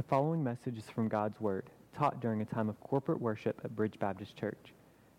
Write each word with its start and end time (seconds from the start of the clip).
The 0.00 0.08
following 0.08 0.42
message 0.42 0.78
is 0.78 0.88
from 0.88 1.08
God's 1.08 1.38
Word, 1.42 1.68
taught 1.94 2.22
during 2.22 2.40
a 2.40 2.46
time 2.46 2.70
of 2.70 2.80
corporate 2.80 3.20
worship 3.20 3.60
at 3.62 3.76
Bridge 3.76 3.98
Baptist 3.98 4.34
Church. 4.34 4.72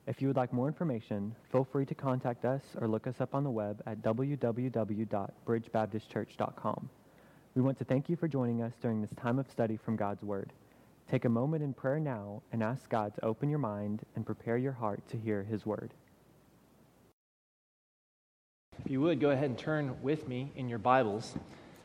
If 0.08 0.20
you 0.20 0.28
would 0.28 0.38
like 0.38 0.52
more 0.52 0.68
information, 0.68 1.36
feel 1.52 1.64
free 1.64 1.86
to 1.86 1.94
contact 1.94 2.46
us 2.46 2.64
or 2.82 2.88
look 2.88 3.06
us 3.06 3.22
up 3.22 3.36
on 3.36 3.44
the 3.44 3.52
web 3.52 3.84
at 3.86 4.02
www.bridgebaptistchurch.com. 4.02 6.90
We 7.54 7.62
want 7.62 7.78
to 7.78 7.84
thank 7.84 8.10
you 8.10 8.16
for 8.16 8.28
joining 8.28 8.64
us 8.64 8.74
during 8.82 9.02
this 9.02 9.14
time 9.22 9.38
of 9.38 9.52
study 9.52 9.78
from 9.78 9.98
God's 9.98 10.24
Word. 10.24 10.52
Take 11.08 11.26
a 11.26 11.30
moment 11.30 11.62
in 11.62 11.76
prayer 11.76 12.00
now 12.00 12.42
and 12.52 12.64
ask 12.64 12.90
God 12.90 13.14
to 13.14 13.24
open 13.24 13.52
your 13.52 13.60
mind 13.60 14.02
and 14.16 14.26
prepare 14.26 14.58
your 14.58 14.74
heart 14.74 15.08
to 15.10 15.18
hear 15.18 15.44
His 15.44 15.64
Word. 15.64 15.94
If 18.84 18.90
you 18.90 19.00
would, 19.02 19.20
go 19.20 19.30
ahead 19.30 19.46
and 19.46 19.60
turn 19.60 20.02
with 20.02 20.28
me 20.28 20.52
in 20.56 20.68
your 20.68 20.80
Bibles 20.80 21.36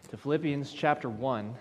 to 0.09 0.17
Philippians 0.17 0.73
chapter 0.73 1.11
1. 1.11 1.57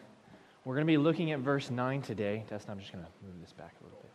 We're 0.66 0.73
going 0.73 0.88
to 0.88 0.91
be 0.91 0.97
looking 0.97 1.32
at 1.32 1.41
verse 1.41 1.70
9 1.70 2.02
today. 2.02 2.43
Dustin, 2.50 2.71
I'm 2.71 2.79
just 2.79 2.92
going 2.92 3.06
to 3.06 3.11
move 3.23 3.39
this 3.39 3.54
back 3.54 3.75
a 3.79 3.83
little 3.83 4.00
bit. 4.01 4.10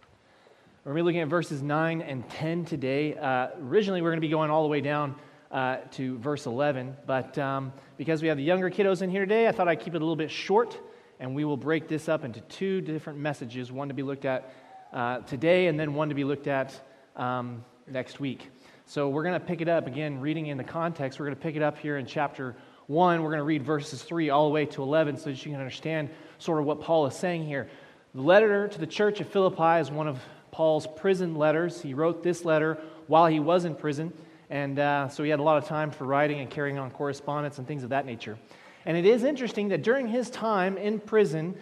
We're 0.83 0.95
going 0.95 0.97
to 0.97 1.03
be 1.05 1.07
looking 1.07 1.21
at 1.21 1.29
verses 1.29 1.63
9 1.63 2.03
and 2.03 2.29
10 2.29 2.65
today. 2.65 3.15
Uh, 3.15 3.51
originally, 3.61 4.03
we're 4.03 4.11
going 4.11 4.21
to 4.21 4.27
be 4.27 4.33
going 4.33 4.51
all 4.51 4.65
the 4.65 4.69
way 4.69 4.81
down 4.81 5.15
uh, 5.53 5.77
to 5.93 6.19
verse 6.19 6.47
11, 6.47 6.97
but 7.07 7.39
um, 7.39 7.73
because 7.97 8.21
we 8.21 8.27
have 8.27 8.37
the 8.37 8.43
younger 8.43 8.69
kiddos 8.69 9.01
in 9.01 9.11
here 9.11 9.21
today, 9.21 9.47
I 9.47 9.53
thought 9.53 9.69
I'd 9.69 9.79
keep 9.79 9.95
it 9.95 9.99
a 9.99 10.05
little 10.05 10.17
bit 10.17 10.29
short, 10.29 10.77
and 11.21 11.37
we 11.37 11.45
will 11.45 11.57
break 11.57 11.87
this 11.87 12.09
up 12.09 12.25
into 12.25 12.41
two 12.41 12.81
different 12.81 13.21
messages 13.21 13.71
one 13.71 13.87
to 13.87 13.95
be 13.95 14.03
looked 14.03 14.25
at 14.25 14.53
uh, 14.93 15.19
today, 15.19 15.69
and 15.69 15.79
then 15.79 15.95
one 15.95 16.09
to 16.09 16.17
be 16.17 16.25
looked 16.25 16.49
at 16.49 16.75
um, 17.15 17.65
next 17.87 18.19
week. 18.19 18.51
So 18.87 19.09
we're 19.09 19.23
going 19.23 19.39
to 19.39 19.47
pick 19.47 19.61
it 19.61 19.69
up 19.69 19.87
again, 19.87 20.19
reading 20.21 20.49
in 20.49 20.59
the 20.59 20.65
context. 20.65 21.21
We're 21.21 21.27
going 21.27 21.37
to 21.37 21.43
pick 21.43 21.55
it 21.55 21.63
up 21.63 21.79
here 21.79 21.97
in 21.97 22.07
chapter 22.07 22.57
1. 22.91 23.23
We're 23.23 23.29
going 23.29 23.39
to 23.39 23.45
read 23.45 23.63
verses 23.63 24.03
3 24.03 24.31
all 24.31 24.49
the 24.49 24.53
way 24.53 24.67
to 24.67 24.83
11 24.83 25.17
so 25.17 25.31
that 25.31 25.47
you 25.47 25.53
can 25.53 25.61
understand 25.61 26.11
sort 26.39 26.59
of 26.59 26.67
what 26.67 26.81
Paul 26.81 27.07
is 27.07 27.15
saying 27.15 27.47
here. 27.47 27.69
The 28.17 28.21
letter 28.21 28.67
to 28.67 28.79
the 28.81 28.87
church 28.87 29.21
of 29.21 29.29
Philippi 29.29 29.81
is 29.81 29.93
one 29.93 30.09
of 30.09 30.19
Paul's 30.51 30.89
prison 30.97 31.37
letters. 31.37 31.81
He 31.81 31.95
wrote 31.95 32.25
this 32.25 32.45
letter 32.45 32.79
while 33.07 33.29
he 33.29 33.39
was 33.39 33.65
in 33.65 33.77
prison, 33.77 34.13
and 34.51 34.81
uh, 34.81 35.09
so 35.09 35.23
he 35.23 35.31
had 35.31 35.39
a 35.39 35.43
lot 35.45 35.57
of 35.57 35.67
time 35.67 35.93
for 35.93 36.05
writing 36.05 36.41
and 36.41 36.51
carrying 36.51 36.81
on 36.81 36.91
correspondence 36.91 37.59
and 37.59 37.69
things 37.69 37.85
of 37.85 37.91
that 37.91 38.07
nature. 38.07 38.37
And 38.85 38.97
it 38.97 39.07
is 39.07 39.23
interesting 39.23 39.69
that 39.69 39.83
during 39.83 40.09
his 40.09 40.29
time 40.29 40.77
in 40.77 40.99
prison, 40.99 41.55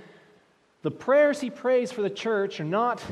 the 0.80 0.90
prayers 0.90 1.42
he 1.42 1.50
prays 1.50 1.92
for 1.92 2.00
the 2.00 2.08
church 2.08 2.58
are 2.58 2.64
not, 2.64 3.02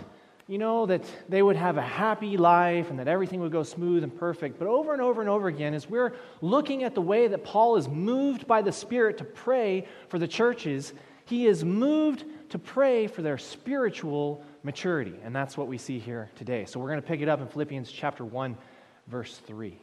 you 0.48 0.58
know, 0.58 0.86
that 0.86 1.02
they 1.28 1.42
would 1.42 1.56
have 1.56 1.76
a 1.76 1.82
happy 1.82 2.36
life 2.36 2.90
and 2.90 2.98
that 3.00 3.08
everything 3.08 3.40
would 3.40 3.50
go 3.50 3.64
smooth 3.64 4.04
and 4.04 4.16
perfect. 4.16 4.58
But 4.58 4.68
over 4.68 4.92
and 4.92 5.02
over 5.02 5.20
and 5.20 5.28
over 5.28 5.48
again, 5.48 5.74
as 5.74 5.90
we're 5.90 6.14
looking 6.40 6.84
at 6.84 6.94
the 6.94 7.00
way 7.00 7.26
that 7.26 7.42
Paul 7.42 7.76
is 7.76 7.88
moved 7.88 8.46
by 8.46 8.62
the 8.62 8.70
Spirit 8.70 9.18
to 9.18 9.24
pray 9.24 9.88
for 10.08 10.20
the 10.20 10.28
churches, 10.28 10.92
he 11.24 11.46
is 11.46 11.64
moved 11.64 12.24
to 12.50 12.60
pray 12.60 13.08
for 13.08 13.22
their 13.22 13.38
spiritual 13.38 14.44
maturity. 14.62 15.14
And 15.24 15.34
that's 15.34 15.56
what 15.56 15.66
we 15.66 15.78
see 15.78 15.98
here 15.98 16.30
today. 16.36 16.64
So 16.64 16.78
we're 16.78 16.90
going 16.90 17.02
to 17.02 17.06
pick 17.06 17.20
it 17.20 17.28
up 17.28 17.40
in 17.40 17.48
Philippians 17.48 17.90
chapter 17.90 18.24
1, 18.24 18.56
verse 19.08 19.38
3. 19.46 19.76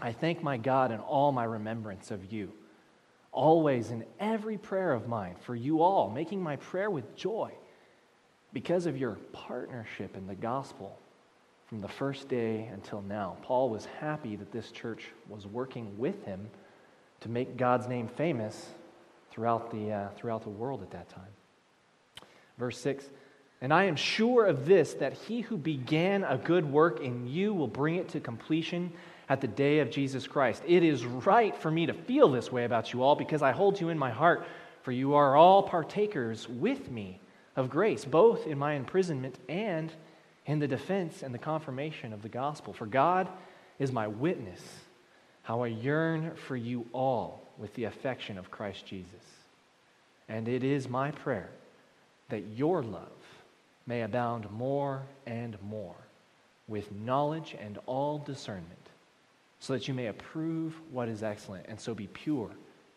I 0.00 0.10
thank 0.10 0.42
my 0.42 0.56
God 0.56 0.90
in 0.90 0.98
all 0.98 1.30
my 1.30 1.44
remembrance 1.44 2.10
of 2.10 2.32
you, 2.32 2.52
always 3.30 3.92
in 3.92 4.04
every 4.18 4.58
prayer 4.58 4.92
of 4.92 5.06
mine, 5.06 5.36
for 5.40 5.54
you 5.54 5.82
all, 5.82 6.10
making 6.10 6.42
my 6.42 6.56
prayer 6.56 6.90
with 6.90 7.14
joy 7.14 7.52
because 8.52 8.86
of 8.86 8.96
your 8.96 9.12
partnership 9.32 10.16
in 10.16 10.26
the 10.26 10.34
gospel 10.34 10.98
from 11.68 11.80
the 11.80 11.88
first 11.88 12.28
day 12.28 12.68
until 12.72 13.02
now. 13.02 13.36
Paul 13.42 13.68
was 13.68 13.84
happy 14.00 14.36
that 14.36 14.52
this 14.52 14.70
church 14.70 15.10
was 15.28 15.46
working 15.46 15.98
with 15.98 16.24
him 16.24 16.48
to 17.20 17.28
make 17.28 17.56
God's 17.56 17.86
name 17.86 18.08
famous 18.08 18.70
throughout 19.30 19.70
the, 19.70 19.92
uh, 19.92 20.08
throughout 20.16 20.42
the 20.42 20.48
world 20.48 20.82
at 20.82 20.90
that 20.92 21.08
time. 21.10 21.28
Verse 22.58 22.80
6 22.80 23.04
And 23.60 23.72
I 23.72 23.84
am 23.84 23.96
sure 23.96 24.46
of 24.46 24.64
this, 24.64 24.94
that 24.94 25.12
he 25.12 25.42
who 25.42 25.58
began 25.58 26.24
a 26.24 26.38
good 26.38 26.64
work 26.64 27.00
in 27.00 27.28
you 27.28 27.52
will 27.52 27.68
bring 27.68 27.96
it 27.96 28.08
to 28.10 28.20
completion 28.20 28.90
at 29.28 29.42
the 29.42 29.48
day 29.48 29.80
of 29.80 29.90
Jesus 29.90 30.26
Christ. 30.26 30.62
It 30.66 30.82
is 30.82 31.04
right 31.04 31.54
for 31.54 31.70
me 31.70 31.84
to 31.84 31.92
feel 31.92 32.30
this 32.30 32.50
way 32.50 32.64
about 32.64 32.94
you 32.94 33.02
all 33.02 33.14
because 33.14 33.42
I 33.42 33.52
hold 33.52 33.78
you 33.78 33.90
in 33.90 33.98
my 33.98 34.10
heart, 34.10 34.46
for 34.82 34.92
you 34.92 35.14
are 35.14 35.36
all 35.36 35.62
partakers 35.62 36.48
with 36.48 36.90
me 36.90 37.20
of 37.58 37.68
grace, 37.68 38.04
both 38.04 38.46
in 38.46 38.56
my 38.56 38.74
imprisonment 38.74 39.36
and 39.48 39.92
in 40.46 40.60
the 40.60 40.68
defense 40.68 41.24
and 41.24 41.34
the 41.34 41.38
confirmation 41.38 42.12
of 42.12 42.22
the 42.22 42.28
gospel. 42.28 42.72
For 42.72 42.86
God 42.86 43.28
is 43.80 43.90
my 43.90 44.06
witness, 44.06 44.62
how 45.42 45.62
I 45.62 45.66
yearn 45.66 46.36
for 46.36 46.56
you 46.56 46.86
all 46.92 47.42
with 47.58 47.74
the 47.74 47.84
affection 47.84 48.38
of 48.38 48.52
Christ 48.52 48.86
Jesus. 48.86 49.10
And 50.28 50.46
it 50.46 50.62
is 50.62 50.88
my 50.88 51.10
prayer 51.10 51.50
that 52.28 52.44
your 52.54 52.84
love 52.84 53.08
may 53.88 54.02
abound 54.02 54.48
more 54.52 55.02
and 55.26 55.60
more 55.60 55.96
with 56.68 56.92
knowledge 56.92 57.56
and 57.60 57.76
all 57.86 58.18
discernment, 58.18 58.88
so 59.58 59.72
that 59.72 59.88
you 59.88 59.94
may 59.94 60.06
approve 60.06 60.76
what 60.92 61.08
is 61.08 61.24
excellent 61.24 61.66
and 61.66 61.80
so 61.80 61.92
be 61.92 62.06
pure 62.06 62.50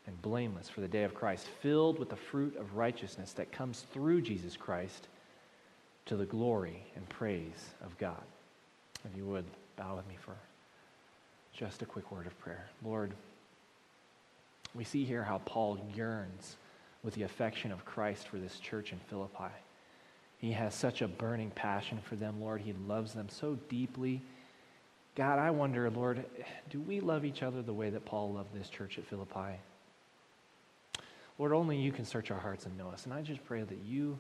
and 0.08 0.22
blameless 0.22 0.70
for 0.70 0.82
the 0.82 0.88
day 0.88 1.04
of 1.04 1.14
Christ, 1.14 1.48
filled 1.62 2.00
with 2.00 2.10
the 2.10 2.16
fruit 2.16 2.56
of 2.58 2.76
righteousness 2.76 3.34
that 3.34 3.52
comes 3.52 3.86
through 3.94 4.22
Jesus 4.22 4.58
Christ 4.58 5.08
to 6.08 6.16
the 6.16 6.26
glory 6.26 6.84
and 6.96 7.08
praise 7.10 7.70
of 7.84 7.98
God. 7.98 8.22
If 9.06 9.16
you 9.16 9.26
would, 9.26 9.46
bow 9.76 9.96
with 9.96 10.08
me 10.08 10.18
for 10.20 10.36
just 11.54 11.82
a 11.82 11.86
quick 11.86 12.12
word 12.12 12.28
of 12.28 12.40
prayer. 12.40 12.70
Lord, 12.84 13.14
we 14.74 14.84
see 14.84 15.04
here 15.04 15.24
how 15.24 15.40
Paul 15.46 15.80
yearns 15.96 16.56
with 17.04 17.14
the 17.16 17.24
affection 17.24 17.72
of 17.72 17.86
Christ 17.86 18.28
for 18.28 18.38
this 18.38 18.60
church 18.60 18.92
in 18.92 19.00
Philippi. 19.10 19.54
He 20.38 20.52
has 20.54 20.74
such 20.74 21.02
a 21.02 21.08
burning 21.08 21.52
passion 21.52 22.00
for 22.04 22.16
them, 22.16 22.42
Lord. 22.42 22.62
He 22.62 22.74
loves 22.88 23.14
them 23.14 23.30
so 23.30 23.58
deeply. 23.70 24.22
God, 25.16 25.40
I 25.40 25.52
wonder, 25.52 25.90
Lord, 25.90 26.26
do 26.70 26.80
we 26.80 27.00
love 27.00 27.26
each 27.26 27.44
other 27.44 27.62
the 27.62 27.74
way 27.74 27.90
that 27.90 28.06
Paul 28.06 28.34
loved 28.34 28.54
this 28.54 28.70
church 28.70 28.98
at 28.98 29.06
Philippi? 29.06 29.60
Lord, 31.42 31.54
only 31.54 31.76
you 31.76 31.92
can 31.92 32.06
search 32.06 32.30
our 32.30 32.38
hearts 32.38 32.68
and 32.68 32.78
know 32.78 32.90
us. 32.90 33.06
And 33.06 33.14
I 33.16 33.24
just 33.24 33.44
pray 33.46 33.64
that 33.64 33.80
you, 33.84 34.20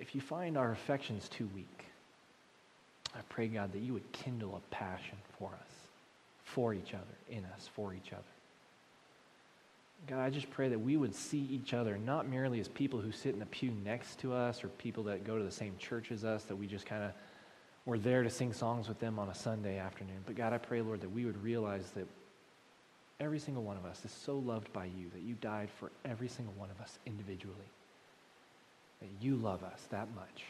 if 0.00 0.14
you 0.14 0.22
find 0.22 0.56
our 0.56 0.72
affections 0.72 1.28
too 1.28 1.46
weak, 1.54 1.84
I 3.14 3.18
pray, 3.28 3.46
God, 3.46 3.74
that 3.74 3.80
you 3.80 3.92
would 3.92 4.10
kindle 4.12 4.56
a 4.56 4.74
passion 4.74 5.18
for 5.38 5.50
us, 5.50 5.70
for 6.42 6.72
each 6.72 6.94
other, 6.94 7.04
in 7.28 7.44
us, 7.54 7.68
for 7.74 7.92
each 7.92 8.14
other. 8.14 8.22
God, 10.06 10.20
I 10.20 10.30
just 10.30 10.50
pray 10.50 10.70
that 10.70 10.78
we 10.78 10.96
would 10.96 11.14
see 11.14 11.46
each 11.50 11.74
other 11.74 11.98
not 11.98 12.26
merely 12.26 12.58
as 12.58 12.68
people 12.68 13.02
who 13.02 13.12
sit 13.12 13.34
in 13.34 13.38
the 13.38 13.44
pew 13.44 13.72
next 13.84 14.18
to 14.20 14.32
us 14.32 14.64
or 14.64 14.68
people 14.68 15.02
that 15.02 15.26
go 15.26 15.36
to 15.36 15.44
the 15.44 15.50
same 15.50 15.76
church 15.78 16.10
as 16.10 16.24
us, 16.24 16.44
that 16.44 16.56
we 16.56 16.66
just 16.66 16.86
kind 16.86 17.04
of 17.04 17.10
were 17.84 17.98
there 17.98 18.22
to 18.22 18.30
sing 18.30 18.54
songs 18.54 18.88
with 18.88 18.98
them 18.98 19.18
on 19.18 19.28
a 19.28 19.34
Sunday 19.34 19.76
afternoon. 19.76 20.22
But 20.24 20.36
God, 20.36 20.54
I 20.54 20.58
pray, 20.58 20.80
Lord, 20.80 21.02
that 21.02 21.12
we 21.12 21.26
would 21.26 21.42
realize 21.42 21.90
that 21.90 22.06
every 23.20 23.38
single 23.38 23.62
one 23.62 23.76
of 23.76 23.84
us 23.84 24.04
is 24.04 24.10
so 24.10 24.38
loved 24.38 24.72
by 24.72 24.84
you, 24.84 25.08
that 25.12 25.22
you 25.22 25.34
died 25.40 25.68
for 25.78 25.90
every 26.04 26.28
single 26.28 26.54
one 26.56 26.70
of 26.70 26.80
us 26.80 26.98
individually, 27.06 27.54
that 29.00 29.08
you 29.20 29.36
love 29.36 29.62
us 29.62 29.86
that 29.90 30.08
much. 30.14 30.44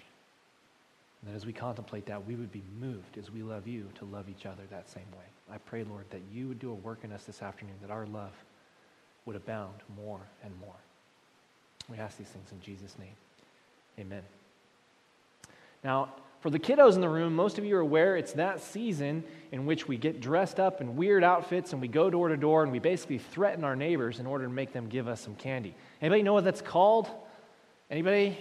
And 1.20 1.32
that 1.32 1.36
as 1.36 1.46
we 1.46 1.52
contemplate 1.52 2.06
that, 2.06 2.26
we 2.26 2.34
would 2.34 2.52
be 2.52 2.62
moved 2.80 3.18
as 3.18 3.30
we 3.30 3.42
love 3.42 3.66
you 3.66 3.88
to 3.98 4.04
love 4.04 4.28
each 4.28 4.46
other 4.46 4.62
that 4.70 4.88
same 4.88 5.10
way. 5.12 5.54
I 5.54 5.58
pray, 5.58 5.84
Lord, 5.84 6.04
that 6.10 6.22
you 6.32 6.48
would 6.48 6.58
do 6.58 6.70
a 6.70 6.74
work 6.74 7.00
in 7.02 7.12
us 7.12 7.24
this 7.24 7.42
afternoon, 7.42 7.74
that 7.82 7.90
our 7.90 8.06
love 8.06 8.32
would 9.26 9.36
abound 9.36 9.74
more 9.96 10.20
and 10.42 10.52
more. 10.60 10.74
We 11.90 11.98
ask 11.98 12.16
these 12.16 12.28
things 12.28 12.50
in 12.52 12.60
Jesus' 12.60 12.96
name. 12.98 13.16
Amen. 13.98 14.22
Now, 15.82 16.14
for 16.44 16.50
the 16.50 16.58
kiddos 16.58 16.94
in 16.94 17.00
the 17.00 17.08
room, 17.08 17.34
most 17.34 17.56
of 17.56 17.64
you 17.64 17.74
are 17.74 17.80
aware 17.80 18.18
it's 18.18 18.34
that 18.34 18.60
season 18.60 19.24
in 19.50 19.64
which 19.64 19.88
we 19.88 19.96
get 19.96 20.20
dressed 20.20 20.60
up 20.60 20.82
in 20.82 20.94
weird 20.94 21.24
outfits 21.24 21.72
and 21.72 21.80
we 21.80 21.88
go 21.88 22.10
door 22.10 22.28
to 22.28 22.36
door 22.36 22.62
and 22.62 22.70
we 22.70 22.78
basically 22.78 23.16
threaten 23.16 23.64
our 23.64 23.74
neighbors 23.74 24.20
in 24.20 24.26
order 24.26 24.44
to 24.44 24.50
make 24.50 24.70
them 24.70 24.86
give 24.90 25.08
us 25.08 25.22
some 25.22 25.34
candy. 25.36 25.74
Anybody 26.02 26.22
know 26.22 26.34
what 26.34 26.44
that's 26.44 26.60
called? 26.60 27.08
Anybody? 27.90 28.36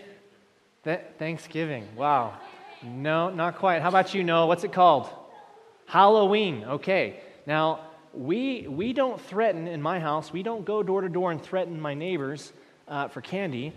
Thanksgiving. 0.84 1.88
Wow. 1.96 2.34
No, 2.84 3.30
not 3.30 3.56
quite. 3.56 3.82
How 3.82 3.88
about 3.88 4.14
you 4.14 4.26
know? 4.26 4.48
What's 4.48 4.66
it 4.66 4.74
called? 4.74 5.10
Halloween. 5.86 6.66
Okay. 6.66 7.22
Now, 7.46 7.88
we, 8.14 8.68
we 8.68 8.92
don't 8.92 9.22
threaten 9.22 9.66
in 9.66 9.82
my 9.82 10.02
house, 10.02 10.34
we 10.34 10.44
don't 10.44 10.66
go 10.66 10.84
door 10.84 11.00
to 11.00 11.08
door 11.08 11.32
and 11.32 11.42
threaten 11.42 11.80
my 11.80 11.94
neighbors 11.94 12.52
uh, 12.90 13.08
for 13.08 13.22
candy. 13.22 13.72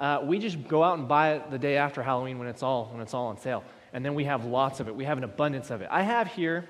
Uh, 0.00 0.20
we 0.22 0.38
just 0.38 0.66
go 0.66 0.82
out 0.82 0.98
and 0.98 1.06
buy 1.06 1.34
it 1.34 1.50
the 1.50 1.58
day 1.58 1.76
after 1.76 2.02
Halloween 2.02 2.38
when 2.38 2.48
it's 2.48 2.62
all 2.62 2.86
when 2.86 3.02
it's 3.02 3.12
all 3.12 3.26
on 3.26 3.38
sale, 3.38 3.62
and 3.92 4.04
then 4.04 4.14
we 4.14 4.24
have 4.24 4.44
lots 4.44 4.80
of 4.80 4.88
it. 4.88 4.94
We 4.94 5.04
have 5.04 5.18
an 5.18 5.24
abundance 5.24 5.70
of 5.70 5.82
it. 5.82 5.88
I 5.90 6.02
have 6.02 6.28
here 6.28 6.64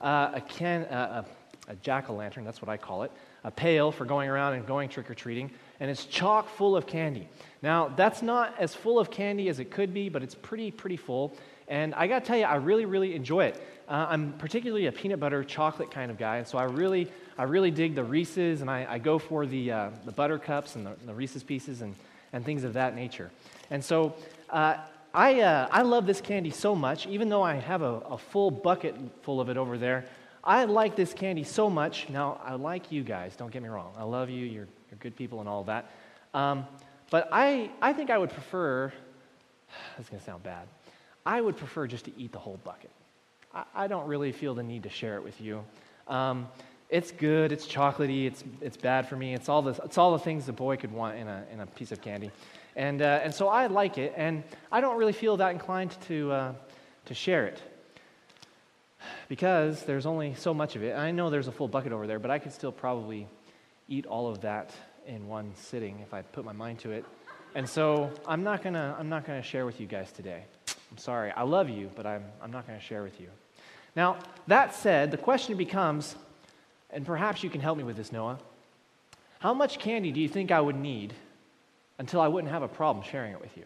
uh, 0.00 0.32
a 0.34 0.40
can 0.40 0.84
uh, 0.84 1.24
a, 1.68 1.72
a 1.72 1.76
jack 1.76 2.10
o' 2.10 2.14
lantern. 2.14 2.44
That's 2.44 2.62
what 2.62 2.68
I 2.68 2.76
call 2.76 3.02
it. 3.02 3.12
A 3.44 3.50
pail 3.50 3.92
for 3.92 4.04
going 4.04 4.28
around 4.28 4.54
and 4.54 4.66
going 4.66 4.88
trick 4.88 5.10
or 5.10 5.14
treating, 5.14 5.50
and 5.80 5.90
it's 5.90 6.04
chock 6.04 6.48
full 6.48 6.76
of 6.76 6.86
candy. 6.86 7.28
Now 7.62 7.88
that's 7.88 8.22
not 8.22 8.54
as 8.58 8.74
full 8.74 8.98
of 8.98 9.10
candy 9.10 9.48
as 9.48 9.60
it 9.60 9.70
could 9.70 9.94
be, 9.94 10.08
but 10.08 10.22
it's 10.22 10.34
pretty 10.34 10.70
pretty 10.70 10.96
full. 10.96 11.36
And 11.68 11.94
I 11.94 12.06
got 12.06 12.20
to 12.20 12.26
tell 12.26 12.38
you, 12.38 12.44
I 12.44 12.56
really, 12.56 12.84
really 12.84 13.16
enjoy 13.16 13.46
it. 13.46 13.60
Uh, 13.88 14.06
I'm 14.08 14.34
particularly 14.34 14.86
a 14.86 14.92
peanut 14.92 15.18
butter 15.18 15.42
chocolate 15.42 15.90
kind 15.90 16.12
of 16.12 16.18
guy, 16.18 16.44
so 16.44 16.58
I 16.58 16.64
really, 16.64 17.10
I 17.36 17.42
really 17.42 17.72
dig 17.72 17.96
the 17.96 18.04
Reese's, 18.04 18.60
and 18.60 18.70
I, 18.70 18.86
I 18.88 18.98
go 18.98 19.18
for 19.18 19.46
the, 19.46 19.72
uh, 19.72 19.90
the 20.04 20.12
butter 20.12 20.38
cups 20.38 20.76
and 20.76 20.86
the, 20.86 20.92
the, 21.06 21.14
Reese's 21.14 21.42
pieces. 21.42 21.82
And, 21.82 21.96
and 22.32 22.44
things 22.44 22.64
of 22.64 22.74
that 22.74 22.94
nature. 22.94 23.30
And 23.70 23.84
so 23.84 24.14
uh, 24.50 24.76
I, 25.16 25.40
uh, 25.40 25.66
I 25.70 25.80
love 25.80 26.04
this 26.04 26.20
candy 26.20 26.50
so 26.50 26.74
much, 26.74 27.06
even 27.06 27.30
though 27.30 27.42
I 27.42 27.54
have 27.54 27.80
a, 27.80 28.00
a 28.10 28.18
full 28.18 28.50
bucket 28.50 28.94
full 29.22 29.40
of 29.40 29.48
it 29.48 29.56
over 29.56 29.78
there. 29.78 30.04
I 30.44 30.66
like 30.66 30.94
this 30.94 31.14
candy 31.14 31.42
so 31.42 31.70
much. 31.70 32.10
Now, 32.10 32.38
I 32.44 32.52
like 32.52 32.92
you 32.92 33.02
guys, 33.02 33.34
don't 33.34 33.50
get 33.50 33.62
me 33.62 33.70
wrong. 33.70 33.94
I 33.96 34.04
love 34.04 34.28
you, 34.28 34.44
you're, 34.44 34.68
you're 34.90 34.98
good 35.00 35.16
people 35.16 35.40
and 35.40 35.48
all 35.48 35.64
that. 35.64 35.90
Um, 36.34 36.66
but 37.10 37.30
I, 37.32 37.70
I 37.80 37.94
think 37.94 38.10
I 38.10 38.18
would 38.18 38.28
prefer, 38.28 38.92
this 39.96 40.04
is 40.04 40.10
going 40.10 40.20
to 40.20 40.26
sound 40.26 40.42
bad, 40.42 40.68
I 41.24 41.40
would 41.40 41.56
prefer 41.56 41.86
just 41.86 42.04
to 42.04 42.12
eat 42.18 42.32
the 42.32 42.38
whole 42.38 42.60
bucket. 42.62 42.90
I, 43.54 43.64
I 43.74 43.86
don't 43.86 44.06
really 44.06 44.32
feel 44.32 44.54
the 44.54 44.62
need 44.62 44.82
to 44.82 44.90
share 44.90 45.16
it 45.16 45.24
with 45.24 45.40
you. 45.40 45.64
Um, 46.08 46.46
it's 46.90 47.10
good, 47.10 47.52
it's 47.52 47.66
chocolatey, 47.66 48.26
it's, 48.26 48.44
it's 48.60 48.76
bad 48.76 49.08
for 49.08 49.16
me, 49.16 49.32
it's 49.32 49.48
all, 49.48 49.62
the, 49.62 49.80
it's 49.82 49.96
all 49.96 50.12
the 50.12 50.18
things 50.18 50.46
a 50.50 50.52
boy 50.52 50.76
could 50.76 50.92
want 50.92 51.16
in 51.16 51.26
a, 51.26 51.46
in 51.50 51.60
a 51.60 51.66
piece 51.66 51.90
of 51.90 52.02
candy. 52.02 52.30
And, 52.76 53.00
uh, 53.00 53.20
and 53.24 53.34
so 53.34 53.48
I 53.48 53.66
like 53.66 53.96
it, 53.96 54.12
and 54.16 54.44
I 54.70 54.82
don't 54.82 54.98
really 54.98 55.14
feel 55.14 55.38
that 55.38 55.50
inclined 55.50 55.96
to, 56.08 56.30
uh, 56.30 56.52
to 57.06 57.14
share 57.14 57.46
it 57.46 57.60
because 59.28 59.82
there's 59.84 60.04
only 60.04 60.34
so 60.34 60.52
much 60.52 60.76
of 60.76 60.82
it. 60.82 60.94
I 60.94 61.10
know 61.10 61.30
there's 61.30 61.48
a 61.48 61.52
full 61.52 61.68
bucket 61.68 61.92
over 61.92 62.06
there, 62.06 62.18
but 62.18 62.30
I 62.30 62.38
could 62.38 62.52
still 62.52 62.72
probably 62.72 63.26
eat 63.88 64.04
all 64.04 64.28
of 64.28 64.42
that 64.42 64.72
in 65.06 65.26
one 65.26 65.52
sitting 65.56 66.00
if 66.00 66.12
I 66.12 66.20
put 66.22 66.44
my 66.44 66.52
mind 66.52 66.80
to 66.80 66.90
it. 66.90 67.04
And 67.54 67.66
so 67.66 68.10
I'm 68.26 68.42
not 68.42 68.62
gonna, 68.62 68.94
I'm 68.98 69.08
not 69.08 69.24
gonna 69.24 69.42
share 69.42 69.64
with 69.64 69.80
you 69.80 69.86
guys 69.86 70.12
today. 70.12 70.44
I'm 70.90 70.98
sorry. 70.98 71.30
I 71.30 71.42
love 71.42 71.70
you, 71.70 71.90
but 71.96 72.06
I'm, 72.06 72.24
I'm 72.42 72.50
not 72.50 72.66
gonna 72.66 72.80
share 72.80 73.02
with 73.02 73.18
you. 73.20 73.28
Now, 73.94 74.18
that 74.48 74.74
said, 74.74 75.10
the 75.10 75.16
question 75.16 75.56
becomes, 75.56 76.14
and 76.90 77.06
perhaps 77.06 77.42
you 77.42 77.48
can 77.48 77.62
help 77.62 77.78
me 77.78 77.84
with 77.84 77.96
this, 77.96 78.12
Noah. 78.12 78.38
How 79.38 79.54
much 79.54 79.78
candy 79.78 80.12
do 80.12 80.20
you 80.20 80.28
think 80.28 80.50
I 80.50 80.60
would 80.60 80.76
need 80.76 81.14
until 81.98 82.20
I 82.20 82.28
wouldn't 82.28 82.52
have 82.52 82.62
a 82.62 82.68
problem 82.68 83.04
sharing 83.04 83.32
it 83.32 83.40
with 83.40 83.56
you? 83.56 83.64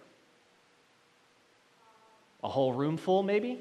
A 2.42 2.48
whole 2.48 2.72
room 2.72 2.96
full, 2.96 3.22
maybe? 3.22 3.58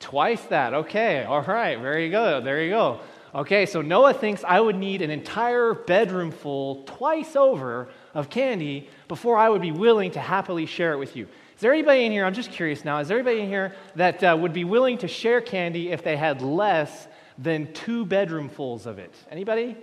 Twice 0.00 0.42
that. 0.46 0.74
Okay. 0.74 1.24
All 1.24 1.42
right. 1.42 1.80
There 1.80 1.98
you 1.98 2.10
go. 2.10 2.40
There 2.40 2.62
you 2.62 2.70
go. 2.70 3.00
Okay, 3.34 3.66
so 3.66 3.82
Noah 3.82 4.14
thinks 4.14 4.44
I 4.44 4.60
would 4.60 4.76
need 4.76 5.02
an 5.02 5.10
entire 5.10 5.74
bedroom 5.74 6.30
full, 6.30 6.84
twice 6.84 7.34
over, 7.34 7.88
of 8.14 8.30
candy 8.30 8.88
before 9.08 9.36
I 9.36 9.48
would 9.48 9.60
be 9.60 9.72
willing 9.72 10.12
to 10.12 10.20
happily 10.20 10.66
share 10.66 10.92
it 10.92 10.98
with 10.98 11.16
you. 11.16 11.24
Is 11.56 11.60
there 11.60 11.72
anybody 11.72 12.04
in 12.04 12.12
here? 12.12 12.24
I'm 12.24 12.34
just 12.34 12.52
curious 12.52 12.84
now. 12.84 12.98
Is 12.98 13.08
there 13.08 13.18
anybody 13.18 13.40
in 13.40 13.48
here 13.48 13.74
that 13.96 14.22
uh, 14.22 14.36
would 14.38 14.52
be 14.52 14.62
willing 14.62 14.98
to 14.98 15.08
share 15.08 15.40
candy 15.40 15.90
if 15.90 16.04
they 16.04 16.16
had 16.16 16.42
less 16.42 17.08
than 17.36 17.72
two 17.72 18.06
bedroomfuls 18.06 18.86
of 18.86 19.00
it? 19.00 19.12
Anybody? 19.30 19.76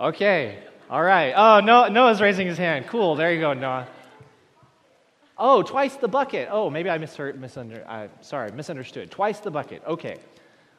Okay. 0.00 0.58
All 0.92 1.02
right. 1.02 1.32
Oh, 1.34 1.60
no, 1.60 1.88
Noah's 1.88 2.20
raising 2.20 2.46
his 2.46 2.58
hand. 2.58 2.86
Cool. 2.86 3.14
There 3.16 3.32
you 3.32 3.40
go, 3.40 3.54
Noah. 3.54 3.88
Oh, 5.38 5.62
twice 5.62 5.96
the 5.96 6.06
bucket. 6.06 6.48
Oh, 6.50 6.68
maybe 6.68 6.90
I 6.90 6.98
misheard, 6.98 7.40
misunder, 7.40 7.82
I, 7.86 8.10
sorry, 8.20 8.52
misunderstood. 8.52 9.10
Twice 9.10 9.40
the 9.40 9.50
bucket. 9.50 9.82
Okay. 9.86 10.18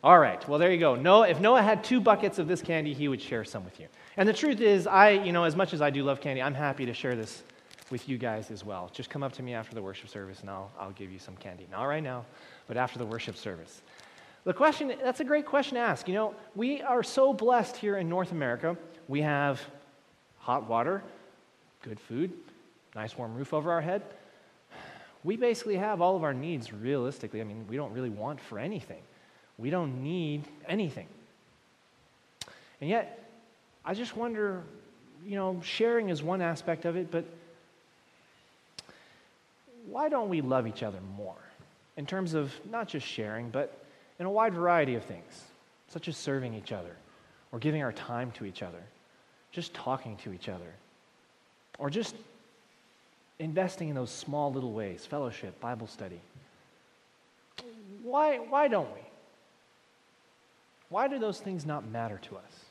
All 0.04 0.20
right. 0.20 0.48
Well, 0.48 0.60
there 0.60 0.72
you 0.72 0.78
go. 0.78 0.94
Noah, 0.94 1.30
if 1.30 1.40
Noah 1.40 1.64
had 1.64 1.84
two 1.84 2.00
buckets 2.00 2.38
of 2.38 2.48
this 2.48 2.62
candy, 2.62 2.94
he 2.94 3.08
would 3.08 3.20
share 3.20 3.44
some 3.44 3.66
with 3.66 3.80
you. 3.80 3.88
And 4.16 4.30
the 4.30 4.34
truth 4.34 4.62
is, 4.62 4.86
I, 4.86 5.10
you 5.10 5.32
know, 5.32 5.46
as 5.46 5.56
much 5.56 5.74
as 5.74 5.82
I 5.82 5.90
do 5.90 6.04
love 6.04 6.22
candy, 6.22 6.44
I'm 6.44 6.54
happy 6.54 6.86
to 6.86 6.94
share 6.94 7.16
this 7.16 7.42
with 7.90 8.08
you 8.08 8.20
guys 8.20 8.52
as 8.52 8.64
well. 8.64 8.92
Just 8.94 9.10
come 9.10 9.24
up 9.24 9.34
to 9.34 9.42
me 9.42 9.56
after 9.56 9.74
the 9.74 9.82
worship 9.82 10.10
service 10.10 10.42
and 10.42 10.50
I'll, 10.52 10.72
I'll 10.80 10.92
give 10.92 11.12
you 11.12 11.18
some 11.18 11.36
candy. 11.38 11.66
Not 11.72 11.86
right 11.86 12.04
now, 12.04 12.24
but 12.68 12.78
after 12.78 13.00
the 13.00 13.06
worship 13.08 13.36
service. 13.36 13.82
The 14.44 14.54
question, 14.54 14.94
that's 15.02 15.22
a 15.22 15.26
great 15.26 15.48
question 15.48 15.74
to 15.74 15.82
ask. 15.82 16.08
You 16.08 16.14
know, 16.14 16.36
we 16.56 16.84
are 16.84 17.02
so 17.02 17.34
blessed 17.34 17.78
here 17.78 17.98
in 17.98 18.08
North 18.10 18.32
America. 18.32 18.78
We 19.08 19.20
have 19.22 19.60
hot 20.44 20.70
water, 20.70 21.02
good 21.82 22.00
food, 22.00 22.32
nice 22.96 23.18
warm 23.18 23.34
roof 23.34 23.54
over 23.54 23.72
our 23.72 23.82
head. 23.82 24.04
We 25.24 25.38
basically 25.38 25.78
have 25.78 26.02
all 26.02 26.18
of 26.18 26.24
our 26.24 26.34
needs 26.34 26.74
realistically. 26.74 27.40
I 27.40 27.46
mean, 27.46 27.66
we 27.70 27.78
don't 27.78 27.94
really 27.94 28.10
want 28.10 28.42
for 28.42 28.60
anything. 28.60 29.02
We 29.58 29.70
don't 29.70 30.04
need 30.04 30.44
anything. 30.68 31.08
And 32.82 32.90
yet, 32.90 33.24
I 33.86 33.94
just 33.94 34.18
wonder, 34.18 34.64
you 35.26 35.38
know, 35.38 35.62
sharing 35.64 36.10
is 36.10 36.22
one 36.22 36.42
aspect 36.42 36.84
of 36.84 36.98
it, 36.98 37.10
but 37.10 37.24
why 39.88 40.10
don't 40.10 40.28
we 40.28 40.42
love 40.42 40.68
each 40.68 40.84
other 40.84 41.00
more? 41.16 41.36
In 41.96 42.06
terms 42.06 42.34
of 42.34 42.52
not 42.70 42.90
just 42.90 43.08
sharing, 43.08 43.50
but 43.50 43.86
in 44.20 44.26
a 44.26 44.30
wide 44.30 44.54
variety 44.54 44.96
of 44.96 45.04
things, 45.06 45.44
such 45.88 46.10
as 46.10 46.18
serving 46.18 46.54
each 46.54 46.74
other, 46.74 46.96
or 47.54 47.60
giving 47.60 47.82
our 47.82 47.94
time 47.94 48.32
to 48.32 48.46
each 48.46 48.62
other, 48.62 48.84
just 49.54 49.74
talking 49.74 50.18
to 50.18 50.34
each 50.34 50.50
other, 50.50 50.74
or 51.78 51.90
just 51.90 52.16
investing 53.40 53.88
in 53.90 53.96
those 53.96 54.12
small 54.12 54.52
little 54.52 54.74
ways 54.74 55.06
fellowship, 55.06 55.60
Bible 55.62 55.88
study. 55.88 56.20
Why, 58.02 58.38
why 58.38 58.68
don't 58.68 58.92
we? 58.94 59.00
Why 60.90 61.08
do 61.08 61.18
those 61.18 61.40
things 61.40 61.66
not 61.66 61.88
matter 61.88 62.20
to 62.24 62.36
us? 62.36 62.66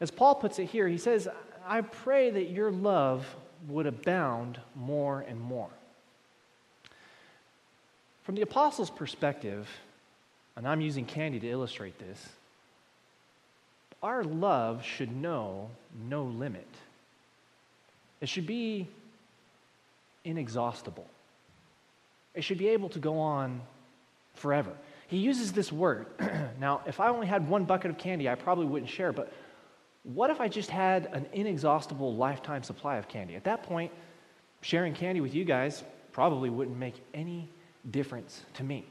As 0.00 0.10
Paul 0.10 0.34
puts 0.34 0.58
it 0.58 0.66
here, 0.66 0.88
he 0.88 0.98
says, 0.98 1.28
I 1.66 1.82
pray 1.82 2.30
that 2.30 2.50
your 2.50 2.70
love 2.70 3.26
would 3.68 3.86
abound 3.86 4.58
more 4.74 5.20
and 5.20 5.38
more. 5.38 5.68
From 8.24 8.34
the 8.34 8.42
apostles' 8.42 8.90
perspective, 8.90 9.68
and 10.56 10.66
I'm 10.66 10.80
using 10.80 11.04
candy 11.04 11.38
to 11.40 11.48
illustrate 11.48 11.98
this, 11.98 12.28
our 14.02 14.24
love 14.24 14.84
should 14.84 15.14
know 15.14 15.68
no 16.08 16.24
limit. 16.24 16.66
It 18.20 18.28
should 18.28 18.46
be 18.46 18.88
inexhaustible. 20.24 21.06
It 22.34 22.42
should 22.42 22.58
be 22.58 22.68
able 22.68 22.88
to 22.90 22.98
go 22.98 23.18
on 23.18 23.60
forever. 24.34 24.72
He 25.08 25.18
uses 25.18 25.52
this 25.52 25.72
word. 25.72 26.06
now, 26.60 26.82
if 26.86 27.00
I 27.00 27.08
only 27.08 27.26
had 27.26 27.48
one 27.48 27.64
bucket 27.64 27.90
of 27.90 27.98
candy, 27.98 28.28
I 28.28 28.34
probably 28.36 28.66
wouldn't 28.66 28.90
share, 28.90 29.12
but 29.12 29.32
what 30.04 30.30
if 30.30 30.40
I 30.40 30.48
just 30.48 30.70
had 30.70 31.06
an 31.12 31.26
inexhaustible 31.32 32.14
lifetime 32.14 32.62
supply 32.62 32.96
of 32.96 33.08
candy? 33.08 33.34
At 33.34 33.44
that 33.44 33.62
point, 33.62 33.92
sharing 34.62 34.94
candy 34.94 35.20
with 35.20 35.34
you 35.34 35.44
guys 35.44 35.82
probably 36.12 36.48
wouldn't 36.48 36.76
make 36.76 36.94
any 37.12 37.48
difference 37.90 38.42
to 38.54 38.64
me. 38.64 38.84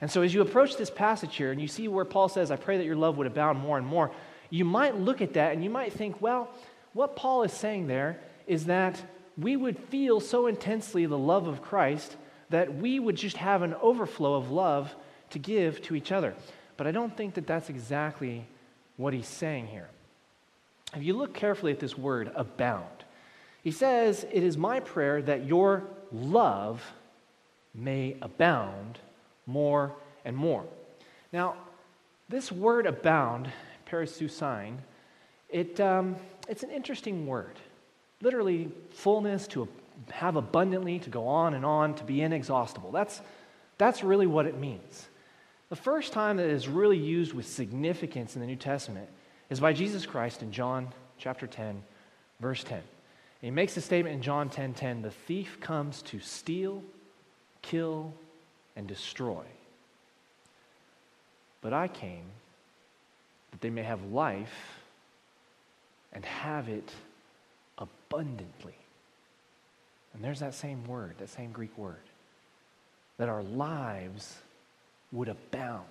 And 0.00 0.10
so, 0.10 0.22
as 0.22 0.34
you 0.34 0.42
approach 0.42 0.76
this 0.76 0.90
passage 0.90 1.36
here 1.36 1.52
and 1.52 1.60
you 1.60 1.68
see 1.68 1.88
where 1.88 2.04
Paul 2.04 2.28
says, 2.28 2.50
I 2.50 2.56
pray 2.56 2.76
that 2.76 2.84
your 2.84 2.96
love 2.96 3.16
would 3.18 3.26
abound 3.26 3.58
more 3.58 3.78
and 3.78 3.86
more, 3.86 4.10
you 4.52 4.66
might 4.66 5.00
look 5.00 5.22
at 5.22 5.32
that 5.32 5.54
and 5.54 5.64
you 5.64 5.70
might 5.70 5.94
think, 5.94 6.20
well, 6.20 6.50
what 6.92 7.16
Paul 7.16 7.42
is 7.42 7.54
saying 7.54 7.86
there 7.86 8.20
is 8.46 8.66
that 8.66 9.02
we 9.38 9.56
would 9.56 9.78
feel 9.78 10.20
so 10.20 10.46
intensely 10.46 11.06
the 11.06 11.16
love 11.16 11.46
of 11.46 11.62
Christ 11.62 12.16
that 12.50 12.74
we 12.74 13.00
would 13.00 13.16
just 13.16 13.38
have 13.38 13.62
an 13.62 13.72
overflow 13.80 14.34
of 14.34 14.50
love 14.50 14.94
to 15.30 15.38
give 15.38 15.80
to 15.82 15.94
each 15.94 16.12
other. 16.12 16.34
But 16.76 16.86
I 16.86 16.90
don't 16.90 17.16
think 17.16 17.32
that 17.34 17.46
that's 17.46 17.70
exactly 17.70 18.46
what 18.98 19.14
he's 19.14 19.26
saying 19.26 19.68
here. 19.68 19.88
If 20.94 21.02
you 21.02 21.14
look 21.14 21.32
carefully 21.32 21.72
at 21.72 21.80
this 21.80 21.96
word, 21.96 22.30
abound, 22.34 23.04
he 23.64 23.70
says, 23.70 24.26
It 24.30 24.42
is 24.42 24.58
my 24.58 24.80
prayer 24.80 25.22
that 25.22 25.46
your 25.46 25.84
love 26.12 26.82
may 27.74 28.16
abound 28.20 28.98
more 29.46 29.94
and 30.26 30.36
more. 30.36 30.64
Now, 31.32 31.54
this 32.28 32.52
word 32.52 32.84
abound, 32.84 33.50
perisousin, 33.92 34.78
it, 35.50 35.78
um, 35.80 36.16
it's 36.48 36.62
an 36.62 36.70
interesting 36.70 37.26
word. 37.26 37.58
Literally, 38.22 38.70
fullness, 38.90 39.46
to 39.48 39.68
have 40.10 40.36
abundantly, 40.36 40.98
to 41.00 41.10
go 41.10 41.28
on 41.28 41.54
and 41.54 41.64
on, 41.64 41.94
to 41.96 42.04
be 42.04 42.22
inexhaustible. 42.22 42.90
That's, 42.90 43.20
that's 43.76 44.02
really 44.02 44.26
what 44.26 44.46
it 44.46 44.58
means. 44.58 45.08
The 45.68 45.76
first 45.76 46.12
time 46.12 46.38
that 46.38 46.46
it 46.46 46.52
is 46.52 46.68
really 46.68 46.98
used 46.98 47.34
with 47.34 47.46
significance 47.46 48.34
in 48.34 48.40
the 48.40 48.46
New 48.46 48.56
Testament 48.56 49.08
is 49.50 49.60
by 49.60 49.72
Jesus 49.72 50.06
Christ 50.06 50.42
in 50.42 50.52
John 50.52 50.88
chapter 51.18 51.46
10, 51.46 51.82
verse 52.40 52.64
10. 52.64 52.78
And 52.78 52.84
he 53.40 53.50
makes 53.50 53.76
a 53.76 53.80
statement 53.80 54.14
in 54.14 54.22
John 54.22 54.48
10:10, 54.48 54.54
10, 54.54 54.74
10, 54.74 55.02
the 55.02 55.10
thief 55.10 55.58
comes 55.60 56.02
to 56.02 56.20
steal, 56.20 56.82
kill, 57.60 58.14
and 58.76 58.86
destroy. 58.86 59.44
But 61.60 61.72
I 61.72 61.88
came 61.88 62.24
that 63.52 63.60
they 63.60 63.70
may 63.70 63.82
have 63.82 64.02
life 64.06 64.80
and 66.12 66.24
have 66.24 66.68
it 66.68 66.90
abundantly. 67.78 68.74
And 70.14 70.22
there's 70.22 70.40
that 70.40 70.54
same 70.54 70.84
word, 70.86 71.14
that 71.18 71.30
same 71.30 71.52
Greek 71.52 71.76
word. 71.78 72.02
That 73.18 73.28
our 73.28 73.42
lives 73.42 74.36
would 75.12 75.28
abound. 75.28 75.86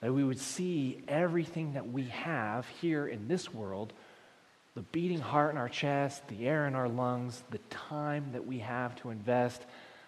That 0.00 0.14
we 0.14 0.24
would 0.24 0.38
see 0.38 1.02
everything 1.08 1.74
that 1.74 1.92
we 1.92 2.04
have 2.04 2.66
here 2.80 3.06
in 3.06 3.28
this 3.28 3.52
world 3.52 3.92
the 4.74 4.82
beating 4.82 5.20
heart 5.20 5.52
in 5.52 5.58
our 5.58 5.68
chest, 5.68 6.26
the 6.28 6.46
air 6.46 6.66
in 6.66 6.74
our 6.74 6.88
lungs, 6.88 7.42
the 7.50 7.58
time 7.70 8.24
that 8.32 8.46
we 8.46 8.58
have 8.60 8.94
to 8.96 9.10
invest, 9.10 9.62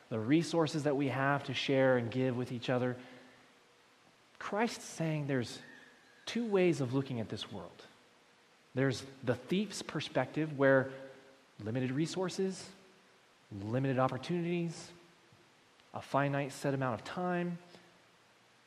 the 0.09 0.19
resources 0.19 0.85
that 0.85 0.97
we 0.97 1.09
have 1.09 1.43
to 1.45 1.55
share 1.55 1.97
and 1.97 2.11
give 2.11 2.37
with 2.37 2.52
each 2.52 2.71
other. 2.71 2.97
Christ's 4.42 4.84
saying 4.84 5.28
there's 5.28 5.61
two 6.26 6.44
ways 6.44 6.80
of 6.80 6.94
looking 6.94 7.20
at 7.20 7.28
this 7.28 7.52
world. 7.52 7.87
There's 8.75 9.04
the 9.22 9.37
thief's 9.37 9.82
perspective, 9.82 10.58
where 10.58 10.90
limited 11.62 11.92
resources, 11.92 12.66
limited 13.62 14.00
opportunities, 14.00 14.88
a 15.94 16.02
finite 16.02 16.52
set 16.52 16.75
amount 16.75 16.94
of 16.94 17.04
time, 17.04 17.56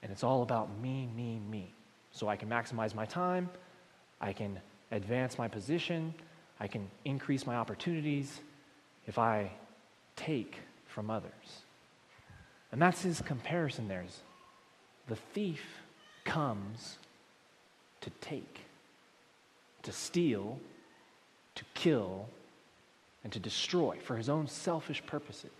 and 0.01 0.13
it's 0.13 0.23
all 0.23 0.43
about 0.43 0.69
me, 0.79 1.09
me, 1.13 1.41
me. 1.51 1.67
So 2.13 2.29
I 2.29 2.37
can 2.37 2.47
maximize 2.47 2.95
my 2.95 3.05
time, 3.05 3.49
I 4.21 4.31
can 4.31 4.57
advance 4.91 5.37
my 5.37 5.49
position, 5.49 6.13
I 6.57 6.67
can 6.67 6.89
increase 7.03 7.45
my 7.45 7.57
opportunities 7.57 8.39
if 9.07 9.19
I 9.19 9.51
take 10.15 10.55
from 10.87 11.11
others. 11.11 11.63
And 12.71 12.81
that's 12.81 13.01
his 13.01 13.21
comparison 13.21 13.89
there. 13.89 14.05
The 15.07 15.15
thief 15.15 15.63
comes 16.23 16.97
to 18.01 18.09
take, 18.21 18.59
to 19.83 19.91
steal, 19.91 20.59
to 21.55 21.63
kill, 21.73 22.27
and 23.23 23.31
to 23.33 23.39
destroy 23.39 23.97
for 24.03 24.15
his 24.15 24.29
own 24.29 24.47
selfish 24.47 25.05
purposes. 25.05 25.51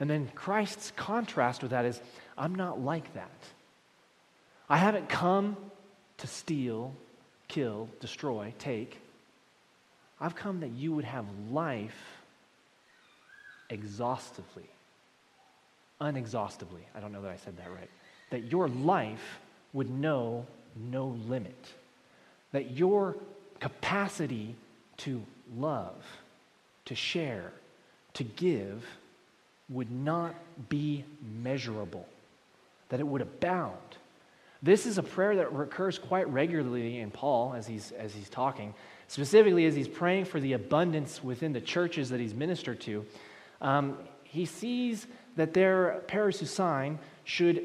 And 0.00 0.08
then 0.08 0.30
Christ's 0.34 0.92
contrast 0.96 1.62
with 1.62 1.70
that 1.72 1.84
is 1.84 2.00
I'm 2.36 2.54
not 2.54 2.80
like 2.80 3.14
that. 3.14 3.30
I 4.68 4.76
haven't 4.76 5.08
come 5.08 5.56
to 6.18 6.26
steal, 6.26 6.94
kill, 7.48 7.88
destroy, 8.00 8.52
take. 8.58 8.98
I've 10.20 10.36
come 10.36 10.60
that 10.60 10.70
you 10.70 10.92
would 10.92 11.04
have 11.04 11.24
life 11.50 12.18
exhaustively, 13.70 14.68
unexhaustively. 16.00 16.82
I 16.94 17.00
don't 17.00 17.12
know 17.12 17.22
that 17.22 17.30
I 17.30 17.36
said 17.36 17.56
that 17.56 17.70
right. 17.70 17.90
That 18.30 18.50
your 18.50 18.68
life 18.68 19.38
would 19.72 19.90
know 19.90 20.46
no 20.76 21.16
limit. 21.26 21.72
That 22.52 22.72
your 22.72 23.16
capacity 23.60 24.54
to 24.98 25.22
love, 25.56 25.94
to 26.86 26.94
share, 26.94 27.52
to 28.14 28.24
give 28.24 28.84
would 29.68 29.90
not 29.90 30.34
be 30.68 31.04
measurable, 31.42 32.06
that 32.88 33.00
it 33.00 33.06
would 33.06 33.20
abound. 33.20 33.76
This 34.62 34.86
is 34.86 34.98
a 34.98 35.02
prayer 35.02 35.36
that 35.36 35.52
recurs 35.52 35.98
quite 35.98 36.28
regularly 36.32 36.98
in 36.98 37.10
Paul 37.10 37.54
as 37.54 37.66
he's, 37.66 37.92
as 37.92 38.14
he's 38.14 38.28
talking, 38.28 38.74
specifically 39.06 39.66
as 39.66 39.74
he's 39.76 39.88
praying 39.88 40.24
for 40.24 40.40
the 40.40 40.54
abundance 40.54 41.22
within 41.22 41.52
the 41.52 41.60
churches 41.60 42.08
that 42.10 42.18
he's 42.18 42.34
ministered 42.34 42.80
to. 42.80 43.06
Um, 43.60 43.98
he 44.24 44.46
sees 44.46 45.06
that 45.36 45.54
their 45.54 46.02
parousia 46.08 46.98
should 47.24 47.62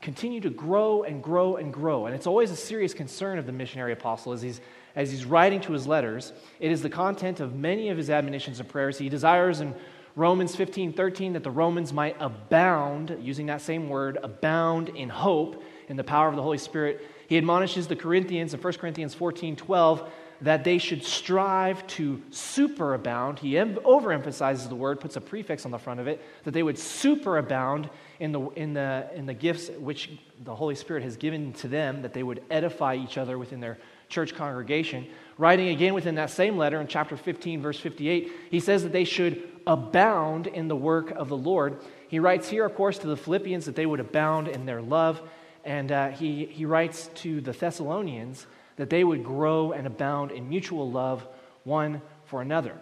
continue 0.00 0.40
to 0.40 0.50
grow 0.50 1.02
and 1.02 1.22
grow 1.22 1.56
and 1.56 1.72
grow. 1.72 2.06
And 2.06 2.14
it's 2.14 2.26
always 2.26 2.50
a 2.50 2.56
serious 2.56 2.94
concern 2.94 3.38
of 3.38 3.46
the 3.46 3.52
missionary 3.52 3.92
apostle 3.92 4.32
as 4.32 4.42
he's, 4.42 4.60
as 4.96 5.10
he's 5.10 5.24
writing 5.24 5.60
to 5.62 5.72
his 5.72 5.86
letters. 5.86 6.32
It 6.58 6.70
is 6.70 6.82
the 6.82 6.90
content 6.90 7.40
of 7.40 7.54
many 7.54 7.88
of 7.88 7.98
his 7.98 8.10
admonitions 8.10 8.60
and 8.60 8.68
prayers. 8.68 8.98
He 8.98 9.08
desires 9.08 9.60
in 9.60 9.74
Romans 10.16 10.56
15 10.56 10.92
13 10.92 11.34
that 11.34 11.44
the 11.44 11.50
Romans 11.50 11.92
might 11.92 12.16
abound, 12.20 13.16
using 13.20 13.46
that 13.46 13.60
same 13.60 13.88
word, 13.88 14.18
abound 14.22 14.88
in 14.90 15.08
hope 15.08 15.62
in 15.88 15.96
the 15.96 16.04
power 16.04 16.28
of 16.28 16.36
the 16.36 16.42
Holy 16.42 16.58
Spirit. 16.58 17.06
He 17.28 17.38
admonishes 17.38 17.86
the 17.86 17.96
Corinthians 17.96 18.52
in 18.54 18.60
1 18.60 18.72
Corinthians 18.74 19.14
14 19.14 19.56
12 19.56 20.10
that 20.42 20.64
they 20.64 20.78
should 20.78 21.04
strive 21.04 21.86
to 21.86 22.22
superabound. 22.30 23.38
He 23.38 23.52
overemphasizes 23.52 24.68
the 24.68 24.74
word, 24.74 25.00
puts 25.00 25.16
a 25.16 25.20
prefix 25.20 25.64
on 25.64 25.70
the 25.70 25.78
front 25.78 26.00
of 26.00 26.08
it, 26.08 26.22
that 26.44 26.52
they 26.52 26.62
would 26.62 26.76
superabound 26.76 27.90
in 28.18 28.32
the, 28.32 28.40
in, 28.50 28.72
the, 28.72 29.08
in 29.14 29.26
the 29.26 29.34
gifts 29.34 29.68
which 29.78 30.10
the 30.44 30.54
Holy 30.54 30.74
Spirit 30.74 31.02
has 31.02 31.16
given 31.16 31.52
to 31.54 31.68
them, 31.68 32.02
that 32.02 32.14
they 32.14 32.22
would 32.22 32.42
edify 32.50 32.94
each 32.94 33.18
other 33.18 33.38
within 33.38 33.60
their 33.60 33.78
church 34.08 34.34
congregation. 34.34 35.06
Writing 35.36 35.68
again 35.68 35.94
within 35.94 36.14
that 36.16 36.30
same 36.30 36.56
letter 36.56 36.80
in 36.80 36.86
chapter 36.86 37.16
15, 37.16 37.60
verse 37.60 37.78
58, 37.78 38.32
he 38.50 38.60
says 38.60 38.82
that 38.82 38.92
they 38.92 39.04
should 39.04 39.46
abound 39.66 40.46
in 40.46 40.68
the 40.68 40.76
work 40.76 41.10
of 41.10 41.28
the 41.28 41.36
Lord. 41.36 41.78
He 42.08 42.18
writes 42.18 42.48
here, 42.48 42.64
of 42.64 42.74
course, 42.74 42.98
to 42.98 43.06
the 43.06 43.16
Philippians 43.16 43.66
that 43.66 43.76
they 43.76 43.86
would 43.86 44.00
abound 44.00 44.48
in 44.48 44.66
their 44.66 44.82
love. 44.82 45.20
And 45.64 45.92
uh, 45.92 46.08
he, 46.08 46.46
he 46.46 46.64
writes 46.64 47.10
to 47.16 47.40
the 47.40 47.52
Thessalonians 47.52 48.46
that 48.80 48.88
they 48.88 49.04
would 49.04 49.22
grow 49.22 49.72
and 49.72 49.86
abound 49.86 50.30
in 50.30 50.48
mutual 50.48 50.90
love 50.90 51.26
one 51.64 52.00
for 52.24 52.40
another. 52.40 52.74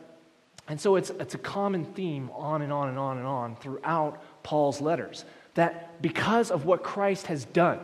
And 0.69 0.81
so 0.81 0.95
it's, 0.95 1.11
it's 1.11 1.35
a 1.35 1.39
common 1.39 1.87
theme 1.87 2.31
on 2.37 2.63
and 2.63 2.73
on 2.73 2.89
and 2.89 2.97
on 2.97 3.19
and 3.19 3.27
on 3.27 3.57
throughout 3.57 4.23
Paul's 4.45 4.81
letters 4.81 5.25
that 5.55 6.01
because 6.01 6.53
of 6.53 6.65
what 6.65 6.85
Christ 6.85 7.27
has 7.27 7.45
done, 7.47 7.81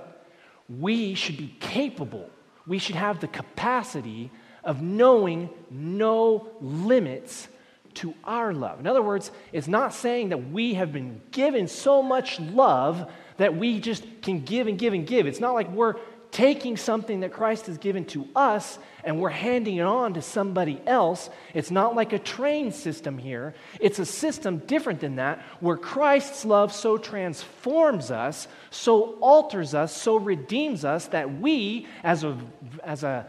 we 0.78 1.14
should 1.14 1.36
be 1.36 1.56
capable, 1.58 2.30
we 2.68 2.78
should 2.78 2.94
have 2.94 3.18
the 3.18 3.26
capacity 3.26 4.30
of 4.62 4.80
knowing 4.80 5.50
no 5.68 6.46
limits 6.60 7.48
to 7.94 8.14
our 8.22 8.54
love. 8.54 8.78
In 8.78 8.86
other 8.86 9.02
words, 9.02 9.32
it's 9.52 9.66
not 9.66 9.92
saying 9.92 10.28
that 10.28 10.50
we 10.50 10.74
have 10.74 10.92
been 10.92 11.20
given 11.32 11.66
so 11.66 12.00
much 12.00 12.38
love 12.38 13.10
that 13.38 13.56
we 13.56 13.80
just 13.80 14.04
can 14.22 14.42
give 14.42 14.68
and 14.68 14.78
give 14.78 14.94
and 14.94 15.04
give. 15.04 15.26
It's 15.26 15.40
not 15.40 15.54
like 15.54 15.68
we're 15.72 15.96
taking 16.34 16.76
something 16.76 17.20
that 17.20 17.32
Christ 17.32 17.66
has 17.66 17.78
given 17.78 18.04
to 18.06 18.26
us 18.34 18.76
and 19.04 19.20
we're 19.20 19.28
handing 19.28 19.76
it 19.76 19.86
on 19.86 20.14
to 20.14 20.22
somebody 20.22 20.80
else. 20.84 21.30
It's 21.54 21.70
not 21.70 21.94
like 21.94 22.12
a 22.12 22.18
train 22.18 22.72
system 22.72 23.18
here. 23.18 23.54
It's 23.78 24.00
a 24.00 24.04
system 24.04 24.58
different 24.58 24.98
than 24.98 25.16
that, 25.16 25.40
where 25.60 25.76
Christ's 25.76 26.44
love 26.44 26.72
so 26.72 26.98
transforms 26.98 28.10
us, 28.10 28.48
so 28.70 29.14
alters 29.20 29.74
us, 29.74 29.96
so 29.96 30.16
redeems 30.16 30.84
us 30.84 31.06
that 31.08 31.40
we, 31.40 31.86
as 32.02 32.24
a, 32.24 32.36
as 32.82 33.04
a, 33.04 33.28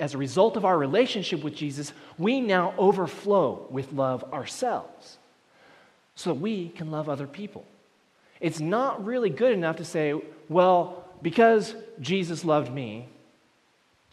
as 0.00 0.14
a 0.14 0.18
result 0.18 0.56
of 0.56 0.64
our 0.64 0.78
relationship 0.78 1.44
with 1.44 1.54
Jesus, 1.54 1.92
we 2.16 2.40
now 2.40 2.72
overflow 2.78 3.66
with 3.68 3.92
love 3.92 4.24
ourselves 4.32 5.18
so 6.14 6.32
that 6.32 6.40
we 6.40 6.70
can 6.70 6.90
love 6.90 7.10
other 7.10 7.26
people. 7.26 7.66
It's 8.40 8.58
not 8.58 9.04
really 9.04 9.30
good 9.30 9.52
enough 9.52 9.76
to 9.76 9.84
say, 9.84 10.18
well, 10.48 11.01
because 11.22 11.74
Jesus 12.00 12.44
loved 12.44 12.72
me, 12.72 13.08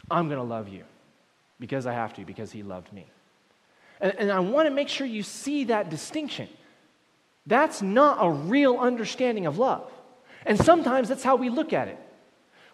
I'm 0.10 0.28
going 0.28 0.40
to 0.40 0.44
love 0.44 0.70
you 0.70 0.84
because 1.60 1.86
I 1.86 1.94
have 1.94 2.14
to, 2.16 2.26
because 2.26 2.52
he 2.52 2.64
loved 2.64 2.94
me. 2.94 3.06
And, 4.00 4.14
and 4.18 4.32
I 4.32 4.40
want 4.40 4.68
to 4.68 4.74
make 4.74 4.88
sure 4.88 5.06
you 5.06 5.24
see 5.24 5.66
that 5.66 5.90
distinction. 5.90 6.48
That's 7.46 7.82
not 7.82 8.18
a 8.22 8.30
real 8.30 8.78
understanding 8.78 9.46
of 9.46 9.58
love. 9.58 9.92
And 10.46 10.58
sometimes 10.58 11.10
that's 11.10 11.24
how 11.24 11.36
we 11.36 11.50
look 11.50 11.74
at 11.74 11.88
it. 11.88 12.00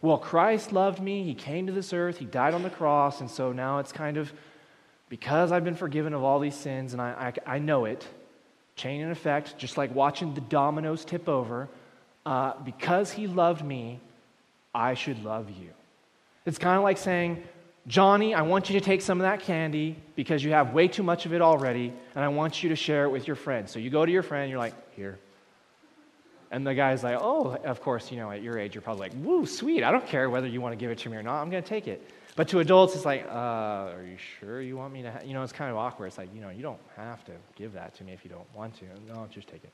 Well, 0.02 0.18
Christ 0.18 0.72
loved 0.72 1.02
me, 1.02 1.24
he 1.24 1.34
came 1.34 1.66
to 1.66 1.74
this 1.74 1.92
earth, 1.92 2.18
he 2.18 2.26
died 2.26 2.54
on 2.54 2.62
the 2.62 2.70
cross, 2.70 3.22
and 3.22 3.32
so 3.32 3.52
now 3.52 3.80
it's 3.80 3.92
kind 3.92 4.18
of 4.18 4.32
because 5.10 5.52
I've 5.52 5.64
been 5.64 5.76
forgiven 5.76 6.14
of 6.14 6.24
all 6.24 6.40
these 6.40 6.56
sins 6.56 6.94
and 6.94 7.02
I, 7.02 7.34
I, 7.48 7.56
I 7.56 7.60
know 7.60 7.86
it, 7.86 8.06
chain 8.76 9.02
and 9.02 9.12
effect, 9.12 9.58
just 9.58 9.78
like 9.78 9.96
watching 9.96 10.34
the 10.34 10.42
dominoes 10.42 11.06
tip 11.06 11.28
over, 11.28 11.70
uh, 12.26 12.54
because 12.64 13.12
he 13.12 13.26
loved 13.26 13.64
me, 13.64 14.00
I 14.76 14.94
should 14.94 15.24
love 15.24 15.50
you. 15.50 15.70
It's 16.46 16.58
kind 16.58 16.78
of 16.78 16.84
like 16.84 16.98
saying, 16.98 17.42
Johnny, 17.88 18.36
I 18.36 18.42
want 18.42 18.70
you 18.70 18.78
to 18.78 18.86
take 18.86 19.02
some 19.02 19.20
of 19.20 19.24
that 19.24 19.40
candy 19.40 19.96
because 20.16 20.44
you 20.44 20.52
have 20.52 20.74
way 20.74 20.88
too 20.88 21.02
much 21.02 21.26
of 21.26 21.34
it 21.34 21.42
already, 21.42 21.94
and 22.14 22.24
I 22.24 22.28
want 22.28 22.62
you 22.62 22.70
to 22.70 22.76
share 22.76 23.06
it 23.06 23.10
with 23.10 23.26
your 23.26 23.36
friend. 23.38 23.70
So 23.70 23.80
you 23.80 23.90
go 23.90 24.06
to 24.06 24.12
your 24.12 24.24
friend, 24.24 24.50
you're 24.50 24.60
like, 24.60 24.74
here. 24.96 25.18
And 26.52 26.68
the 26.68 26.76
guy's 26.76 27.04
like, 27.04 27.18
oh, 27.20 27.56
of 27.64 27.82
course, 27.82 28.12
you 28.12 28.18
know, 28.18 28.32
at 28.32 28.42
your 28.42 28.60
age, 28.60 28.76
you're 28.76 28.82
probably 28.82 29.10
like, 29.10 29.14
woo, 29.24 29.46
sweet. 29.46 29.84
I 29.84 29.92
don't 29.92 30.06
care 30.06 30.30
whether 30.30 30.48
you 30.48 30.62
want 30.62 30.74
to 30.74 30.78
give 30.78 30.92
it 30.92 30.98
to 31.00 31.10
me 31.10 31.18
or 31.18 31.24
not. 31.24 31.42
I'm 31.42 31.50
going 31.50 31.64
to 31.64 31.68
take 31.68 31.88
it. 31.88 32.08
But 32.36 32.50
to 32.50 32.60
adults, 32.60 32.96
it's 32.96 33.06
like, 33.06 33.26
uh, 33.28 33.94
are 33.96 34.04
you 34.04 34.18
sure 34.40 34.62
you 34.62 34.76
want 34.76 34.94
me 34.94 35.04
to? 35.04 35.12
Ha-? 35.12 35.22
You 35.24 35.34
know, 35.34 35.44
it's 35.44 35.54
kind 35.54 35.72
of 35.72 35.78
awkward. 35.78 36.08
It's 36.08 36.18
like, 36.18 36.34
you 36.36 36.42
know, 36.42 36.50
you 36.50 36.62
don't 36.62 36.80
have 36.98 37.24
to 37.26 37.32
give 37.56 37.74
that 37.74 37.96
to 37.96 38.04
me 38.04 38.12
if 38.12 38.26
you 38.26 38.30
don't 38.30 38.48
want 38.54 38.76
to. 38.80 38.86
No, 39.08 39.28
just 39.32 39.48
take 39.48 39.64
it. 39.64 39.72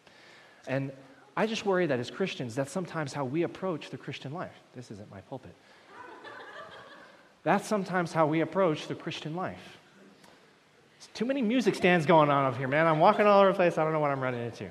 And 0.67 0.91
I 1.35 1.47
just 1.47 1.65
worry 1.65 1.85
that 1.87 1.99
as 1.99 2.11
Christians, 2.11 2.55
that's 2.55 2.71
sometimes 2.71 3.13
how 3.13 3.25
we 3.25 3.43
approach 3.43 3.89
the 3.89 3.97
Christian 3.97 4.33
life. 4.33 4.53
This 4.75 4.91
isn't 4.91 5.09
my 5.09 5.21
pulpit. 5.21 5.55
That's 7.43 7.67
sometimes 7.67 8.13
how 8.13 8.27
we 8.27 8.41
approach 8.41 8.87
the 8.87 8.95
Christian 8.95 9.35
life. 9.35 9.77
It's 10.97 11.07
too 11.13 11.25
many 11.25 11.41
music 11.41 11.73
stands 11.73 12.05
going 12.05 12.29
on 12.29 12.45
up 12.45 12.57
here, 12.57 12.67
man. 12.67 12.85
I'm 12.85 12.99
walking 12.99 13.25
all 13.25 13.39
over 13.39 13.49
the 13.51 13.55
place. 13.55 13.77
I 13.77 13.83
don't 13.83 13.93
know 13.93 13.99
what 13.99 14.11
I'm 14.11 14.19
running 14.19 14.45
into. 14.45 14.69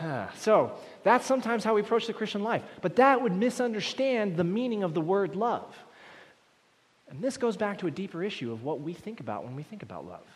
so, 0.38 0.72
that's 1.02 1.26
sometimes 1.26 1.64
how 1.64 1.74
we 1.74 1.82
approach 1.82 2.06
the 2.06 2.14
Christian 2.14 2.42
life. 2.42 2.62
But 2.80 2.96
that 2.96 3.20
would 3.20 3.34
misunderstand 3.34 4.36
the 4.36 4.44
meaning 4.44 4.82
of 4.82 4.94
the 4.94 5.00
word 5.00 5.36
love. 5.36 5.76
And 7.08 7.20
this 7.22 7.36
goes 7.36 7.56
back 7.56 7.78
to 7.78 7.86
a 7.86 7.90
deeper 7.90 8.22
issue 8.22 8.50
of 8.50 8.64
what 8.64 8.80
we 8.80 8.94
think 8.94 9.20
about 9.20 9.44
when 9.44 9.54
we 9.54 9.62
think 9.62 9.82
about 9.82 10.06
love. 10.06 10.26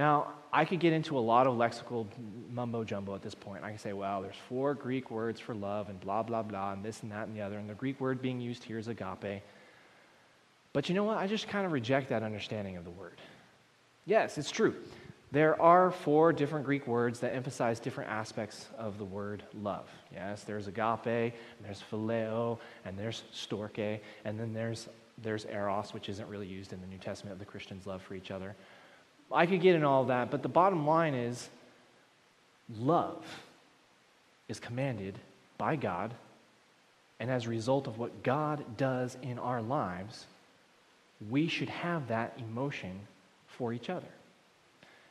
Now, 0.00 0.28
I 0.50 0.64
could 0.64 0.80
get 0.80 0.94
into 0.94 1.18
a 1.18 1.20
lot 1.20 1.46
of 1.46 1.58
lexical 1.58 2.06
mumbo 2.50 2.84
jumbo 2.84 3.14
at 3.14 3.20
this 3.20 3.34
point. 3.34 3.62
I 3.62 3.68
can 3.68 3.78
say, 3.78 3.92
well, 3.92 4.22
there's 4.22 4.38
four 4.48 4.72
Greek 4.72 5.10
words 5.10 5.38
for 5.38 5.54
love 5.54 5.90
and 5.90 6.00
blah, 6.00 6.22
blah, 6.22 6.42
blah, 6.42 6.72
and 6.72 6.82
this 6.82 7.02
and 7.02 7.12
that 7.12 7.28
and 7.28 7.36
the 7.36 7.42
other. 7.42 7.58
And 7.58 7.68
the 7.68 7.74
Greek 7.74 8.00
word 8.00 8.22
being 8.22 8.40
used 8.40 8.64
here 8.64 8.78
is 8.78 8.88
agape. 8.88 9.42
But 10.72 10.88
you 10.88 10.94
know 10.94 11.04
what? 11.04 11.18
I 11.18 11.26
just 11.26 11.48
kind 11.48 11.66
of 11.66 11.72
reject 11.72 12.08
that 12.08 12.22
understanding 12.22 12.78
of 12.78 12.84
the 12.84 12.90
word. 12.90 13.20
Yes, 14.06 14.38
it's 14.38 14.50
true. 14.50 14.74
There 15.32 15.60
are 15.60 15.90
four 15.90 16.32
different 16.32 16.64
Greek 16.64 16.86
words 16.86 17.20
that 17.20 17.34
emphasize 17.34 17.78
different 17.78 18.08
aspects 18.08 18.68
of 18.78 18.96
the 18.96 19.04
word 19.04 19.42
love. 19.52 19.90
Yes, 20.10 20.44
there's 20.44 20.66
agape, 20.66 21.04
and 21.04 21.62
there's 21.62 21.82
phileo, 21.92 22.58
and 22.86 22.98
there's 22.98 23.24
storge, 23.34 24.00
and 24.24 24.40
then 24.40 24.54
there's 24.54 24.88
there's 25.22 25.44
eros, 25.44 25.92
which 25.92 26.08
isn't 26.08 26.26
really 26.26 26.46
used 26.46 26.72
in 26.72 26.80
the 26.80 26.86
New 26.86 26.96
Testament 26.96 27.34
of 27.34 27.38
the 27.38 27.44
Christians' 27.44 27.86
love 27.86 28.00
for 28.00 28.14
each 28.14 28.30
other. 28.30 28.56
I 29.32 29.46
could 29.46 29.60
get 29.60 29.76
in 29.76 29.84
all 29.84 30.04
that, 30.04 30.30
but 30.30 30.42
the 30.42 30.48
bottom 30.48 30.86
line 30.86 31.14
is 31.14 31.48
love 32.78 33.24
is 34.48 34.58
commanded 34.58 35.14
by 35.58 35.76
God, 35.76 36.12
and 37.20 37.30
as 37.30 37.46
a 37.46 37.50
result 37.50 37.86
of 37.86 37.98
what 37.98 38.22
God 38.22 38.76
does 38.76 39.16
in 39.22 39.38
our 39.38 39.62
lives, 39.62 40.26
we 41.28 41.48
should 41.48 41.68
have 41.68 42.08
that 42.08 42.34
emotion 42.38 42.98
for 43.46 43.72
each 43.72 43.90
other. 43.90 44.08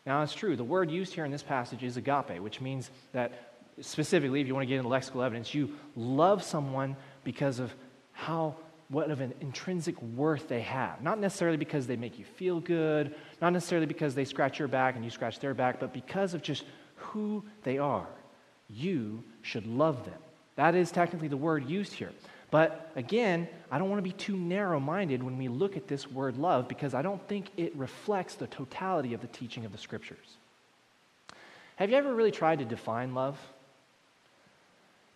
Now, 0.05 0.23
it's 0.23 0.33
true, 0.33 0.55
the 0.55 0.63
word 0.63 0.89
used 0.89 1.13
here 1.13 1.25
in 1.25 1.31
this 1.31 1.43
passage 1.43 1.83
is 1.83 1.97
agape, 1.97 2.39
which 2.41 2.61
means 2.61 2.89
that 3.13 3.51
specifically, 3.79 4.41
if 4.41 4.47
you 4.47 4.55
want 4.55 4.63
to 4.63 4.67
get 4.67 4.77
into 4.77 4.89
lexical 4.89 5.23
evidence, 5.23 5.53
you 5.53 5.71
love 5.95 6.43
someone 6.43 6.95
because 7.23 7.59
of 7.59 7.71
how 8.13 8.55
what 8.89 9.11
of 9.11 9.21
an 9.21 9.33
intrinsic 9.39 10.01
worth 10.01 10.47
they 10.47 10.61
have. 10.61 11.01
Not 11.01 11.19
necessarily 11.19 11.57
because 11.57 11.85
they 11.85 11.95
make 11.95 12.17
you 12.17 12.25
feel 12.25 12.59
good, 12.59 13.15
not 13.41 13.53
necessarily 13.53 13.85
because 13.85 14.15
they 14.15 14.25
scratch 14.25 14.57
your 14.57 14.67
back 14.67 14.95
and 14.95 15.05
you 15.05 15.11
scratch 15.11 15.39
their 15.39 15.53
back, 15.53 15.79
but 15.79 15.93
because 15.93 16.33
of 16.33 16.41
just 16.41 16.63
who 16.95 17.43
they 17.63 17.77
are. 17.77 18.07
You 18.67 19.23
should 19.41 19.65
love 19.65 20.05
them. 20.05 20.19
That 20.55 20.75
is 20.75 20.91
technically 20.91 21.27
the 21.27 21.37
word 21.37 21.69
used 21.69 21.93
here. 21.93 22.11
But 22.51 22.91
again, 22.95 23.47
I 23.71 23.77
don't 23.77 23.89
want 23.89 23.99
to 23.99 24.09
be 24.09 24.11
too 24.11 24.35
narrow 24.35 24.79
minded 24.79 25.21
when 25.21 25.37
we 25.37 25.47
look 25.47 25.77
at 25.77 25.87
this 25.87 26.09
word 26.09 26.37
love 26.37 26.67
because 26.67 26.93
I 26.93 27.01
don't 27.01 27.25
think 27.27 27.51
it 27.57 27.75
reflects 27.75 28.35
the 28.35 28.47
totality 28.47 29.13
of 29.13 29.21
the 29.21 29.27
teaching 29.27 29.65
of 29.65 29.71
the 29.71 29.77
scriptures. 29.77 30.37
Have 31.75 31.91
you 31.91 31.95
ever 31.95 32.13
really 32.13 32.31
tried 32.31 32.59
to 32.59 32.65
define 32.65 33.13
love? 33.13 33.37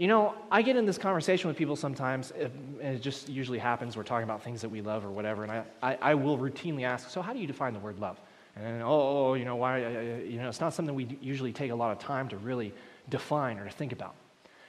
You 0.04 0.10
know, 0.10 0.36
I 0.52 0.64
get 0.64 0.76
in 0.76 0.86
this 0.86 0.98
conversation 0.98 1.48
with 1.48 1.56
people 1.56 1.78
sometimes, 1.78 2.32
and 2.32 2.78
it 2.82 3.02
just 3.02 3.30
usually 3.30 3.58
happens. 3.58 3.96
We're 3.96 4.04
talking 4.04 4.26
about 4.26 4.44
things 4.44 4.60
that 4.60 4.68
we 4.68 4.82
love 4.82 5.06
or 5.06 5.10
whatever, 5.10 5.44
and 5.44 5.52
I, 5.54 5.64
I, 5.82 5.98
I 6.02 6.14
will 6.16 6.38
routinely 6.38 6.84
ask, 6.84 7.10
So, 7.10 7.22
how 7.22 7.32
do 7.32 7.40
you 7.40 7.48
define 7.48 7.72
the 7.72 7.80
word 7.80 7.98
love? 8.00 8.20
And 8.58 8.66
then, 8.66 8.82
oh, 8.82 8.88
oh, 8.88 9.28
oh 9.28 9.34
you 9.36 9.46
know, 9.46 9.56
why, 9.56 9.82
uh, 9.82 9.88
uh, 9.88 9.92
you 10.26 10.42
know, 10.42 10.50
it's 10.50 10.60
not 10.60 10.74
something 10.74 10.94
we 10.94 11.18
usually 11.22 11.54
take 11.54 11.72
a 11.72 11.76
lot 11.76 11.94
of 11.94 12.00
time 12.00 12.28
to 12.28 12.38
really 12.38 12.74
define 13.08 13.58
or 13.58 13.64
to 13.64 13.72
think 13.72 13.94
about. 13.94 14.14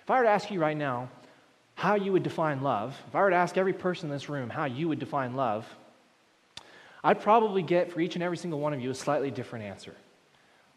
If 0.05 0.09
I 0.09 0.19
were 0.19 0.23
to 0.23 0.31
ask 0.31 0.53
you 0.53 0.61
right 0.61 0.77
now, 0.77 1.09
how 1.75 1.97
you 1.97 2.13
would 2.13 2.23
define 2.23 2.63
love, 2.63 2.97
if 3.09 3.17
I 3.17 3.21
were 3.21 3.31
to 3.31 3.37
ask 3.37 3.59
every 3.59 3.73
person 3.73 4.11
in 4.11 4.15
this 4.15 4.29
room 4.29 4.51
how 4.51 4.67
you 4.67 4.87
would 4.87 5.01
define 5.01 5.35
love, 5.35 5.67
I'd 7.03 7.21
probably 7.21 7.63
get 7.63 7.91
for 7.91 7.99
each 7.99 8.15
and 8.15 8.23
every 8.23 8.37
single 8.37 8.61
one 8.61 8.73
of 8.73 8.81
you 8.81 8.89
a 8.89 8.95
slightly 8.95 9.33
different 9.33 9.65
answer. 9.65 9.97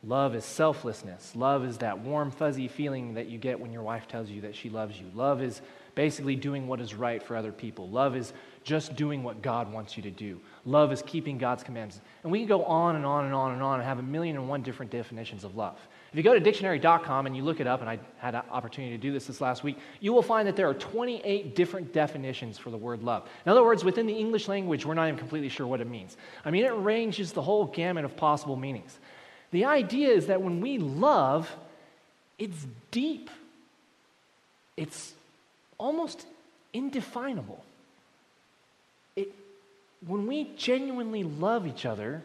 Love 0.08 0.36
is 0.36 0.46
selflessness. 0.46 1.36
Love 1.36 1.66
is 1.66 1.80
that 1.80 2.00
warm, 2.00 2.32
fuzzy 2.32 2.70
feeling 2.70 3.16
that 3.16 3.28
you 3.28 3.38
get 3.38 3.60
when 3.60 3.74
your 3.74 3.84
wife 3.84 4.08
tells 4.08 4.30
you 4.30 4.40
that 4.40 4.56
she 4.56 4.70
loves 4.70 4.98
you. 4.98 5.06
Love 5.14 5.42
is 5.42 5.62
basically 5.96 6.36
doing 6.38 6.66
what 6.66 6.80
is 6.80 6.94
right 6.96 7.22
for 7.22 7.36
other 7.36 7.52
people. 7.52 7.90
Love 7.90 8.16
is 8.16 8.32
just 8.64 8.96
doing 8.96 9.22
what 9.22 9.42
God 9.42 9.70
wants 9.70 9.98
you 9.98 10.04
to 10.04 10.10
do. 10.10 10.40
Love 10.64 10.94
is 10.94 11.02
keeping 11.02 11.38
God's 11.38 11.62
commands. 11.62 12.00
And 12.24 12.32
we 12.32 12.40
can 12.40 12.48
go 12.48 12.64
on 12.64 12.96
and 12.96 13.06
on 13.06 13.26
and 13.26 13.34
on 13.34 13.52
and 13.52 13.62
on 13.62 13.80
and 13.80 13.84
have 13.84 14.00
a 14.00 14.04
million 14.04 14.38
and 14.38 14.48
one 14.48 14.62
different 14.62 14.94
definitions 14.94 15.44
of 15.44 15.58
love. 15.58 15.78
If 16.12 16.16
you 16.16 16.24
go 16.24 16.34
to 16.34 16.40
dictionary.com 16.40 17.26
and 17.26 17.36
you 17.36 17.44
look 17.44 17.60
it 17.60 17.68
up, 17.68 17.82
and 17.82 17.90
I 17.90 18.00
had 18.18 18.34
an 18.34 18.44
opportunity 18.50 18.96
to 18.96 19.02
do 19.02 19.12
this 19.12 19.28
this 19.28 19.42
last 19.42 19.62
week, 19.62 19.78
you 20.00 20.14
will 20.14 20.22
find 20.22 20.48
that 20.48 20.56
there 20.56 20.70
are 20.70 20.74
28 20.74 21.54
different 21.54 21.92
definitions 21.92 22.58
for 22.58 22.70
the 22.70 22.78
word 22.78 23.04
love. 23.04 23.28
In 23.46 23.52
other 23.52 23.64
words, 23.64 23.84
within 23.84 24.06
the 24.06 24.14
English 24.14 24.48
language, 24.48 24.86
we're 24.86 24.94
not 24.94 25.08
even 25.08 25.20
completely 25.20 25.50
sure 25.50 25.68
what 25.68 25.82
it 25.82 25.90
means. 25.90 26.16
I 26.46 26.52
mean, 26.52 26.64
it 26.64 26.74
ranges 26.76 27.34
the 27.34 27.42
whole 27.42 27.66
gamut 27.66 28.06
of 28.06 28.16
possible 28.16 28.56
meanings. 28.56 29.00
The 29.52 29.66
idea 29.66 30.10
is 30.10 30.28
that 30.28 30.42
when 30.42 30.62
we 30.62 30.78
love, 30.78 31.54
it's 32.38 32.66
deep, 32.92 33.30
it's 34.76 35.14
almost 35.78 36.26
indefinable. 36.74 37.64
It, 39.16 39.34
when 40.06 40.28
we 40.28 40.52
genuinely 40.58 41.24
love 41.24 41.66
each 41.66 41.86
other, 41.86 42.24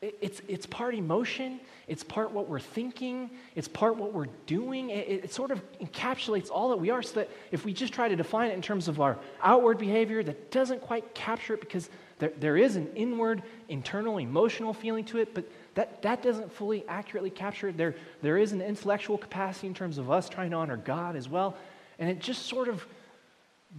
it's, 0.00 0.40
it's 0.48 0.64
part 0.64 0.94
emotion, 0.94 1.60
it's 1.86 2.02
part 2.02 2.30
what 2.30 2.48
we're 2.48 2.58
thinking, 2.58 3.28
it's 3.54 3.68
part 3.68 3.96
what 3.96 4.14
we're 4.14 4.28
doing. 4.46 4.88
It, 4.88 5.24
it, 5.24 5.32
sort 5.34 5.50
of 5.50 5.60
encapsulates 5.78 6.50
all 6.50 6.70
that 6.70 6.78
we 6.78 6.88
are, 6.88 7.02
so 7.02 7.16
that 7.16 7.28
if 7.52 7.66
we 7.66 7.74
just 7.74 7.92
try 7.92 8.08
to 8.08 8.16
define 8.16 8.50
it 8.50 8.54
in 8.54 8.62
terms 8.62 8.88
of 8.88 8.98
our 9.00 9.18
outward 9.42 9.76
behavior, 9.76 10.22
that 10.22 10.50
doesn't 10.50 10.80
quite 10.80 11.14
capture 11.14 11.52
it 11.52 11.60
because 11.60 11.90
there, 12.18 12.32
there 12.40 12.56
is 12.56 12.76
an 12.76 12.88
inward, 12.94 13.42
internal, 13.68 14.16
emotional 14.16 14.72
feeling 14.72 15.04
to 15.06 15.18
it, 15.18 15.34
but 15.34 15.44
that, 15.74 16.02
that 16.02 16.22
doesn't 16.22 16.52
fully 16.52 16.84
accurately 16.88 17.30
capture 17.30 17.68
it. 17.68 17.76
There, 17.76 17.94
there 18.22 18.38
is 18.38 18.52
an 18.52 18.60
intellectual 18.60 19.18
capacity 19.18 19.66
in 19.66 19.74
terms 19.74 19.98
of 19.98 20.10
us 20.10 20.28
trying 20.28 20.50
to 20.50 20.56
honor 20.56 20.76
God 20.76 21.16
as 21.16 21.28
well, 21.28 21.56
and 21.98 22.08
it 22.08 22.20
just 22.20 22.46
sort 22.46 22.68
of 22.68 22.84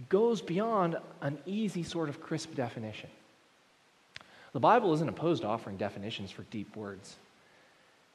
goes 0.08 0.40
beyond 0.40 0.96
an 1.20 1.38
easy, 1.44 1.82
sort 1.82 2.08
of 2.08 2.20
crisp 2.20 2.54
definition. 2.54 3.10
The 4.52 4.60
Bible 4.60 4.92
isn't 4.94 5.08
opposed 5.08 5.42
to 5.42 5.48
offering 5.48 5.76
definitions 5.76 6.30
for 6.30 6.42
deep 6.44 6.76
words. 6.76 7.16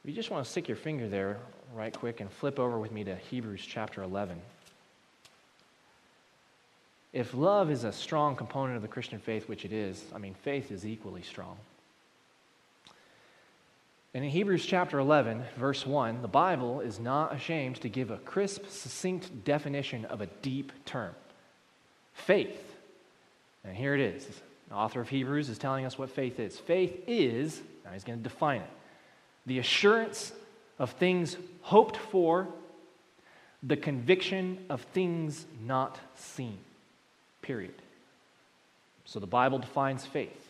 If 0.04 0.10
you 0.10 0.16
just 0.16 0.32
want 0.32 0.46
to 0.46 0.50
stick 0.50 0.68
your 0.68 0.78
finger 0.78 1.08
there 1.08 1.38
right 1.76 1.94
quick 1.94 2.22
and 2.22 2.32
flip 2.32 2.60
over 2.60 2.80
with 2.80 2.92
me 2.92 3.04
to 3.04 3.16
Hebrews 3.16 3.64
chapter 3.66 4.04
11. 4.04 4.40
If 7.14 7.34
love 7.34 7.72
is 7.72 7.84
a 7.84 7.92
strong 7.92 8.36
component 8.36 8.76
of 8.76 8.82
the 8.82 8.88
Christian 8.88 9.20
faith, 9.20 9.50
which 9.50 9.66
it 9.66 9.74
is, 9.74 10.04
I 10.14 10.18
mean, 10.18 10.34
faith 10.34 10.72
is 10.72 10.86
equally 10.86 11.24
strong. 11.24 11.58
And 14.14 14.24
in 14.24 14.32
Hebrews 14.32 14.66
chapter 14.66 15.00
11, 15.00 15.44
verse 15.58 15.86
1, 15.86 16.22
the 16.22 16.28
Bible 16.28 16.80
is 16.80 17.00
not 17.00 17.36
ashamed 17.36 17.76
to 17.82 17.90
give 17.90 18.10
a 18.10 18.18
crisp, 18.18 18.68
succinct 18.68 19.44
definition 19.44 20.06
of 20.06 20.22
a 20.22 20.28
deep 20.42 20.72
term 20.86 21.14
faith. 22.14 22.74
And 23.64 23.76
here 23.76 23.94
it 23.94 24.02
is 24.02 24.42
the 24.70 24.76
author 24.76 25.00
of 25.00 25.10
Hebrews 25.10 25.50
is 25.50 25.58
telling 25.58 25.86
us 25.86 25.98
what 25.98 26.10
faith 26.10 26.40
is. 26.40 26.60
Faith 26.60 27.04
is, 27.08 27.62
now 27.86 27.92
he's 27.92 28.04
going 28.04 28.20
to 28.20 28.24
define 28.24 28.62
it, 28.62 28.70
the 29.46 29.60
assurance 29.60 30.34
of 30.78 30.92
things 30.92 31.38
hoped 31.62 31.98
for, 31.98 32.48
the 33.64 33.78
conviction 33.78 34.66
of 34.70 34.82
things 34.82 35.46
not 35.66 36.00
seen. 36.16 36.58
Period. 37.42 37.74
So 39.06 39.20
the 39.20 39.28
Bible 39.28 39.60
defines 39.60 40.06
faith. 40.06 40.47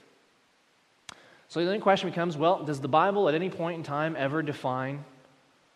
So 1.50 1.64
the 1.66 1.80
question 1.80 2.10
becomes 2.10 2.36
well, 2.36 2.64
does 2.64 2.82
the 2.82 2.88
Bible 2.88 3.30
at 3.30 3.36
any 3.36 3.50
point 3.50 3.78
in 3.78 3.84
time 3.84 4.16
ever 4.18 4.42
define 4.42 5.04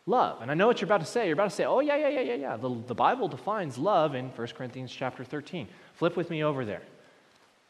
love? 0.06 0.42
And 0.42 0.52
I 0.52 0.54
know 0.54 0.68
what 0.68 0.82
you're 0.82 0.88
about 0.88 1.00
to 1.00 1.06
say. 1.06 1.26
You're 1.26 1.34
about 1.34 1.50
to 1.50 1.56
say, 1.56 1.66
oh, 1.66 1.80
yeah, 1.80 1.96
yeah, 1.96 2.10
yeah, 2.10 2.22
yeah, 2.22 2.36
yeah. 2.36 2.58
The, 2.58 2.76
the 2.88 2.96
Bible 2.96 3.28
defines 3.28 3.78
love 3.78 4.16
in 4.16 4.30
1 4.30 4.48
Corinthians 4.50 4.92
chapter 4.92 5.24
13. 5.24 5.68
Flip 5.96 6.18
with 6.18 6.30
me 6.30 6.44
over 6.44 6.66
there. 6.66 6.82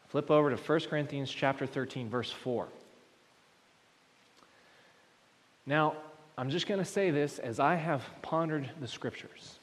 Flip 0.08 0.30
over 0.30 0.50
to 0.50 0.56
1 0.56 0.80
Corinthians 0.90 1.30
chapter 1.30 1.66
13 1.66 2.10
verse 2.10 2.30
4. 2.30 2.66
Now, 5.64 5.94
I'm 6.36 6.50
just 6.50 6.66
going 6.66 6.80
to 6.80 6.84
say 6.84 7.10
this 7.10 7.38
as 7.38 7.60
I 7.60 7.76
have 7.76 8.02
pondered 8.20 8.68
the 8.80 8.88
scriptures. 8.88 9.58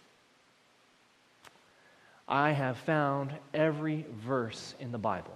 I 2.28 2.52
have 2.52 2.78
found 2.78 3.34
every 3.54 4.06
verse 4.23 4.75
in 4.80 4.91
the 4.91 4.97
Bible, 4.97 5.36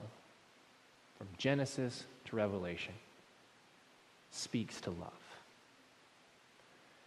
from 1.17 1.27
Genesis 1.37 2.05
Revelation, 2.33 2.93
speaks 4.31 4.81
to 4.81 4.89
love. 4.89 5.11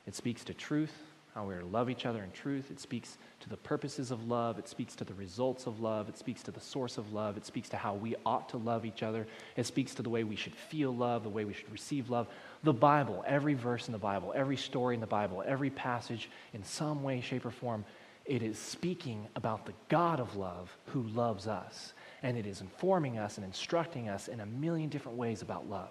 It 0.07 0.15
speaks 0.15 0.45
to 0.45 0.55
truth, 0.55 0.93
how 1.35 1.45
we 1.45 1.55
are 1.55 1.61
to 1.61 1.67
love 1.67 1.91
each 1.91 2.07
other 2.07 2.23
in 2.23 2.31
truth. 2.31 2.71
It 2.71 2.81
speaks 2.81 3.19
to 3.41 3.51
the 3.51 3.57
purposes 3.59 4.11
of 4.11 4.27
love. 4.27 4.59
It 4.59 4.69
speaks 4.69 4.95
to 4.97 5.05
the 5.05 5.12
results 5.15 5.67
of 5.67 5.81
love. 5.81 6.09
It 6.09 6.17
speaks 6.17 6.43
to 6.45 6.51
the 6.51 6.61
source 6.61 6.97
of 6.97 7.12
love. 7.12 7.37
It 7.37 7.45
speaks 7.45 7.69
to 7.71 7.77
how 7.77 7.95
we 7.95 8.15
ought 8.25 8.49
to 8.51 8.57
love 8.57 8.87
each 8.87 9.03
other. 9.03 9.27
It 9.57 9.67
speaks 9.67 9.95
to 9.97 10.03
the 10.03 10.09
way 10.09 10.25
we 10.25 10.37
should 10.37 10.55
feel 10.55 10.95
love, 10.95 11.25
the 11.25 11.29
way 11.29 11.45
we 11.45 11.53
should 11.53 11.71
receive 11.71 12.09
love. 12.09 12.29
The 12.62 12.73
Bible, 12.73 13.23
every 13.27 13.55
verse 13.55 13.89
in 13.89 13.93
the 13.93 13.99
Bible, 13.99 14.33
every 14.35 14.57
story 14.57 14.95
in 14.95 15.01
the 15.01 15.07
Bible, 15.07 15.43
every 15.47 15.71
passage 15.71 16.31
in 16.55 16.65
some 16.65 17.03
way, 17.03 17.21
shape, 17.21 17.45
or 17.45 17.51
form, 17.51 17.85
it 18.25 18.43
is 18.43 18.59
speaking 18.59 19.27
about 19.37 19.67
the 19.67 19.75
God 19.89 20.21
of 20.21 20.37
love 20.37 20.75
who 20.87 21.03
loves 21.03 21.47
us. 21.47 21.93
And 22.23 22.37
it 22.37 22.47
is 22.47 22.61
informing 22.61 23.19
us 23.19 23.37
and 23.37 23.45
instructing 23.45 24.09
us 24.09 24.29
in 24.29 24.41
a 24.41 24.47
million 24.47 24.89
different 24.89 25.19
ways 25.19 25.43
about 25.43 25.69
love. 25.69 25.91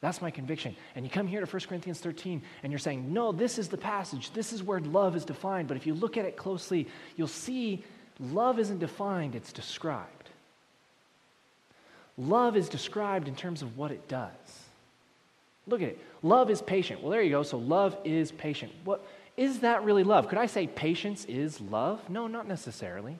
That's 0.00 0.20
my 0.20 0.32
conviction. 0.32 0.74
And 0.96 1.04
you 1.04 1.10
come 1.10 1.28
here 1.28 1.40
to 1.40 1.46
1 1.46 1.62
Corinthians 1.68 2.00
13 2.00 2.42
and 2.62 2.72
you're 2.72 2.78
saying, 2.80 3.12
no, 3.12 3.30
this 3.30 3.56
is 3.56 3.68
the 3.68 3.78
passage. 3.78 4.32
This 4.32 4.52
is 4.52 4.62
where 4.62 4.80
love 4.80 5.14
is 5.14 5.24
defined. 5.24 5.68
But 5.68 5.76
if 5.76 5.86
you 5.86 5.94
look 5.94 6.16
at 6.16 6.24
it 6.24 6.36
closely, 6.36 6.88
you'll 7.16 7.28
see 7.28 7.84
love 8.18 8.58
isn't 8.58 8.80
defined, 8.80 9.36
it's 9.36 9.52
described. 9.52 10.30
Love 12.18 12.56
is 12.56 12.68
described 12.68 13.28
in 13.28 13.36
terms 13.36 13.62
of 13.62 13.78
what 13.78 13.92
it 13.92 14.08
does. 14.08 14.30
Look 15.66 15.82
at 15.82 15.88
it. 15.88 16.04
Love 16.22 16.50
is 16.50 16.60
patient. 16.60 17.00
Well, 17.00 17.10
there 17.10 17.22
you 17.22 17.30
go. 17.30 17.44
So 17.44 17.58
love 17.58 17.96
is 18.04 18.32
patient. 18.32 18.72
What 18.84 19.06
is 19.36 19.60
that 19.60 19.84
really 19.84 20.04
love? 20.04 20.28
Could 20.28 20.38
I 20.38 20.46
say 20.46 20.66
patience 20.66 21.24
is 21.26 21.60
love? 21.60 22.10
No, 22.10 22.26
not 22.26 22.48
necessarily. 22.48 23.16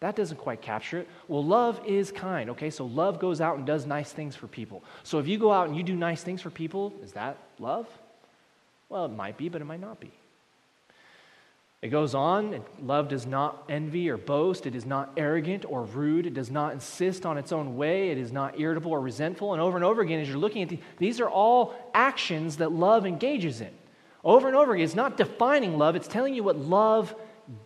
That 0.00 0.14
doesn't 0.14 0.36
quite 0.36 0.62
capture 0.62 0.98
it. 0.98 1.08
Well, 1.26 1.44
love 1.44 1.80
is 1.84 2.12
kind. 2.12 2.50
Okay, 2.50 2.70
so 2.70 2.86
love 2.86 3.18
goes 3.18 3.40
out 3.40 3.56
and 3.56 3.66
does 3.66 3.84
nice 3.84 4.12
things 4.12 4.36
for 4.36 4.46
people. 4.46 4.84
So 5.02 5.18
if 5.18 5.26
you 5.26 5.38
go 5.38 5.50
out 5.50 5.66
and 5.66 5.76
you 5.76 5.82
do 5.82 5.96
nice 5.96 6.22
things 6.22 6.40
for 6.40 6.50
people, 6.50 6.92
is 7.02 7.12
that 7.12 7.36
love? 7.58 7.86
Well, 8.88 9.06
it 9.06 9.12
might 9.12 9.36
be, 9.36 9.48
but 9.48 9.60
it 9.60 9.64
might 9.64 9.80
not 9.80 9.98
be. 9.98 10.12
It 11.80 11.88
goes 11.88 12.12
on, 12.14 12.64
love 12.82 13.08
does 13.08 13.24
not 13.24 13.64
envy 13.68 14.10
or 14.10 14.16
boast. 14.16 14.66
It 14.66 14.74
is 14.74 14.84
not 14.84 15.12
arrogant 15.16 15.64
or 15.68 15.84
rude. 15.84 16.26
It 16.26 16.34
does 16.34 16.50
not 16.50 16.72
insist 16.72 17.24
on 17.24 17.38
its 17.38 17.52
own 17.52 17.76
way. 17.76 18.10
It 18.10 18.18
is 18.18 18.32
not 18.32 18.58
irritable 18.58 18.90
or 18.90 19.00
resentful. 19.00 19.52
And 19.52 19.62
over 19.62 19.76
and 19.76 19.84
over 19.84 20.02
again, 20.02 20.20
as 20.20 20.28
you're 20.28 20.38
looking 20.38 20.62
at 20.62 20.70
the, 20.70 20.80
these 20.98 21.20
are 21.20 21.28
all 21.28 21.74
actions 21.94 22.56
that 22.56 22.72
love 22.72 23.06
engages 23.06 23.60
in. 23.60 23.70
Over 24.24 24.48
and 24.48 24.56
over 24.56 24.74
again, 24.74 24.84
it's 24.84 24.96
not 24.96 25.16
defining 25.16 25.78
love, 25.78 25.94
it's 25.94 26.08
telling 26.08 26.34
you 26.34 26.42
what 26.42 26.56
love 26.56 27.14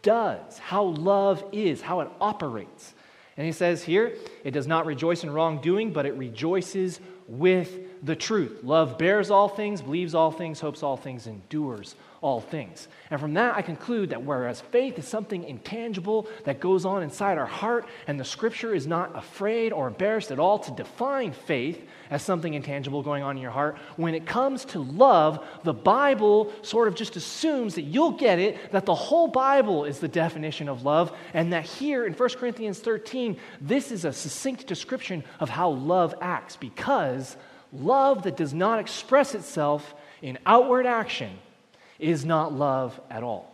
does, 0.02 0.58
how 0.58 0.84
love 0.84 1.44
is, 1.52 1.80
how 1.80 2.00
it 2.00 2.08
operates. 2.20 2.94
And 3.36 3.46
he 3.46 3.52
says 3.52 3.82
here, 3.82 4.16
it 4.44 4.50
does 4.50 4.66
not 4.66 4.86
rejoice 4.86 5.24
in 5.24 5.30
wrongdoing, 5.30 5.92
but 5.92 6.06
it 6.06 6.14
rejoices 6.14 7.00
with 7.26 8.04
the 8.04 8.16
truth. 8.16 8.60
Love 8.62 8.98
bears 8.98 9.30
all 9.30 9.48
things, 9.48 9.80
believes 9.80 10.14
all 10.14 10.30
things, 10.30 10.60
hopes 10.60 10.82
all 10.82 10.96
things, 10.96 11.26
endures 11.26 11.94
all 12.22 12.40
things. 12.40 12.86
And 13.10 13.20
from 13.20 13.34
that, 13.34 13.56
I 13.56 13.62
conclude 13.62 14.10
that 14.10 14.22
whereas 14.22 14.60
faith 14.60 14.96
is 14.98 15.06
something 15.06 15.42
intangible 15.42 16.28
that 16.44 16.60
goes 16.60 16.84
on 16.84 17.02
inside 17.02 17.36
our 17.36 17.46
heart, 17.46 17.84
and 18.06 18.18
the 18.18 18.24
scripture 18.24 18.72
is 18.74 18.86
not 18.86 19.14
afraid 19.16 19.72
or 19.72 19.88
embarrassed 19.88 20.30
at 20.30 20.38
all 20.38 20.60
to 20.60 20.70
define 20.70 21.32
faith 21.32 21.84
as 22.10 22.22
something 22.22 22.54
intangible 22.54 23.02
going 23.02 23.24
on 23.24 23.36
in 23.36 23.42
your 23.42 23.50
heart, 23.50 23.76
when 23.96 24.14
it 24.14 24.24
comes 24.24 24.64
to 24.66 24.78
love, 24.78 25.44
the 25.64 25.74
Bible 25.74 26.52
sort 26.62 26.86
of 26.86 26.94
just 26.94 27.16
assumes 27.16 27.74
that 27.74 27.82
you'll 27.82 28.12
get 28.12 28.38
it, 28.38 28.70
that 28.70 28.86
the 28.86 28.94
whole 28.94 29.26
Bible 29.28 29.84
is 29.84 29.98
the 29.98 30.08
definition 30.08 30.68
of 30.68 30.84
love, 30.84 31.12
and 31.34 31.52
that 31.52 31.64
here 31.64 32.06
in 32.06 32.12
1 32.12 32.28
Corinthians 32.30 32.78
13, 32.78 33.36
this 33.60 33.90
is 33.90 34.04
a 34.04 34.12
succinct 34.12 34.66
description 34.68 35.24
of 35.40 35.48
how 35.48 35.70
love 35.70 36.14
acts, 36.20 36.54
because 36.54 37.36
love 37.72 38.22
that 38.22 38.36
does 38.36 38.54
not 38.54 38.78
express 38.78 39.34
itself 39.34 39.94
in 40.20 40.38
outward 40.46 40.86
action 40.86 41.30
is 42.02 42.24
not 42.24 42.52
love 42.52 43.00
at 43.10 43.22
all. 43.22 43.48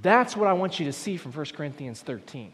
That's 0.00 0.36
what 0.36 0.48
I 0.48 0.52
want 0.52 0.78
you 0.78 0.86
to 0.86 0.92
see 0.92 1.16
from 1.16 1.32
1 1.32 1.46
Corinthians 1.56 2.00
13. 2.00 2.52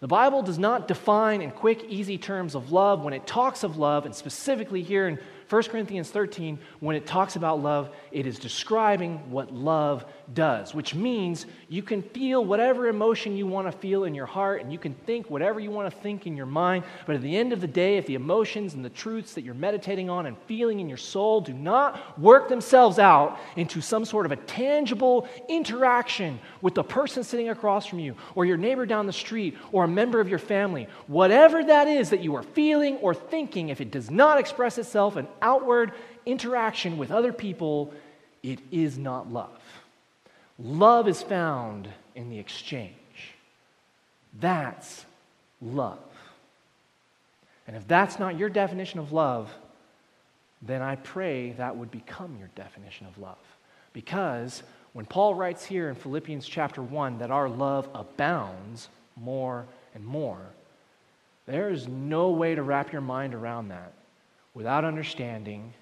The 0.00 0.08
Bible 0.08 0.42
does 0.42 0.58
not 0.58 0.88
define 0.88 1.40
in 1.40 1.50
quick, 1.50 1.84
easy 1.84 2.18
terms 2.18 2.54
of 2.54 2.72
love. 2.72 3.02
When 3.02 3.14
it 3.14 3.26
talks 3.26 3.62
of 3.62 3.78
love, 3.78 4.04
and 4.04 4.14
specifically 4.14 4.82
here 4.82 5.08
in 5.08 5.18
1 5.48 5.62
Corinthians 5.64 6.10
13, 6.10 6.58
when 6.80 6.96
it 6.96 7.06
talks 7.06 7.36
about 7.36 7.62
love, 7.62 7.94
it 8.12 8.26
is 8.26 8.38
describing 8.38 9.18
what 9.30 9.52
love 9.52 10.06
does, 10.32 10.74
which 10.74 10.94
means 10.94 11.44
you 11.68 11.82
can 11.82 12.02
feel 12.02 12.44
whatever 12.44 12.88
emotion 12.88 13.36
you 13.36 13.46
want 13.46 13.70
to 13.70 13.72
feel 13.72 14.04
in 14.04 14.14
your 14.14 14.26
heart 14.26 14.62
and 14.62 14.72
you 14.72 14.78
can 14.78 14.94
think 14.94 15.28
whatever 15.28 15.60
you 15.60 15.70
want 15.70 15.92
to 15.92 16.00
think 16.00 16.26
in 16.26 16.36
your 16.36 16.46
mind. 16.46 16.84
But 17.06 17.16
at 17.16 17.22
the 17.22 17.36
end 17.36 17.52
of 17.52 17.60
the 17.60 17.66
day, 17.66 17.98
if 17.98 18.06
the 18.06 18.14
emotions 18.14 18.74
and 18.74 18.84
the 18.84 18.90
truths 18.90 19.34
that 19.34 19.42
you're 19.42 19.54
meditating 19.54 20.08
on 20.08 20.26
and 20.26 20.36
feeling 20.46 20.80
in 20.80 20.88
your 20.88 20.98
soul 20.98 21.40
do 21.40 21.52
not 21.52 22.18
work 22.18 22.48
themselves 22.48 22.98
out 22.98 23.38
into 23.56 23.80
some 23.80 24.04
sort 24.04 24.24
of 24.24 24.32
a 24.32 24.36
tangible 24.36 25.28
interaction 25.48 26.38
with 26.62 26.74
the 26.74 26.84
person 26.84 27.22
sitting 27.22 27.50
across 27.50 27.86
from 27.86 27.98
you 27.98 28.16
or 28.34 28.46
your 28.46 28.56
neighbor 28.56 28.86
down 28.86 29.06
the 29.06 29.12
street 29.12 29.58
or 29.72 29.84
a 29.84 29.88
member 29.88 30.20
of 30.20 30.28
your 30.28 30.38
family, 30.38 30.88
whatever 31.06 31.62
that 31.62 31.86
is 31.86 32.10
that 32.10 32.20
you 32.20 32.34
are 32.34 32.42
feeling 32.42 32.96
or 32.96 33.14
thinking, 33.14 33.68
if 33.68 33.80
it 33.80 33.90
does 33.90 34.10
not 34.10 34.38
express 34.38 34.78
itself 34.78 35.16
in 35.16 35.26
outward 35.44 35.92
interaction 36.26 36.98
with 36.98 37.12
other 37.12 37.32
people, 37.32 37.92
it 38.42 38.58
is 38.72 38.98
not 38.98 39.32
love. 39.32 39.60
Love 40.58 41.06
is 41.06 41.22
found 41.22 41.88
in 42.16 42.30
the 42.30 42.38
exchange. 42.38 42.94
That's 44.40 45.04
love. 45.60 45.98
And 47.66 47.76
if 47.76 47.86
that's 47.86 48.18
not 48.18 48.38
your 48.38 48.48
definition 48.48 48.98
of 48.98 49.12
love, 49.12 49.50
then 50.62 50.82
I 50.82 50.96
pray 50.96 51.52
that 51.52 51.76
would 51.76 51.90
become 51.90 52.36
your 52.38 52.50
definition 52.54 53.06
of 53.06 53.18
love. 53.18 53.36
Because 53.92 54.62
when 54.92 55.06
Paul 55.06 55.34
writes 55.34 55.64
here 55.64 55.88
in 55.88 55.94
Philippians 55.94 56.46
chapter 56.46 56.82
1 56.82 57.18
that 57.18 57.30
our 57.30 57.48
love 57.48 57.88
abounds 57.94 58.88
more 59.16 59.66
and 59.94 60.04
more, 60.04 60.40
there 61.46 61.70
is 61.70 61.86
no 61.86 62.30
way 62.30 62.54
to 62.54 62.62
wrap 62.62 62.92
your 62.92 63.02
mind 63.02 63.34
around 63.34 63.68
that 63.68 63.92
without 64.54 64.84
understanding 64.84 65.72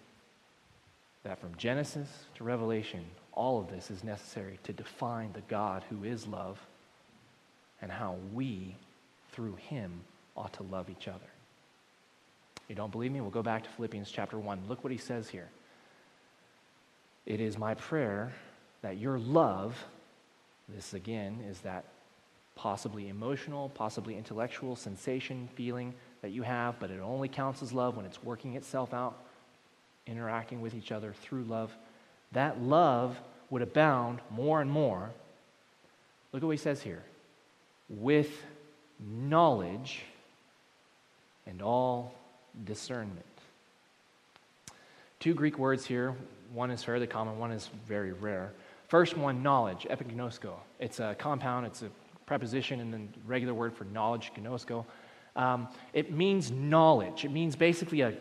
that 1.24 1.38
from 1.40 1.54
Genesis 1.56 2.08
to 2.34 2.44
Revelation, 2.44 3.04
all 3.32 3.60
of 3.60 3.70
this 3.70 3.90
is 3.90 4.02
necessary 4.02 4.58
to 4.64 4.72
define 4.72 5.32
the 5.32 5.42
God 5.42 5.84
who 5.88 6.04
is 6.04 6.26
love 6.26 6.58
and 7.80 7.90
how 7.90 8.16
we, 8.32 8.74
through 9.32 9.56
him, 9.56 10.00
ought 10.36 10.52
to 10.54 10.62
love 10.64 10.88
each 10.90 11.08
other. 11.08 11.20
You 12.68 12.74
don't 12.74 12.92
believe 12.92 13.12
me? 13.12 13.20
We'll 13.20 13.30
go 13.30 13.42
back 13.42 13.64
to 13.64 13.70
Philippians 13.70 14.10
chapter 14.10 14.38
1. 14.38 14.62
Look 14.68 14.82
what 14.82 14.92
he 14.92 14.98
says 14.98 15.28
here. 15.28 15.48
It 17.26 17.40
is 17.40 17.58
my 17.58 17.74
prayer 17.74 18.32
that 18.82 18.98
your 18.98 19.18
love, 19.18 19.84
this 20.68 20.94
again 20.94 21.44
is 21.48 21.60
that 21.60 21.84
possibly 22.54 23.08
emotional, 23.08 23.68
possibly 23.70 24.16
intellectual 24.16 24.76
sensation, 24.76 25.48
feeling 25.54 25.94
that 26.22 26.30
you 26.30 26.42
have, 26.42 26.78
but 26.80 26.90
it 26.90 27.00
only 27.00 27.28
counts 27.28 27.62
as 27.62 27.72
love 27.72 27.96
when 27.96 28.06
it's 28.06 28.22
working 28.22 28.54
itself 28.54 28.94
out, 28.94 29.18
interacting 30.06 30.60
with 30.60 30.74
each 30.74 30.92
other 30.92 31.12
through 31.12 31.44
love. 31.44 31.70
That 32.32 32.62
love 32.62 33.18
would 33.50 33.62
abound 33.62 34.20
more 34.30 34.60
and 34.60 34.70
more. 34.70 35.10
Look 36.32 36.42
at 36.42 36.46
what 36.46 36.52
he 36.52 36.56
says 36.56 36.80
here 36.80 37.02
with 37.88 38.30
knowledge 38.98 40.02
and 41.46 41.60
all 41.60 42.14
discernment. 42.64 43.26
Two 45.20 45.34
Greek 45.34 45.58
words 45.58 45.84
here. 45.84 46.14
One 46.52 46.70
is 46.70 46.82
fairly 46.82 47.06
common, 47.06 47.38
one 47.38 47.52
is 47.52 47.68
very 47.86 48.12
rare. 48.12 48.52
First 48.88 49.16
one, 49.16 49.42
knowledge, 49.42 49.86
epignosko. 49.90 50.52
It's 50.78 51.00
a 51.00 51.16
compound, 51.18 51.66
it's 51.66 51.82
a 51.82 51.88
preposition, 52.26 52.80
and 52.80 52.92
then 52.92 53.08
regular 53.26 53.54
word 53.54 53.74
for 53.74 53.84
knowledge, 53.84 54.32
gnosko. 54.36 54.84
Um, 55.34 55.68
it 55.92 56.12
means 56.12 56.50
knowledge. 56.50 57.24
It 57.24 57.30
means 57.30 57.56
basically 57.56 58.02
an 58.02 58.16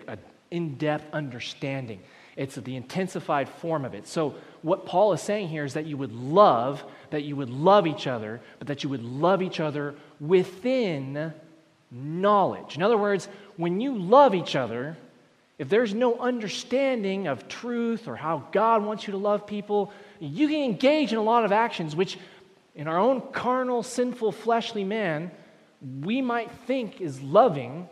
in 0.50 0.76
depth 0.76 1.13
understanding. 1.13 2.02
It's 2.36 2.56
the 2.56 2.76
intensified 2.76 3.50
form 3.50 3.86
of 3.86 3.93
it. 3.93 4.08
So, 4.08 4.36
what 4.62 4.86
Paul 4.86 5.13
is 5.13 5.21
saying 5.21 5.50
here 5.50 5.65
is 5.65 5.74
that 5.74 5.86
you 5.86 5.97
would 5.97 6.13
love, 6.13 6.84
that 7.10 7.24
you 7.24 7.36
would 7.36 7.50
love 7.50 7.88
each 7.88 8.08
other, 8.08 8.39
but 8.60 8.67
that 8.67 8.84
you 8.84 8.89
would 8.89 9.04
love 9.04 9.41
each 9.41 9.60
other 9.60 9.95
within 10.19 11.34
knowledge. 11.89 12.76
In 12.76 12.84
other 12.84 12.97
words, 12.97 13.28
when 13.58 13.82
you 13.82 13.97
love 13.97 14.36
each 14.36 14.56
other, 14.56 14.97
if 15.58 15.67
there's 15.67 15.93
no 15.93 16.17
understanding 16.17 17.28
of 17.28 17.47
truth 17.47 18.08
or 18.08 18.15
how 18.15 18.47
God 18.52 18.84
wants 18.84 19.08
you 19.08 19.12
to 19.12 19.17
love 19.17 19.45
people, 19.45 19.91
you 20.19 20.47
can 20.47 20.63
engage 20.63 21.12
in 21.12 21.17
a 21.17 21.24
lot 21.24 21.43
of 21.43 21.52
actions 21.52 21.95
which, 21.95 22.17
in 22.76 22.88
our 22.88 22.97
own 22.97 23.21
carnal, 23.32 23.84
sinful, 23.84 24.32
fleshly 24.32 24.84
man, 24.84 25.32
we 25.82 26.22
might 26.22 26.52
think 26.67 27.02
is 27.02 27.22
loving, 27.22 27.89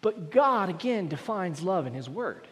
but 0.00 0.30
God, 0.30 0.68
again, 0.68 1.08
defines 1.08 1.62
love 1.62 1.86
in 1.86 1.94
His 1.94 2.08
Word. 2.08 2.46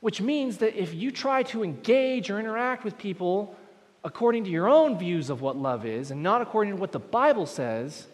Which 0.00 0.20
means 0.20 0.58
that 0.58 0.80
if 0.80 0.92
you 0.92 1.10
try 1.10 1.44
to 1.44 1.64
engage 1.64 2.30
or 2.30 2.38
interact 2.38 2.84
with 2.84 2.98
people 2.98 3.56
according 4.04 4.44
to 4.44 4.50
your 4.50 4.68
own 4.68 4.98
views 4.98 5.30
of 5.30 5.40
what 5.40 5.56
love 5.56 5.86
is 5.86 6.10
and 6.10 6.22
not 6.22 6.42
according 6.42 6.74
to 6.74 6.80
what 6.80 6.92
the 6.92 6.98
Bible 6.98 7.46
says, 7.46 8.06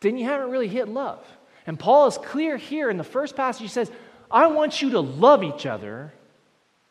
then 0.00 0.16
you 0.16 0.24
haven't 0.24 0.50
really 0.50 0.68
hit 0.68 0.88
love. 0.88 1.26
And 1.66 1.78
Paul 1.78 2.06
is 2.06 2.16
clear 2.16 2.56
here 2.56 2.90
in 2.90 2.96
the 2.96 3.04
first 3.04 3.34
passage. 3.34 3.62
He 3.62 3.68
says, 3.68 3.90
I 4.30 4.46
want 4.46 4.80
you 4.80 4.90
to 4.90 5.00
love 5.00 5.42
each 5.42 5.66
other 5.66 6.12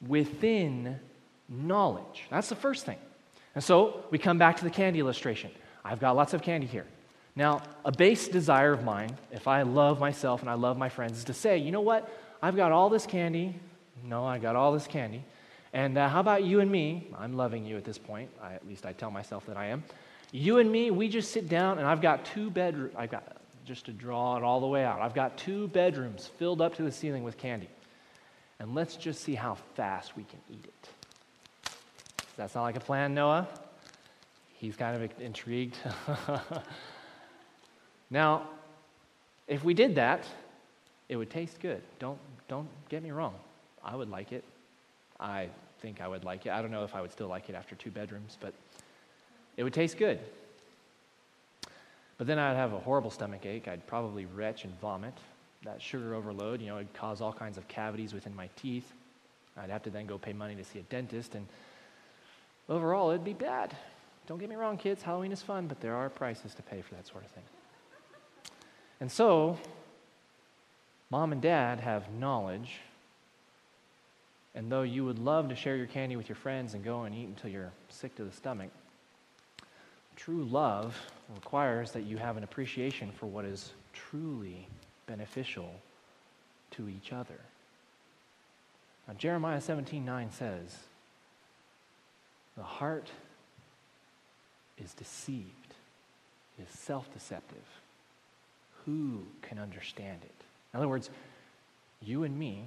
within 0.06 1.00
knowledge. 1.48 2.26
That's 2.30 2.50
the 2.50 2.56
first 2.56 2.86
thing. 2.86 2.98
And 3.56 3.64
so 3.64 4.04
we 4.12 4.18
come 4.18 4.38
back 4.38 4.58
to 4.58 4.64
the 4.64 4.70
candy 4.70 5.00
illustration. 5.00 5.52
I've 5.84 6.00
got 6.00 6.16
lots 6.16 6.34
of 6.34 6.42
candy 6.42 6.68
here. 6.68 6.86
Now, 7.36 7.62
a 7.86 7.92
base 7.92 8.28
desire 8.28 8.74
of 8.74 8.84
mine, 8.84 9.16
if 9.32 9.48
I 9.48 9.62
love 9.62 10.00
myself 10.00 10.42
and 10.42 10.50
I 10.50 10.56
love 10.56 10.78
my 10.78 10.90
friends, 10.90 11.20
is 11.20 11.24
to 11.26 11.34
say, 11.34 11.58
you 11.58 11.72
know 11.72 11.82
what? 11.82 12.12
I've 12.42 12.56
got 12.56 12.72
all 12.72 12.90
this 12.90 13.06
candy. 13.06 13.56
No, 14.04 14.26
I 14.26 14.40
got 14.40 14.56
all 14.56 14.74
this 14.74 14.88
candy. 14.88 15.24
And 15.72 15.98
uh, 15.98 16.10
how 16.10 16.20
about 16.20 16.44
you 16.44 16.60
and 16.60 16.72
me? 16.72 17.08
I'm 17.18 17.38
loving 17.38 17.66
you 17.66 17.78
at 17.78 17.86
this 17.86 17.98
point. 17.98 18.30
I, 18.42 18.54
at 18.54 18.68
least 18.68 18.86
I 18.86 18.94
tell 18.94 19.12
myself 19.12 19.46
that 19.46 19.58
I 19.58 19.68
am. 19.68 19.84
You 20.32 20.58
and 20.58 20.72
me, 20.72 20.92
we 20.92 21.08
just 21.08 21.32
sit 21.32 21.48
down, 21.48 21.78
and 21.78 21.88
I've 21.88 22.02
got 22.02 22.26
two 22.26 22.50
bedrooms. 22.50 22.94
I've 22.98 23.12
got, 23.12 23.38
just 23.66 23.86
to 23.86 23.92
draw 23.92 24.38
it 24.38 24.44
all 24.44 24.60
the 24.60 24.68
way 24.68 24.84
out, 24.84 25.02
I've 25.02 25.14
got 25.14 25.38
two 25.38 25.68
bedrooms 25.70 26.28
filled 26.38 26.62
up 26.62 26.76
to 26.76 26.84
the 26.84 26.92
ceiling 26.92 27.24
with 27.24 27.38
candy. 27.38 27.70
And 28.60 28.76
let's 28.76 28.96
just 28.96 29.22
see 29.22 29.36
how 29.36 29.56
fast 29.76 30.18
we 30.18 30.24
can 30.24 30.40
eat 30.50 30.66
it. 30.66 30.90
Does 32.18 32.36
that 32.38 32.52
sound 32.52 32.66
like 32.66 32.76
a 32.76 32.82
plan, 32.82 33.14
Noah? 33.14 33.48
He's 34.60 34.76
kind 34.76 35.02
of 35.02 35.22
intrigued. 35.22 35.78
now, 38.10 38.50
if 39.48 39.64
we 39.64 39.74
did 39.74 39.96
that, 39.96 40.28
it 41.08 41.16
would 41.16 41.30
taste 41.30 41.62
good. 41.62 41.82
Don't, 41.98 42.20
don't 42.50 42.68
get 42.90 43.02
me 43.02 43.12
wrong. 43.12 43.34
I 43.82 43.96
would 43.96 44.10
like 44.10 44.34
it. 44.34 44.44
I 45.18 45.48
think 45.82 46.02
I 46.02 46.10
would 46.10 46.26
like 46.26 46.46
it. 46.46 46.50
I 46.52 46.62
don't 46.62 46.72
know 46.72 46.84
if 46.84 46.94
I 46.94 47.00
would 47.00 47.14
still 47.14 47.30
like 47.30 47.48
it 47.48 47.56
after 47.56 47.76
two 47.76 47.90
bedrooms, 47.90 48.38
but 48.42 48.54
it 49.56 49.64
would 49.64 49.74
taste 49.74 49.98
good. 49.98 50.20
But 52.18 52.28
then 52.28 52.38
I'd 52.38 52.58
have 52.58 52.74
a 52.74 52.80
horrible 52.80 53.12
stomach 53.12 53.46
ache. 53.46 53.70
I'd 53.70 53.88
probably 53.88 54.26
retch 54.26 54.66
and 54.66 54.78
vomit. 54.82 55.14
That 55.64 55.82
sugar 55.82 56.16
overload, 56.16 56.60
you 56.60 56.68
know, 56.68 56.76
it'd 56.76 56.94
cause 56.94 57.22
all 57.22 57.32
kinds 57.32 57.58
of 57.58 57.66
cavities 57.70 58.14
within 58.14 58.36
my 58.36 58.50
teeth. 58.58 58.92
I'd 59.56 59.70
have 59.70 59.84
to 59.84 59.90
then 59.90 60.06
go 60.06 60.18
pay 60.18 60.34
money 60.34 60.56
to 60.56 60.66
see 60.66 60.80
a 60.80 60.84
dentist. 60.84 61.34
And 61.36 61.48
overall 62.68 63.10
it'd 63.12 63.24
be 63.24 63.32
bad. 63.32 63.74
Don't 64.30 64.38
get 64.38 64.48
me 64.48 64.56
wrong, 64.56 64.78
kids, 64.78 65.02
Halloween 65.02 65.32
is 65.32 65.42
fun, 65.42 65.66
but 65.66 65.82
there 65.82 65.96
are 65.96 66.08
prices 66.08 66.54
to 66.54 66.62
pay 66.62 66.84
for 66.84 66.94
that 66.94 67.08
sort 67.08 67.26
of 67.26 67.32
thing. 67.32 67.44
And 69.02 69.12
so, 69.12 69.58
mom 71.10 71.32
and 71.32 71.42
dad 71.42 71.80
have 71.80 72.14
knowledge, 72.14 72.78
and 74.54 74.72
though 74.72 74.84
you 74.84 75.04
would 75.04 75.18
love 75.18 75.50
to 75.50 75.56
share 75.56 75.76
your 75.76 75.88
candy 75.88 76.16
with 76.16 76.30
your 76.30 76.36
friends 76.36 76.76
and 76.76 76.84
go 76.84 77.06
and 77.06 77.16
eat 77.16 77.26
until 77.26 77.50
you're 77.50 77.72
sick 77.90 78.16
to 78.18 78.24
the 78.24 78.32
stomach, 78.32 78.70
true 80.16 80.44
love 80.44 80.96
requires 81.34 81.90
that 81.94 82.04
you 82.04 82.18
have 82.18 82.38
an 82.38 82.44
appreciation 82.44 83.12
for 83.12 83.26
what 83.26 83.46
is 83.46 83.72
truly 83.94 84.68
beneficial 85.08 85.74
to 86.70 86.88
each 86.88 87.12
other. 87.12 87.40
Now, 89.08 89.16
Jeremiah 89.16 89.60
17 89.60 90.06
9 90.06 90.32
says, 90.32 90.78
The 92.56 92.62
heart 92.62 93.10
is 94.84 94.94
deceived, 94.94 95.74
is 96.62 96.70
self 96.70 97.12
deceptive. 97.14 97.58
Who 98.86 99.24
can 99.42 99.60
understand 99.60 100.20
it? 100.24 100.44
In 100.74 100.80
other 100.80 100.88
words, 100.88 101.10
you 102.02 102.24
and 102.24 102.38
me, 102.38 102.66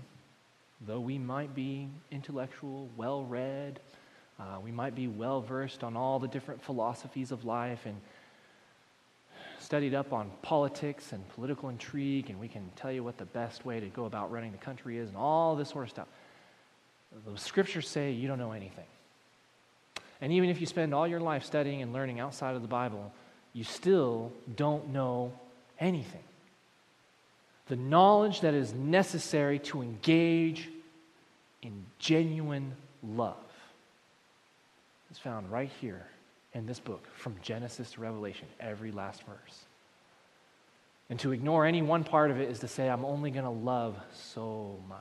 though 0.87 1.01
we 1.01 1.19
might 1.19 1.55
be 1.55 1.89
intellectual, 2.11 2.89
well 2.97 3.25
read, 3.25 3.81
uh, 4.39 4.59
we 4.63 4.71
might 4.71 4.95
be 4.95 5.09
well 5.09 5.41
versed 5.41 5.85
on 5.85 5.97
all 5.97 6.19
the 6.19 6.29
different 6.29 6.63
philosophies 6.63 7.33
of 7.33 7.45
life 7.45 7.87
and 7.87 7.97
studied 9.61 9.95
up 9.95 10.13
on 10.13 10.31
politics 10.43 11.13
and 11.13 11.27
political 11.31 11.69
intrigue, 11.69 12.29
and 12.29 12.39
we 12.41 12.49
can 12.49 12.69
tell 12.77 12.91
you 12.91 13.05
what 13.05 13.17
the 13.17 13.25
best 13.25 13.65
way 13.65 13.79
to 13.81 13.87
go 13.87 14.05
about 14.05 14.31
running 14.31 14.53
the 14.53 14.59
country 14.59 14.99
is 14.99 15.09
and 15.09 15.17
all 15.17 15.55
this 15.55 15.71
sort 15.71 15.85
of 15.85 15.91
stuff. 15.91 16.09
The 17.27 17.39
scriptures 17.39 17.89
say 17.89 18.11
you 18.11 18.27
don't 18.27 18.39
know 18.39 18.53
anything. 18.53 18.87
And 20.23 20.33
even 20.33 20.49
if 20.49 20.61
you 20.61 20.67
spend 20.67 20.95
all 20.95 21.07
your 21.07 21.21
life 21.21 21.45
studying 21.45 21.83
and 21.83 21.93
learning 21.93 22.21
outside 22.21 22.55
of 22.55 22.63
the 22.63 22.69
Bible, 22.69 23.13
you 23.53 23.65
still 23.65 24.33
don't 24.57 24.91
know 24.91 25.33
anything. 25.81 26.23
The 27.67 27.75
knowledge 27.77 28.41
that 28.43 28.55
is 28.55 28.73
necessary 28.73 29.59
to 29.59 29.83
engage 29.83 30.69
in 31.61 31.85
genuine 31.99 32.73
love 33.03 33.37
is 35.11 35.19
found 35.19 35.51
right 35.51 35.71
here 35.81 36.07
in 36.55 36.67
this 36.67 36.79
book, 36.79 37.05
from 37.17 37.35
Genesis 37.43 37.93
to 37.93 38.01
Revelation, 38.01 38.47
every 38.61 38.93
last 38.93 39.23
verse. 39.25 39.65
And 41.11 41.19
to 41.21 41.33
ignore 41.33 41.67
any 41.67 41.83
one 41.83 42.05
part 42.05 42.31
of 42.31 42.41
it 42.41 42.49
is 42.49 42.61
to 42.61 42.69
say, 42.69 42.89
I'm 42.89 43.05
only 43.05 43.31
going 43.31 43.45
to 43.45 43.51
love 43.51 43.97
so 44.13 44.79
much. 44.89 45.01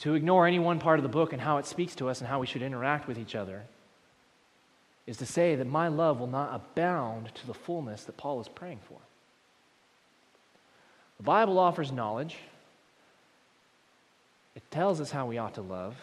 To 0.00 0.14
ignore 0.14 0.46
any 0.46 0.58
one 0.58 0.78
part 0.78 0.98
of 0.98 1.02
the 1.02 1.10
book 1.10 1.34
and 1.34 1.42
how 1.42 1.58
it 1.58 1.66
speaks 1.66 1.94
to 1.96 2.08
us 2.08 2.20
and 2.20 2.28
how 2.28 2.40
we 2.40 2.46
should 2.46 2.62
interact 2.62 3.06
with 3.06 3.18
each 3.18 3.34
other 3.34 3.64
is 5.06 5.18
to 5.18 5.26
say 5.26 5.56
that 5.56 5.66
my 5.66 5.88
love 5.88 6.18
will 6.20 6.26
not 6.26 6.54
abound 6.54 7.34
to 7.34 7.46
the 7.46 7.52
fullness 7.52 8.04
that 8.04 8.16
Paul 8.16 8.40
is 8.40 8.48
praying 8.48 8.80
for. 8.88 8.96
The 11.18 11.24
Bible 11.24 11.58
offers 11.58 11.92
knowledge, 11.92 12.36
it 14.56 14.62
tells 14.70 15.02
us 15.02 15.10
how 15.10 15.26
we 15.26 15.36
ought 15.36 15.54
to 15.54 15.62
love. 15.62 15.96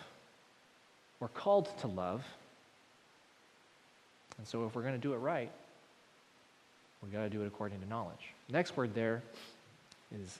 We're 1.19 1.27
called 1.29 1.75
to 1.79 1.87
love. 1.87 2.23
And 4.37 4.47
so 4.47 4.67
if 4.67 4.75
we're 4.75 4.83
going 4.83 4.93
to 4.93 4.99
do 4.99 5.13
it 5.13 5.17
right, 5.17 5.49
we've 7.01 7.11
got 7.11 7.23
to 7.23 7.29
do 7.29 7.41
it 7.41 7.47
according 7.47 7.79
to 7.81 7.89
knowledge. 7.89 8.33
Next 8.47 8.77
word 8.77 8.93
there 8.93 9.23
is 10.13 10.37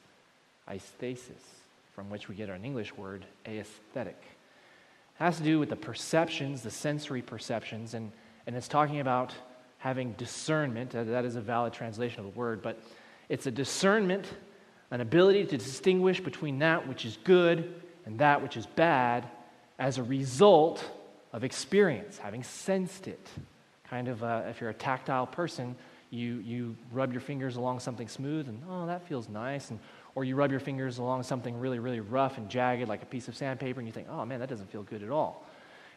aesthesis 0.69 1.56
from 1.97 2.11
which 2.11 2.29
we 2.29 2.35
get 2.35 2.47
our 2.47 2.59
English 2.63 2.95
word 2.95 3.25
aesthetic. 3.47 4.19
It 4.19 5.23
has 5.23 5.37
to 5.37 5.43
do 5.43 5.57
with 5.57 5.69
the 5.69 5.75
perceptions, 5.75 6.61
the 6.61 6.69
sensory 6.69 7.23
perceptions, 7.23 7.95
and, 7.95 8.11
and 8.45 8.55
it's 8.55 8.67
talking 8.67 8.99
about 8.99 9.33
having 9.79 10.11
discernment. 10.11 10.91
That 10.91 11.25
is 11.25 11.37
a 11.37 11.41
valid 11.41 11.73
translation 11.73 12.19
of 12.19 12.31
the 12.31 12.37
word, 12.37 12.61
but 12.61 12.79
it's 13.29 13.47
a 13.47 13.51
discernment, 13.51 14.27
an 14.91 15.01
ability 15.01 15.45
to 15.45 15.57
distinguish 15.57 16.19
between 16.19 16.59
that 16.59 16.87
which 16.87 17.03
is 17.03 17.17
good 17.23 17.81
and 18.05 18.19
that 18.19 18.43
which 18.43 18.57
is 18.57 18.67
bad 18.67 19.27
as 19.79 19.97
a 19.97 20.03
result 20.03 20.85
of 21.33 21.43
experience, 21.43 22.19
having 22.19 22.43
sensed 22.43 23.07
it. 23.07 23.27
Kind 23.89 24.07
of, 24.07 24.23
uh, 24.23 24.43
if 24.47 24.61
you're 24.61 24.69
a 24.69 24.75
tactile 24.75 25.25
person, 25.25 25.75
you, 26.11 26.35
you 26.45 26.75
rub 26.91 27.11
your 27.11 27.21
fingers 27.21 27.55
along 27.55 27.79
something 27.79 28.07
smooth 28.07 28.47
and, 28.47 28.61
oh, 28.69 28.85
that 28.85 29.07
feels 29.07 29.27
nice. 29.27 29.71
And 29.71 29.79
or 30.17 30.23
you 30.23 30.35
rub 30.35 30.49
your 30.49 30.59
fingers 30.59 30.97
along 30.97 31.21
something 31.21 31.59
really, 31.59 31.77
really 31.77 31.99
rough 31.99 32.39
and 32.39 32.49
jagged, 32.49 32.87
like 32.87 33.03
a 33.03 33.05
piece 33.05 33.27
of 33.27 33.37
sandpaper, 33.37 33.79
and 33.79 33.87
you 33.87 33.93
think, 33.93 34.07
oh 34.09 34.25
man, 34.25 34.39
that 34.39 34.49
doesn't 34.49 34.71
feel 34.71 34.81
good 34.81 35.03
at 35.03 35.11
all. 35.11 35.45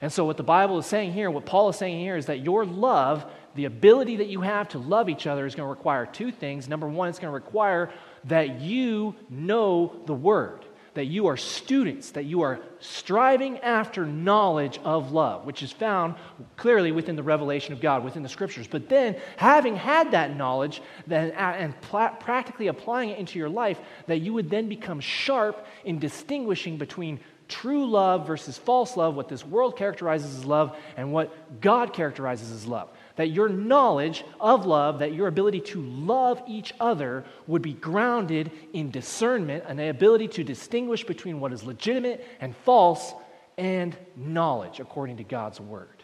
And 0.03 0.13
so, 0.13 0.27
what 0.27 0.37
the 0.37 0.43
Bible 0.43 0.79
is 0.79 0.85
saying 0.85 1.15
here, 1.15 1.31
what 1.31 1.47
Paul 1.47 1.71
is 1.71 1.77
saying 1.77 2.01
here, 2.01 2.19
is 2.19 2.27
that 2.27 2.41
your 2.41 2.67
love, 2.67 3.25
the 3.55 3.65
ability 3.65 4.17
that 4.17 4.27
you 4.27 4.43
have 4.43 4.69
to 4.69 4.79
love 4.79 5.09
each 5.09 5.27
other, 5.27 5.47
is 5.47 5.55
going 5.55 5.67
to 5.67 5.71
require 5.71 6.05
two 6.05 6.31
things. 6.31 6.69
Number 6.69 6.87
one, 6.87 7.09
it's 7.09 7.19
going 7.19 7.31
to 7.31 7.35
require 7.35 7.91
that 8.25 8.61
you 8.61 9.15
know 9.31 9.97
the 10.05 10.13
Word 10.13 10.67
that 10.95 11.07
you 11.07 11.29
are 11.29 11.37
students, 11.37 12.11
that 12.13 12.25
you 12.25 12.43
are 12.43 12.61
striving 12.81 13.59
after 13.59 14.05
knowledge 14.05 14.79
of 14.85 15.13
love, 15.13 15.45
which 15.45 15.63
is 15.63 15.73
found 15.73 16.15
clearly 16.57 16.93
within 16.93 17.17
the 17.17 17.23
revelation 17.23 17.73
of 17.73 17.81
God, 17.81 18.05
within 18.05 18.23
the 18.23 18.29
scriptures. 18.29 18.67
But 18.67 18.89
then, 18.89 19.17
having 19.37 19.77
had 19.77 20.13
that 20.13 20.37
knowledge 20.37 20.83
then, 21.07 21.31
and 21.33 21.79
pl- 21.83 22.17
practically 22.21 22.67
applying 22.69 23.11
it 23.11 23.19
into 23.19 23.39
your 23.39 23.49
life, 23.49 23.81
that 24.07 24.19
you 24.19 24.33
would 24.33 24.51
then 24.51 24.69
become 24.69 25.01
sharp 25.01 25.67
in 25.85 25.99
distinguishing 25.99 26.77
between 26.77 27.21
true 27.49 27.89
love 27.89 28.27
versus 28.27 28.57
false 28.57 28.97
love, 28.97 29.15
what 29.15 29.29
this 29.29 29.45
world 29.45 29.77
characterizes 29.77 30.39
as 30.39 30.45
love, 30.45 30.77
and 30.97 31.13
what 31.13 31.61
God 31.61 31.93
characterizes 31.93 32.51
as 32.51 32.67
love 32.67 32.89
that 33.21 33.29
your 33.29 33.51
knowledge 33.51 34.25
of 34.41 34.65
love, 34.65 35.01
that 35.01 35.13
your 35.13 35.29
ability 35.29 35.61
to 35.61 35.83
love 35.83 36.43
each 36.49 36.73
other 36.81 37.23
would 37.47 37.61
be 37.61 37.75
grounded 37.75 38.51
in 38.73 38.91
discernment 38.91 39.63
and 39.69 39.79
the 39.79 39.91
ability 39.91 40.27
to 40.27 40.43
distinguish 40.43 41.05
between 41.05 41.39
what 41.39 41.53
is 41.53 41.63
legitimate 41.63 42.27
and 42.41 42.57
false 42.57 43.13
and 43.59 43.95
knowledge 44.17 44.81
according 44.81 45.19
to 45.19 45.23
God's 45.23 45.61
word. 45.61 46.03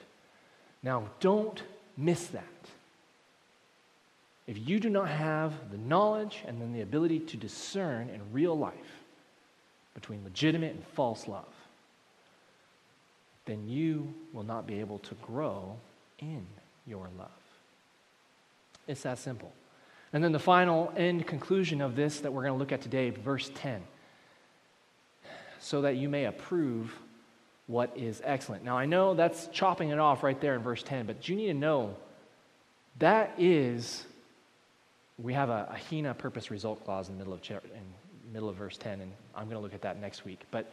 Now, 0.83 1.05
don't 1.21 1.63
miss 1.97 2.27
that. 2.27 2.45
If 4.47 4.69
you 4.69 4.79
do 4.79 4.91
not 4.91 5.09
have 5.09 5.55
the 5.71 5.79
knowledge 5.79 6.43
and 6.47 6.61
then 6.61 6.75
the 6.75 6.83
ability 6.83 7.21
to 7.21 7.39
discern 7.39 8.11
in 8.11 8.21
real 8.31 8.59
life 8.59 8.75
between 9.95 10.23
legitimate 10.23 10.75
and 10.75 10.85
false 10.89 11.27
love, 11.27 11.47
then 13.47 13.67
you 13.67 14.13
will 14.35 14.45
not 14.45 14.67
be 14.67 14.81
able 14.81 14.99
to 14.99 15.15
grow 15.15 15.79
in 16.19 16.47
your 16.87 17.09
love. 17.19 17.29
It's 18.87 19.03
that 19.03 19.19
simple. 19.19 19.53
And 20.13 20.23
then 20.23 20.33
the 20.33 20.39
final 20.39 20.93
end 20.97 21.27
conclusion 21.27 21.81
of 21.81 21.97
this 21.97 22.21
that 22.21 22.33
we're 22.33 22.43
going 22.43 22.55
to 22.55 22.59
look 22.59 22.73
at 22.73 22.81
today, 22.81 23.11
verse 23.11 23.51
10. 23.55 23.83
So 25.59 25.83
that 25.83 25.97
you 25.97 26.09
may 26.09 26.27
approve 26.27 26.95
what 27.67 27.93
is 27.97 28.23
excellent. 28.25 28.65
Now, 28.65 28.79
I 28.79 28.87
know 28.87 29.15
that's 29.15 29.49
chopping 29.49 29.91
it 29.91 29.99
off 29.99 30.23
right 30.23 30.41
there 30.41 30.55
in 30.55 30.63
verse 30.63 30.83
10, 30.83 31.07
but 31.07 31.29
you 31.29 31.35
need 31.35 31.49
to 31.49 31.55
know 31.55 31.97
that 32.99 33.35
is, 33.39 34.07
we 35.19 35.33
have 35.33 35.51
a, 35.51 35.69
a 35.73 35.77
HINA 35.77 36.15
purpose 36.15 36.51
result 36.51 36.85
clause 36.85 37.09
in 37.09 37.19
the 37.19 37.25
middle 37.25 37.35
of, 37.35 37.41
in 37.51 38.33
middle 38.33 38.49
of 38.49 38.57
verse 38.57 38.77
10, 38.77 39.01
and 39.01 39.13
I'm 39.35 39.45
going 39.45 39.57
to 39.57 39.63
look 39.63 39.75
at 39.75 39.83
that 39.83 40.01
next 40.01 40.25
week. 40.25 40.41
But 40.51 40.71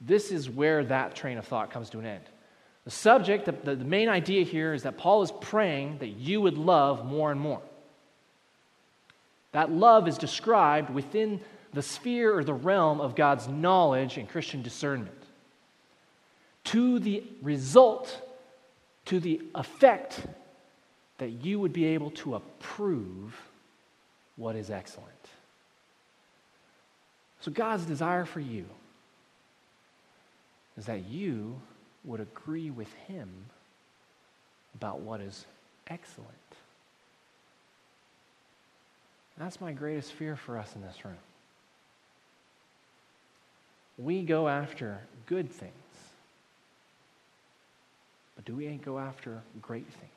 this 0.00 0.32
is 0.32 0.48
where 0.48 0.84
that 0.84 1.14
train 1.14 1.38
of 1.38 1.46
thought 1.46 1.70
comes 1.70 1.90
to 1.90 1.98
an 1.98 2.06
end. 2.06 2.24
The 2.84 2.90
subject, 2.90 3.44
the, 3.44 3.76
the, 3.76 3.84
main 3.84 4.08
idea 4.08 4.44
here 4.44 4.74
is 4.74 4.82
that 4.82 4.98
Paul 4.98 5.22
is 5.22 5.32
praying 5.40 5.98
that 5.98 6.08
you 6.08 6.40
would 6.40 6.58
love 6.58 7.04
more 7.04 7.30
and 7.30 7.40
more. 7.40 7.62
That 9.52 9.70
love 9.70 10.08
is 10.08 10.18
described 10.18 10.90
within 10.90 11.40
the 11.72 11.82
sphere 11.82 12.36
or 12.36 12.42
the 12.42 12.54
realm 12.54 13.00
of 13.00 13.14
God's 13.14 13.46
knowledge 13.46 14.16
and 14.16 14.28
Christian 14.28 14.62
discernment. 14.62 15.10
To 16.64 16.98
the 16.98 17.22
result, 17.40 18.20
to 19.06 19.20
the 19.20 19.40
effect 19.54 20.20
that 21.18 21.30
you 21.30 21.60
would 21.60 21.72
be 21.72 21.86
able 21.86 22.10
to 22.10 22.34
approve 22.34 23.40
what 24.36 24.56
is 24.56 24.70
excellent. 24.70 25.08
So, 27.42 27.50
God's 27.50 27.84
desire 27.84 28.24
for 28.24 28.40
you 28.40 28.64
is 30.76 30.86
that 30.86 31.04
you 31.06 31.60
would 32.04 32.20
agree 32.20 32.70
with 32.70 32.92
him 33.06 33.28
about 34.74 35.00
what 35.00 35.20
is 35.20 35.46
excellent. 35.88 36.30
That's 39.38 39.60
my 39.60 39.72
greatest 39.72 40.12
fear 40.12 40.36
for 40.36 40.58
us 40.58 40.74
in 40.74 40.82
this 40.82 41.04
room. 41.04 41.16
We 43.98 44.22
go 44.22 44.48
after 44.48 45.00
good 45.26 45.50
things, 45.50 45.72
but 48.36 48.44
do 48.44 48.56
we 48.56 48.66
go 48.76 48.98
after 48.98 49.40
great 49.60 49.86
things? 49.86 50.10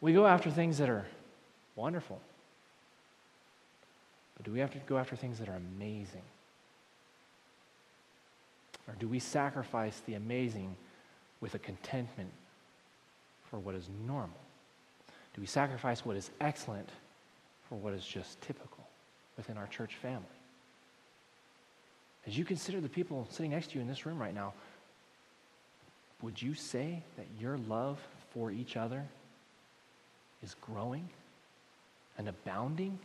We 0.00 0.12
go 0.12 0.26
after 0.26 0.50
things 0.50 0.78
that 0.78 0.88
are 0.88 1.06
wonderful, 1.74 2.20
but 4.36 4.44
do 4.46 4.52
we 4.52 4.60
have 4.60 4.72
to 4.72 4.78
go 4.86 4.98
after 4.98 5.16
things 5.16 5.38
that 5.38 5.48
are 5.48 5.56
amazing? 5.76 6.22
Or 8.88 8.94
do 8.98 9.08
we 9.08 9.18
sacrifice 9.18 10.00
the 10.06 10.14
amazing 10.14 10.76
with 11.40 11.54
a 11.54 11.58
contentment 11.58 12.30
for 13.50 13.58
what 13.58 13.74
is 13.74 13.88
normal? 14.06 14.38
Do 15.34 15.40
we 15.40 15.46
sacrifice 15.46 16.04
what 16.04 16.16
is 16.16 16.30
excellent 16.40 16.88
for 17.68 17.76
what 17.76 17.92
is 17.92 18.04
just 18.04 18.40
typical 18.40 18.86
within 19.36 19.56
our 19.56 19.66
church 19.66 19.96
family? 19.96 20.24
As 22.26 22.36
you 22.36 22.44
consider 22.44 22.80
the 22.80 22.88
people 22.88 23.26
sitting 23.30 23.52
next 23.52 23.70
to 23.70 23.74
you 23.76 23.80
in 23.80 23.86
this 23.86 24.06
room 24.06 24.18
right 24.18 24.34
now, 24.34 24.52
would 26.22 26.40
you 26.40 26.54
say 26.54 27.02
that 27.16 27.26
your 27.38 27.58
love 27.68 27.98
for 28.32 28.50
each 28.50 28.76
other 28.76 29.04
is 30.42 30.54
growing 30.60 31.08
and 32.18 32.28
abounding 32.28 32.98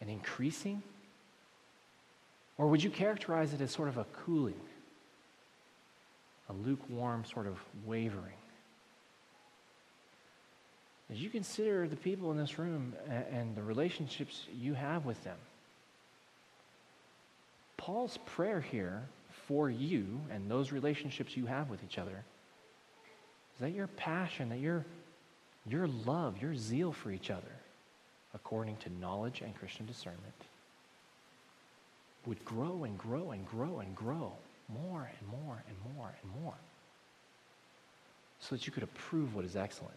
and 0.00 0.10
increasing? 0.10 0.82
Or 2.58 2.68
would 2.68 2.82
you 2.82 2.90
characterize 2.90 3.52
it 3.52 3.60
as 3.60 3.70
sort 3.70 3.88
of 3.88 3.96
a 3.96 4.04
cooling, 4.12 4.60
a 6.48 6.52
lukewarm 6.52 7.24
sort 7.24 7.46
of 7.46 7.58
wavering? 7.84 8.34
As 11.10 11.22
you 11.22 11.30
consider 11.30 11.86
the 11.86 11.96
people 11.96 12.32
in 12.32 12.36
this 12.36 12.58
room 12.58 12.94
and 13.30 13.54
the 13.54 13.62
relationships 13.62 14.44
you 14.60 14.74
have 14.74 15.04
with 15.04 15.22
them, 15.22 15.38
Paul's 17.76 18.18
prayer 18.26 18.60
here 18.60 19.04
for 19.46 19.70
you 19.70 20.20
and 20.32 20.50
those 20.50 20.72
relationships 20.72 21.36
you 21.36 21.46
have 21.46 21.70
with 21.70 21.84
each 21.84 21.98
other 21.98 22.24
is 23.54 23.60
that 23.60 23.72
your 23.72 23.86
passion, 23.86 24.48
that 24.48 24.58
your, 24.58 24.84
your 25.68 25.86
love, 25.86 26.42
your 26.42 26.56
zeal 26.56 26.90
for 26.92 27.12
each 27.12 27.30
other, 27.30 27.42
according 28.34 28.76
to 28.78 28.90
knowledge 29.00 29.40
and 29.40 29.54
Christian 29.54 29.86
discernment, 29.86 30.20
would 32.26 32.44
grow 32.44 32.82
and 32.82 32.98
grow 32.98 33.30
and 33.30 33.46
grow 33.46 33.78
and 33.78 33.94
grow 33.94 34.32
more 34.68 35.10
and 35.18 35.28
more 35.28 35.62
and 35.68 35.94
more 35.96 36.14
and 36.22 36.42
more 36.42 36.54
so 38.40 38.54
that 38.54 38.66
you 38.66 38.72
could 38.72 38.82
approve 38.82 39.34
what 39.34 39.44
is 39.44 39.56
excellent. 39.56 39.94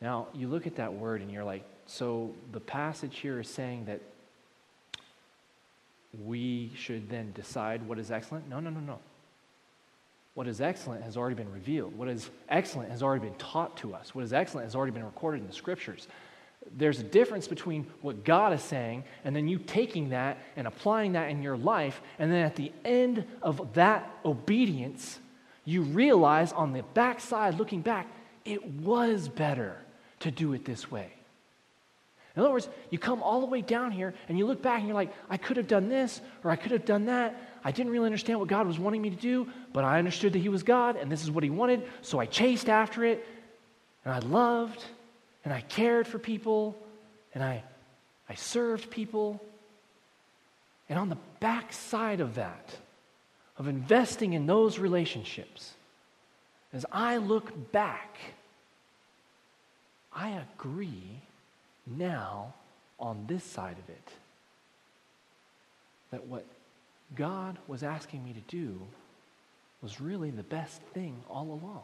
Now, 0.00 0.28
you 0.34 0.48
look 0.48 0.66
at 0.66 0.76
that 0.76 0.94
word 0.94 1.20
and 1.20 1.30
you're 1.30 1.44
like, 1.44 1.64
so 1.86 2.34
the 2.52 2.60
passage 2.60 3.18
here 3.18 3.40
is 3.40 3.48
saying 3.48 3.84
that 3.86 4.00
we 6.24 6.70
should 6.74 7.08
then 7.08 7.32
decide 7.32 7.86
what 7.86 7.98
is 7.98 8.10
excellent? 8.10 8.48
No, 8.48 8.60
no, 8.60 8.70
no, 8.70 8.80
no. 8.80 8.98
What 10.34 10.46
is 10.46 10.60
excellent 10.60 11.02
has 11.02 11.16
already 11.16 11.34
been 11.34 11.52
revealed. 11.52 11.96
What 11.96 12.08
is 12.08 12.30
excellent 12.48 12.90
has 12.90 13.02
already 13.02 13.24
been 13.24 13.34
taught 13.34 13.76
to 13.78 13.94
us. 13.94 14.14
What 14.14 14.24
is 14.24 14.32
excellent 14.32 14.66
has 14.66 14.74
already 14.74 14.92
been 14.92 15.04
recorded 15.04 15.40
in 15.40 15.46
the 15.46 15.52
scriptures. 15.52 16.08
There's 16.76 17.00
a 17.00 17.04
difference 17.04 17.48
between 17.48 17.86
what 18.02 18.24
God 18.24 18.52
is 18.52 18.62
saying 18.62 19.04
and 19.24 19.34
then 19.34 19.48
you 19.48 19.58
taking 19.58 20.10
that 20.10 20.38
and 20.56 20.66
applying 20.66 21.12
that 21.12 21.30
in 21.30 21.42
your 21.42 21.56
life. 21.56 22.00
And 22.18 22.30
then 22.30 22.44
at 22.44 22.56
the 22.56 22.72
end 22.84 23.24
of 23.42 23.74
that 23.74 24.10
obedience, 24.24 25.18
you 25.64 25.82
realize 25.82 26.52
on 26.52 26.72
the 26.72 26.82
backside, 26.94 27.58
looking 27.58 27.80
back, 27.80 28.06
it 28.44 28.64
was 28.64 29.28
better 29.28 29.76
to 30.20 30.30
do 30.30 30.52
it 30.52 30.64
this 30.64 30.90
way. 30.90 31.12
In 32.36 32.42
other 32.42 32.52
words, 32.52 32.68
you 32.90 32.98
come 32.98 33.22
all 33.22 33.40
the 33.40 33.46
way 33.46 33.60
down 33.60 33.90
here 33.90 34.14
and 34.28 34.38
you 34.38 34.46
look 34.46 34.62
back 34.62 34.78
and 34.78 34.86
you're 34.86 34.94
like, 34.94 35.12
I 35.28 35.36
could 35.36 35.56
have 35.56 35.66
done 35.66 35.88
this 35.88 36.20
or 36.44 36.50
I 36.50 36.56
could 36.56 36.72
have 36.72 36.84
done 36.84 37.06
that. 37.06 37.34
I 37.64 37.72
didn't 37.72 37.92
really 37.92 38.06
understand 38.06 38.38
what 38.38 38.48
God 38.48 38.66
was 38.66 38.78
wanting 38.78 39.02
me 39.02 39.10
to 39.10 39.16
do, 39.16 39.48
but 39.72 39.84
I 39.84 39.98
understood 39.98 40.32
that 40.34 40.38
He 40.38 40.48
was 40.48 40.62
God 40.62 40.96
and 40.96 41.10
this 41.10 41.22
is 41.22 41.30
what 41.30 41.42
He 41.42 41.50
wanted, 41.50 41.82
so 42.02 42.20
I 42.20 42.26
chased 42.26 42.68
after 42.68 43.04
it 43.04 43.26
and 44.04 44.14
I 44.14 44.20
loved 44.20 44.84
and 45.44 45.52
I 45.52 45.60
cared 45.62 46.06
for 46.06 46.18
people 46.18 46.76
and 47.34 47.42
I, 47.42 47.62
I 48.28 48.34
served 48.34 48.90
people. 48.90 49.40
And 50.88 50.98
on 50.98 51.08
the 51.08 51.18
backside 51.38 52.20
of 52.20 52.34
that, 52.34 52.76
of 53.56 53.68
investing 53.68 54.32
in 54.32 54.46
those 54.46 54.78
relationships, 54.78 55.72
as 56.72 56.84
I 56.92 57.18
look 57.18 57.72
back, 57.72 58.16
I 60.12 60.42
agree 60.54 61.20
now 61.86 62.54
on 62.98 63.24
this 63.26 63.44
side 63.44 63.76
of 63.78 63.88
it 63.88 64.08
that 66.10 66.26
what 66.26 66.44
God 67.14 67.56
was 67.66 67.82
asking 67.82 68.24
me 68.24 68.32
to 68.32 68.40
do 68.40 68.80
was 69.82 70.00
really 70.00 70.30
the 70.30 70.42
best 70.42 70.80
thing 70.92 71.16
all 71.28 71.46
along. 71.46 71.82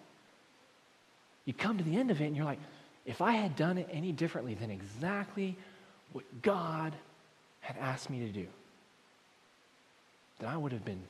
You 1.44 1.54
come 1.54 1.78
to 1.78 1.84
the 1.84 1.96
end 1.96 2.10
of 2.10 2.20
it 2.20 2.26
and 2.26 2.36
you're 2.36 2.44
like, 2.44 2.58
if 3.06 3.22
I 3.22 3.32
had 3.32 3.54
done 3.54 3.78
it 3.78 3.88
any 3.90 4.12
differently 4.12 4.54
than 4.54 4.70
exactly 4.70 5.56
what 6.12 6.24
God 6.42 6.92
had 7.60 7.76
asked 7.78 8.10
me 8.10 8.20
to 8.20 8.28
do, 8.28 8.46
then 10.40 10.50
I 10.50 10.56
would 10.56 10.72
have 10.72 10.84
been 10.84 11.02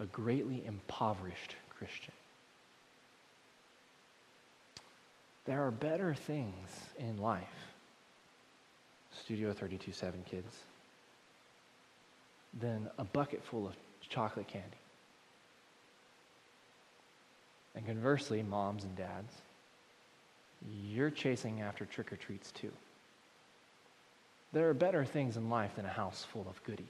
a 0.00 0.06
greatly 0.06 0.64
impoverished 0.66 1.54
Christian. 1.70 2.12
There 5.46 5.64
are 5.64 5.70
better 5.70 6.12
things 6.12 6.68
in 6.98 7.18
life. 7.18 7.44
Studio 9.24 9.52
32 9.52 9.92
7 9.92 10.24
kids. 10.28 10.52
Than 12.60 12.90
a 12.98 13.04
bucket 13.04 13.44
full 13.44 13.66
of 13.66 13.76
chocolate 14.08 14.48
candy. 14.48 14.66
And 17.76 17.86
conversely, 17.86 18.42
moms 18.42 18.84
and 18.84 18.96
dads, 18.96 19.32
you're 20.90 21.10
chasing 21.10 21.60
after 21.60 21.84
trick 21.84 22.12
or 22.12 22.16
treats 22.16 22.50
too. 22.50 22.72
There 24.52 24.68
are 24.68 24.74
better 24.74 25.04
things 25.04 25.36
in 25.36 25.50
life 25.50 25.76
than 25.76 25.84
a 25.84 25.90
house 25.90 26.24
full 26.32 26.46
of 26.48 26.62
goodies. 26.64 26.86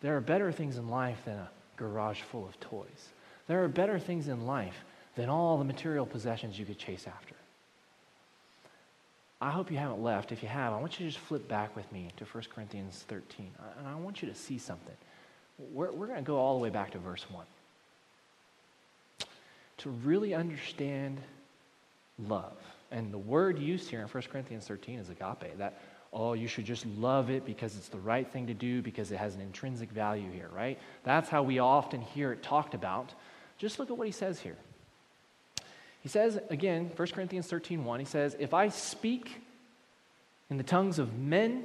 There 0.00 0.16
are 0.16 0.20
better 0.20 0.52
things 0.52 0.76
in 0.76 0.88
life 0.88 1.18
than 1.24 1.36
a 1.36 1.50
garage 1.76 2.20
full 2.20 2.46
of 2.46 2.58
toys. 2.60 3.08
There 3.46 3.64
are 3.64 3.68
better 3.68 3.98
things 3.98 4.28
in 4.28 4.46
life 4.46 4.84
than 5.16 5.28
all 5.28 5.58
the 5.58 5.64
material 5.64 6.06
possessions 6.06 6.58
you 6.58 6.64
could 6.64 6.78
chase 6.78 7.06
after. 7.06 7.34
I 9.40 9.50
hope 9.50 9.70
you 9.70 9.76
haven't 9.76 10.02
left. 10.02 10.30
If 10.30 10.42
you 10.42 10.48
have, 10.48 10.72
I 10.72 10.80
want 10.80 11.00
you 11.00 11.06
to 11.06 11.12
just 11.12 11.24
flip 11.24 11.48
back 11.48 11.74
with 11.74 11.90
me 11.90 12.10
to 12.16 12.24
1 12.24 12.44
Corinthians 12.54 13.04
13. 13.08 13.50
Uh, 13.58 13.62
and 13.78 13.88
I 13.88 13.96
want 13.96 14.22
you 14.22 14.28
to 14.28 14.34
see 14.34 14.56
something. 14.56 14.94
We're, 15.72 15.90
we're 15.90 16.06
going 16.06 16.18
to 16.18 16.24
go 16.24 16.36
all 16.36 16.56
the 16.56 16.62
way 16.62 16.70
back 16.70 16.92
to 16.92 16.98
verse 16.98 17.26
1. 17.28 17.44
To 19.78 19.90
really 19.90 20.32
understand 20.32 21.20
love. 22.28 22.56
And 22.90 23.12
the 23.12 23.18
word 23.18 23.58
used 23.58 23.88
here 23.88 24.00
in 24.00 24.06
1 24.08 24.22
Corinthians 24.30 24.66
13 24.66 24.98
is 24.98 25.08
agape. 25.08 25.56
That, 25.58 25.80
oh, 26.12 26.34
you 26.34 26.46
should 26.46 26.66
just 26.66 26.84
love 26.86 27.30
it 27.30 27.44
because 27.44 27.76
it's 27.76 27.88
the 27.88 27.98
right 27.98 28.30
thing 28.30 28.46
to 28.48 28.54
do, 28.54 28.82
because 28.82 29.10
it 29.10 29.16
has 29.16 29.34
an 29.34 29.40
intrinsic 29.40 29.90
value 29.90 30.30
here, 30.30 30.50
right? 30.54 30.78
That's 31.04 31.28
how 31.28 31.42
we 31.42 31.58
often 31.58 32.02
hear 32.02 32.32
it 32.32 32.42
talked 32.42 32.74
about. 32.74 33.14
Just 33.58 33.78
look 33.78 33.90
at 33.90 33.96
what 33.96 34.06
he 34.06 34.12
says 34.12 34.40
here. 34.40 34.56
He 36.02 36.08
says, 36.08 36.38
again, 36.50 36.90
1 36.96 37.08
Corinthians 37.08 37.46
13 37.46 37.84
1, 37.84 38.00
he 38.00 38.06
says, 38.06 38.36
If 38.38 38.52
I 38.52 38.68
speak 38.68 39.40
in 40.50 40.58
the 40.58 40.64
tongues 40.64 40.98
of 40.98 41.16
men 41.16 41.64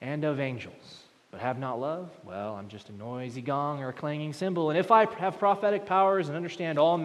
and 0.00 0.24
of 0.24 0.38
angels, 0.38 1.02
but 1.30 1.40
have 1.40 1.58
not 1.58 1.80
love, 1.80 2.10
well, 2.24 2.54
I'm 2.54 2.68
just 2.68 2.88
a 2.88 2.92
noisy 2.92 3.42
gong 3.42 3.82
or 3.82 3.88
a 3.88 3.92
clanging 3.92 4.32
cymbal. 4.32 4.70
And 4.70 4.78
if 4.78 4.90
I 4.90 5.04
have 5.16 5.38
prophetic 5.38 5.84
powers 5.84 6.28
and 6.28 6.36
understand 6.36 6.78
all 6.78 6.96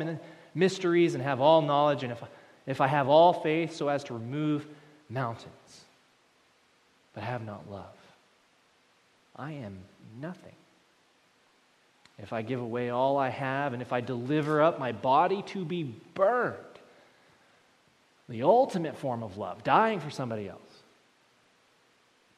mysteries 0.55 1.15
and 1.15 1.23
have 1.23 1.41
all 1.41 1.61
knowledge, 1.61 2.03
and 2.03 2.11
if 2.11 2.23
I, 2.23 2.27
if 2.65 2.81
I 2.81 2.87
have 2.87 3.09
all 3.09 3.33
faith 3.33 3.75
so 3.75 3.87
as 3.87 4.03
to 4.05 4.13
remove 4.13 4.65
mountains, 5.09 5.81
but 7.13 7.23
have 7.23 7.45
not 7.45 7.69
love, 7.69 7.95
I 9.35 9.51
am 9.53 9.77
nothing. 10.21 10.55
If 12.19 12.31
I 12.31 12.41
give 12.41 12.61
away 12.61 12.89
all 12.89 13.17
I 13.17 13.29
have, 13.29 13.73
and 13.73 13.81
if 13.81 13.91
I 13.91 14.01
deliver 14.01 14.61
up 14.61 14.79
my 14.79 14.91
body 14.91 15.41
to 15.47 15.65
be 15.65 15.83
burned, 16.13 16.57
the 18.29 18.43
ultimate 18.43 18.97
form 18.97 19.23
of 19.23 19.37
love, 19.37 19.63
dying 19.63 19.99
for 19.99 20.09
somebody 20.09 20.47
else, 20.47 20.61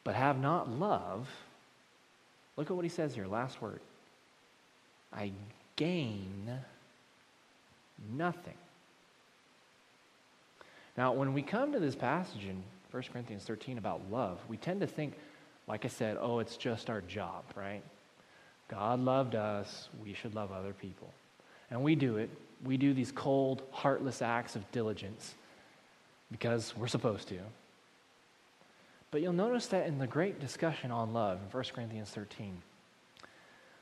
but 0.03 0.15
have 0.15 0.39
not 0.39 0.69
love, 0.69 1.29
look 2.57 2.69
at 2.69 2.75
what 2.75 2.85
he 2.85 2.89
says 2.89 3.15
here, 3.15 3.27
last 3.27 3.61
word. 3.61 3.81
I 5.13 5.31
gain 5.75 6.59
nothing. 8.13 8.55
Now, 10.97 11.13
when 11.13 11.33
we 11.33 11.41
come 11.41 11.73
to 11.73 11.79
this 11.79 11.95
passage 11.95 12.45
in 12.45 12.63
1 12.91 13.03
Corinthians 13.11 13.43
13 13.43 13.77
about 13.77 14.01
love, 14.09 14.39
we 14.47 14.57
tend 14.57 14.81
to 14.81 14.87
think, 14.87 15.13
like 15.67 15.83
I 15.83 15.89
said, 15.89 16.17
oh, 16.19 16.39
it's 16.39 16.55
just 16.55 16.89
our 16.89 17.01
job, 17.01 17.43
right? 17.55 17.83
God 18.67 18.99
loved 18.99 19.35
us, 19.35 19.89
we 20.03 20.13
should 20.13 20.33
love 20.33 20.51
other 20.51 20.73
people. 20.73 21.13
And 21.69 21.83
we 21.83 21.95
do 21.95 22.17
it. 22.17 22.29
We 22.63 22.77
do 22.77 22.93
these 22.93 23.11
cold, 23.11 23.63
heartless 23.71 24.21
acts 24.21 24.55
of 24.55 24.71
diligence 24.71 25.35
because 26.31 26.75
we're 26.77 26.87
supposed 26.87 27.27
to. 27.29 27.39
But 29.11 29.21
you'll 29.21 29.33
notice 29.33 29.67
that 29.67 29.87
in 29.87 29.97
the 29.97 30.07
great 30.07 30.39
discussion 30.39 30.91
on 30.91 31.13
love 31.13 31.39
in 31.43 31.49
1 31.49 31.63
Corinthians 31.73 32.09
13, 32.09 32.61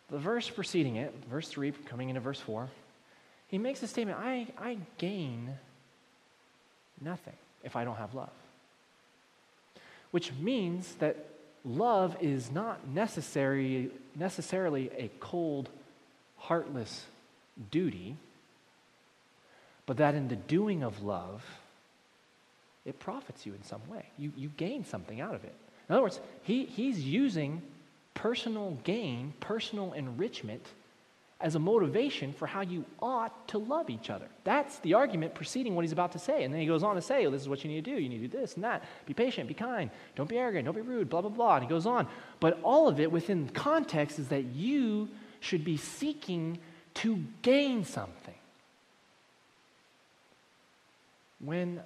the 0.09 0.18
verse 0.18 0.49
preceding 0.49 0.97
it, 0.97 1.14
verse 1.30 1.47
3, 1.47 1.72
coming 1.86 2.09
into 2.09 2.22
verse 2.22 2.39
4, 2.39 2.70
he 3.54 3.60
makes 3.60 3.84
a 3.84 3.88
statement 3.88 4.18
I, 4.20 4.47
I 4.58 4.80
gain 4.97 5.47
nothing 6.99 7.36
if 7.64 7.76
I 7.76 7.84
don't 7.84 7.97
have 7.97 8.16
love. 8.16 8.32
Which 10.10 10.34
means 10.34 10.95
that 10.95 11.28
love 11.64 12.18
is 12.20 12.49
not 12.49 12.88
necessary, 12.88 13.91
necessarily 14.16 14.89
a 14.97 15.12
cold, 15.20 15.70
heartless 16.39 17.06
duty, 17.70 18.16
but 19.86 19.97
that 19.97 20.16
in 20.16 20.30
the 20.30 20.36
doing 20.36 20.82
of 20.82 21.04
love, 21.04 21.45
it 22.86 22.99
profits 22.99 23.45
you 23.45 23.54
in 23.54 23.64
some 23.64 23.88
way. 23.88 24.04
You, 24.18 24.34
you 24.36 24.49
gain 24.58 24.84
something 24.84 25.22
out 25.22 25.36
of 25.36 25.43
it. 25.43 25.54
In 25.89 25.93
other 25.93 26.01
words, 26.01 26.20
he, 26.41 26.66
he's 26.66 26.99
using 27.01 27.62
personal 28.16 28.80
gain, 28.84 29.36
personal 29.39 29.93
enrichment 29.93 30.66
as 31.42 31.56
a 31.56 31.60
motivation 31.60 32.32
for 32.32 32.48
how 32.48 32.62
you 32.62 32.86
ought 33.02 33.48
to 33.50 33.58
love 33.58 33.90
each 33.90 34.10
other. 34.10 34.28
That's 34.46 34.80
the 34.80 34.94
argument 34.94 35.36
preceding 35.36 35.76
what 35.76 35.84
he's 35.84 35.92
about 35.92 36.14
to 36.14 36.20
say. 36.20 36.44
And 36.44 36.54
then 36.54 36.62
he 36.62 36.68
goes 36.68 36.84
on 36.84 36.96
to 36.96 37.02
say, 37.02 37.24
well, 37.24 37.32
this 37.32 37.42
is 37.42 37.50
what 37.50 37.64
you 37.64 37.70
need 37.70 37.84
to 37.84 37.92
do. 37.92 38.00
You 38.00 38.08
need 38.08 38.22
to 38.22 38.28
do 38.28 38.38
this 38.38 38.56
and 38.56 38.64
that. 38.64 38.84
Be 39.06 39.14
patient, 39.14 39.50
be 39.50 39.54
kind, 39.54 39.90
don't 40.16 40.30
be 40.30 40.38
arrogant, 40.38 40.66
don't 40.66 40.76
be 40.76 40.82
rude, 40.82 41.10
blah, 41.10 41.22
blah, 41.22 41.30
blah. 41.30 41.56
And 41.56 41.64
he 41.64 41.70
goes 41.70 41.86
on. 41.86 42.08
But 42.40 42.60
all 42.64 42.88
of 42.88 43.00
it 43.00 43.12
within 43.12 43.50
context 43.50 44.20
is 44.20 44.30
that 44.30 44.46
you 44.46 45.10
should 45.42 45.66
be 45.66 45.76
seeking 45.76 46.60
to 46.96 47.22
gain 47.42 47.84
something. 47.84 48.36
When 51.40 51.82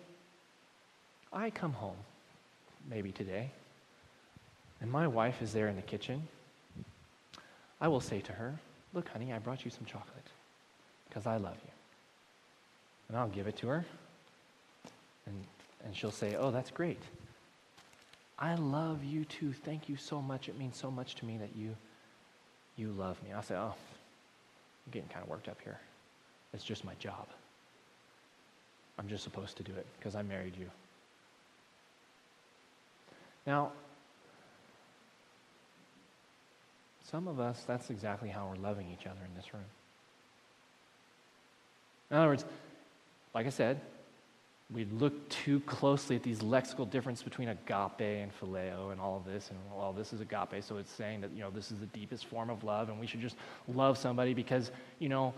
I 1.34 1.50
come 1.50 1.74
home, 1.74 1.98
maybe 2.88 3.12
today, 3.12 3.50
and 4.82 4.92
my 4.92 5.08
wife 5.08 5.42
is 5.42 5.54
there 5.54 5.68
in 5.68 5.76
the 5.76 5.82
kitchen, 5.82 6.28
I 7.82 7.88
will 7.88 8.02
say 8.02 8.22
to 8.22 8.32
her, 8.34 8.60
Look, 8.98 9.10
honey, 9.10 9.32
I 9.32 9.38
brought 9.38 9.64
you 9.64 9.70
some 9.70 9.86
chocolate 9.86 10.26
because 11.08 11.28
I 11.28 11.38
love 11.38 11.56
you. 11.64 11.72
And 13.08 13.16
I'll 13.16 13.28
give 13.28 13.46
it 13.46 13.56
to 13.58 13.68
her. 13.68 13.86
And, 15.28 15.36
and 15.86 15.96
she'll 15.96 16.10
say, 16.10 16.36
Oh, 16.36 16.50
that's 16.50 16.72
great. 16.72 17.00
I 18.40 18.56
love 18.56 19.04
you 19.04 19.24
too. 19.26 19.54
Thank 19.54 19.88
you 19.88 19.98
so 19.98 20.20
much. 20.20 20.50
It 20.50 20.58
means 20.58 20.78
so 20.78 20.90
much 20.90 21.14
to 21.18 21.26
me 21.28 21.38
that 21.38 21.56
you, 21.56 21.76
you 22.76 22.90
love 22.90 23.22
me. 23.22 23.34
I'll 23.34 23.44
say, 23.44 23.54
Oh, 23.54 23.76
I'm 23.76 24.92
getting 24.92 25.10
kind 25.10 25.24
of 25.24 25.30
worked 25.30 25.48
up 25.48 25.60
here. 25.64 25.78
It's 26.52 26.64
just 26.64 26.84
my 26.84 26.96
job. 26.96 27.28
I'm 28.98 29.08
just 29.08 29.24
supposed 29.24 29.58
to 29.58 29.64
do 29.64 29.74
it 29.74 29.86
because 30.00 30.16
I 30.16 30.24
married 30.24 30.56
you. 30.60 30.72
Now, 33.46 33.74
Some 37.10 37.28
of 37.28 37.40
us, 37.40 37.64
that's 37.66 37.90
exactly 37.90 38.28
how 38.28 38.48
we're 38.48 38.62
loving 38.62 38.88
each 38.92 39.08
other 39.08 39.20
in 39.26 39.34
this 39.36 39.54
room. 39.54 39.64
In 42.12 42.18
other 42.18 42.28
words, 42.28 42.46
like 43.34 43.46
I 43.46 43.50
said, 43.50 43.80
we 44.74 44.84
look 44.86 45.30
too 45.30 45.62
closely 45.62 46.18
at 46.18 46.24
these 46.24 46.40
lexical 46.40 46.90
differences 46.90 47.24
between 47.24 47.48
agape 47.48 48.02
and 48.02 48.32
phileo 48.38 48.92
and 48.92 49.00
all 49.00 49.16
of 49.16 49.26
this, 49.26 49.50
and 49.50 49.60
well, 49.74 49.94
this 49.94 50.12
is 50.12 50.20
agape, 50.20 50.62
so 50.62 50.78
it's 50.78 50.92
saying 50.92 51.22
that 51.22 51.32
you 51.32 51.40
know 51.40 51.50
this 51.50 51.72
is 51.72 51.80
the 51.80 51.86
deepest 51.88 52.26
form 52.26 52.50
of 52.50 52.66
love, 52.66 52.90
and 52.90 53.00
we 53.00 53.08
should 53.08 53.22
just 53.22 53.38
love 53.70 53.98
somebody 53.98 54.34
because 54.34 54.72
you 55.00 55.08
know 55.08 55.34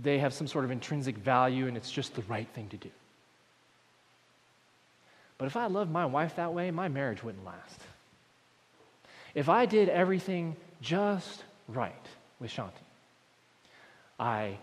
they 0.00 0.18
have 0.18 0.32
some 0.32 0.46
sort 0.46 0.64
of 0.64 0.70
intrinsic 0.70 1.16
value, 1.16 1.66
and 1.66 1.76
it's 1.76 1.90
just 1.90 2.14
the 2.14 2.22
right 2.22 2.48
thing 2.54 2.68
to 2.68 2.76
do. 2.76 2.90
But 5.38 5.46
if 5.46 5.56
I 5.56 5.66
loved 5.66 5.90
my 5.90 6.06
wife 6.06 6.36
that 6.36 6.54
way, 6.54 6.70
my 6.70 6.86
marriage 6.86 7.24
wouldn't 7.24 7.44
last. 7.44 7.80
If 9.34 9.48
I 9.48 9.66
did 9.66 9.88
everything 9.88 10.54
just 10.82 11.44
right 11.68 12.06
with 12.40 12.50
Shanti. 12.50 12.72
I 14.18 14.58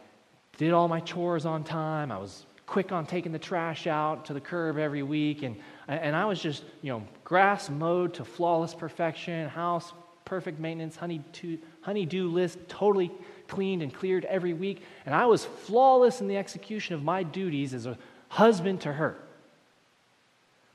did 0.57 0.73
all 0.73 0.87
my 0.87 0.99
chores 0.99 1.45
on 1.45 1.63
time. 1.63 2.11
I 2.11 2.17
was 2.17 2.45
quick 2.67 2.91
on 2.91 3.05
taking 3.05 3.31
the 3.31 3.39
trash 3.39 3.87
out 3.87 4.25
to 4.25 4.33
the 4.33 4.41
curb 4.41 4.77
every 4.77 5.01
week. 5.01 5.41
And, 5.41 5.55
and 5.87 6.15
I 6.15 6.25
was 6.25 6.39
just, 6.39 6.63
you 6.83 6.91
know, 6.91 7.03
grass 7.23 7.69
mowed 7.69 8.13
to 8.15 8.25
flawless 8.25 8.75
perfection, 8.75 9.49
house 9.49 9.93
perfect 10.25 10.59
maintenance, 10.59 10.95
honey-do, 10.95 11.57
honey-do 11.81 12.29
list 12.29 12.59
totally 12.67 13.11
cleaned 13.47 13.81
and 13.81 13.91
cleared 13.91 14.25
every 14.25 14.53
week. 14.53 14.83
And 15.07 15.15
I 15.15 15.25
was 15.25 15.43
flawless 15.43 16.21
in 16.21 16.27
the 16.27 16.37
execution 16.37 16.93
of 16.93 17.01
my 17.01 17.23
duties 17.23 17.73
as 17.73 17.87
a 17.87 17.97
husband 18.27 18.81
to 18.81 18.93
her. 18.93 19.15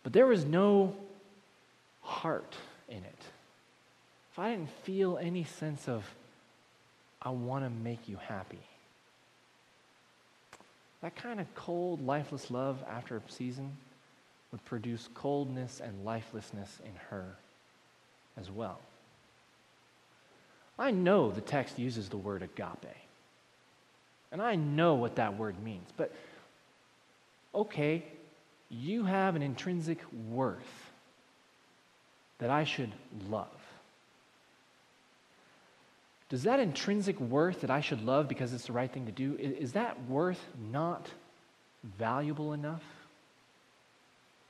But 0.03 0.13
there 0.13 0.27
was 0.27 0.45
no 0.45 0.97
heart 2.01 2.57
in 2.89 2.99
it 2.99 3.14
if 4.35 4.39
I 4.41 4.51
didn't 4.51 4.70
feel 4.82 5.16
any 5.16 5.45
sense 5.45 5.89
of, 5.89 6.05
I 7.22 7.30
want 7.30 7.62
to 7.64 7.70
make 7.70 8.09
you 8.09 8.16
happy, 8.16 8.59
that 11.03 11.14
kind 11.14 11.39
of 11.39 11.55
cold, 11.55 12.05
lifeless 12.05 12.51
love 12.51 12.82
after 12.91 13.16
a 13.16 13.22
season 13.28 13.76
would 14.51 14.64
produce 14.64 15.09
coldness 15.14 15.80
and 15.80 16.05
lifelessness 16.05 16.80
in 16.85 16.91
her 17.11 17.37
as 18.37 18.51
well. 18.51 18.80
I 20.80 20.91
know 20.91 21.30
the 21.30 21.41
text 21.41 21.78
uses 21.78 22.09
the 22.09 22.16
word 22.16 22.43
agape. 22.43 22.97
And 24.32 24.43
I 24.43 24.57
know 24.57 24.95
what 24.95 25.14
that 25.14 25.39
word 25.39 25.62
means. 25.62 25.91
But 25.97 26.12
okay, 27.55 28.03
you 28.68 29.05
have 29.05 29.37
an 29.37 29.43
intrinsic 29.43 30.01
worth 30.28 30.91
that 32.39 32.51
I 32.51 32.64
should 32.64 32.91
love. 33.30 33.54
Does 36.29 36.45
that 36.45 36.59
intrinsic 36.59 37.20
worth 37.20 37.61
that 37.61 37.70
I 37.70 37.81
should 37.81 38.03
love 38.03 38.29
because 38.29 38.53
it's 38.53 38.66
the 38.66 38.72
right 38.72 38.91
thing 38.91 39.07
to 39.07 39.12
do, 39.12 39.37
is 39.39 39.72
that 39.72 40.09
worth 40.09 40.41
not 40.72 41.11
valuable 41.99 42.53
enough 42.53 42.83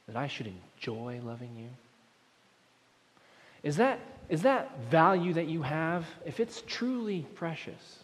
that 0.06 0.16
I 0.16 0.28
should 0.28 0.46
enjoy 0.46 1.20
loving 1.22 1.56
you? 1.56 1.68
Is 3.62 3.76
that, 3.78 3.98
is 4.28 4.42
that 4.42 4.78
value 4.90 5.32
that 5.32 5.48
you 5.48 5.62
have, 5.62 6.06
if 6.24 6.38
it's 6.38 6.62
truly 6.66 7.26
precious, 7.34 7.98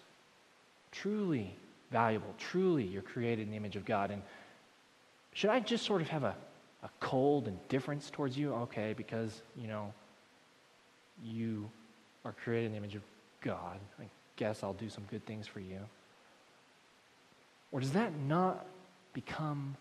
truly 0.91 1.55
valuable, 1.91 2.35
truly 2.39 2.85
you're 2.85 3.03
created 3.03 3.43
in 3.43 3.51
the 3.51 3.57
image 3.57 3.77
of 3.77 3.85
God, 3.85 4.11
and 4.11 4.23
should 5.33 5.51
I 5.51 5.61
just 5.61 5.85
sort 5.85 6.01
of 6.01 6.09
have 6.09 6.25
a, 6.25 6.35
a 6.83 6.89
cold 6.99 7.47
indifference 7.47 8.11
towards 8.11 8.37
you? 8.37 8.53
Okay, 8.55 8.95
because, 8.97 9.43
you 9.57 9.69
know, 9.69 9.93
you 11.23 11.71
are 12.25 12.33
created 12.33 12.67
in 12.67 12.73
the 12.73 12.79
image 12.79 12.95
of 12.95 13.03
God, 13.41 13.79
I 13.99 14.05
guess 14.37 14.63
I'll 14.63 14.73
do 14.73 14.89
some 14.89 15.05
good 15.11 15.25
things 15.27 15.47
for 15.47 15.61
you? 15.61 15.81
Or 17.73 17.81
does 17.81 17.93
that 17.93 18.13
not 18.17 18.67
become 19.13 19.77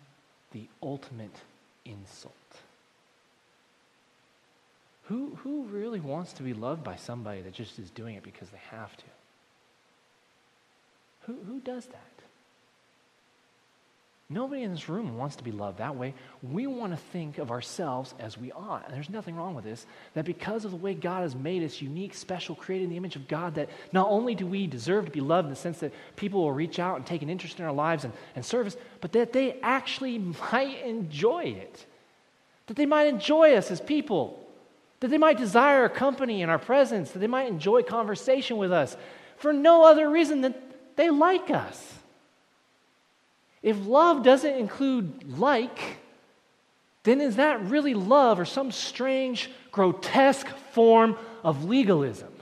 the 0.51 0.67
ultimate 0.81 1.35
insult? 1.85 2.33
Who, 5.03 5.35
who 5.43 5.63
really 5.63 5.99
wants 5.99 6.33
to 6.33 6.43
be 6.43 6.53
loved 6.53 6.83
by 6.83 6.95
somebody 6.95 7.41
that 7.41 7.53
just 7.53 7.79
is 7.79 7.89
doing 7.89 8.15
it 8.15 8.23
because 8.23 8.49
they 8.49 8.61
have 8.69 8.95
to? 8.95 9.03
Who, 11.21 11.37
who 11.47 11.59
does 11.59 11.85
that? 11.87 12.28
Nobody 14.31 14.61
in 14.61 14.71
this 14.71 14.87
room 14.87 15.17
wants 15.17 15.37
to 15.37 15.43
be 15.43 15.51
loved 15.51 15.79
that 15.79 15.95
way. 15.95 16.13
We 16.43 16.67
want 16.67 16.93
to 16.93 16.97
think 16.97 17.39
of 17.39 17.49
ourselves 17.49 18.13
as 18.19 18.37
we 18.37 18.51
ought. 18.51 18.85
And 18.85 18.93
there's 18.93 19.09
nothing 19.09 19.35
wrong 19.35 19.55
with 19.55 19.63
this. 19.63 19.87
That 20.13 20.23
because 20.23 20.65
of 20.65 20.71
the 20.71 20.77
way 20.77 20.93
God 20.93 21.23
has 21.23 21.33
made 21.33 21.63
us 21.63 21.81
unique, 21.81 22.13
special, 22.13 22.53
created 22.53 22.83
in 22.83 22.89
the 22.91 22.97
image 22.97 23.15
of 23.15 23.27
God, 23.27 23.55
that 23.55 23.69
not 23.91 24.07
only 24.07 24.35
do 24.35 24.45
we 24.45 24.67
deserve 24.67 25.05
to 25.05 25.11
be 25.11 25.19
loved 25.19 25.47
in 25.47 25.49
the 25.49 25.55
sense 25.55 25.79
that 25.79 25.93
people 26.15 26.43
will 26.43 26.51
reach 26.51 26.77
out 26.77 26.97
and 26.97 27.07
take 27.07 27.23
an 27.23 27.29
interest 27.29 27.57
in 27.57 27.65
our 27.65 27.73
lives 27.73 28.03
and, 28.03 28.13
and 28.35 28.45
service, 28.45 28.77
but 29.01 29.13
that 29.13 29.33
they 29.33 29.59
actually 29.61 30.19
might 30.51 30.85
enjoy 30.85 31.45
it. 31.45 31.87
That 32.67 32.77
they 32.77 32.85
might 32.85 33.07
enjoy 33.07 33.55
us 33.55 33.71
as 33.71 33.81
people. 33.81 34.47
That 34.99 35.07
they 35.07 35.17
might 35.17 35.39
desire 35.39 35.81
our 35.81 35.89
company 35.89 36.43
and 36.43 36.51
our 36.51 36.59
presence. 36.59 37.09
That 37.11 37.19
they 37.19 37.25
might 37.25 37.47
enjoy 37.47 37.81
conversation 37.81 38.57
with 38.57 38.71
us 38.71 38.95
for 39.37 39.53
no 39.53 39.85
other 39.85 40.07
reason 40.07 40.41
than 40.41 40.53
they 40.97 41.09
like 41.09 41.49
us. 41.49 41.98
If 43.61 43.85
love 43.85 44.23
doesn't 44.23 44.55
include 44.55 45.37
like, 45.37 45.97
then 47.03 47.21
is 47.21 47.37
that 47.37 47.61
really 47.65 47.93
love 47.93 48.39
or 48.39 48.45
some 48.45 48.71
strange, 48.71 49.49
grotesque 49.71 50.47
form 50.73 51.17
of 51.43 51.65
legalism? 51.65 52.33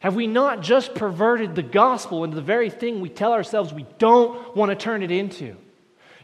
Have 0.00 0.14
we 0.14 0.26
not 0.26 0.62
just 0.62 0.94
perverted 0.94 1.54
the 1.54 1.62
gospel 1.62 2.24
into 2.24 2.34
the 2.34 2.42
very 2.42 2.70
thing 2.70 3.00
we 3.00 3.10
tell 3.10 3.32
ourselves 3.32 3.72
we 3.72 3.86
don't 3.98 4.56
want 4.56 4.70
to 4.70 4.76
turn 4.76 5.02
it 5.02 5.10
into? 5.10 5.56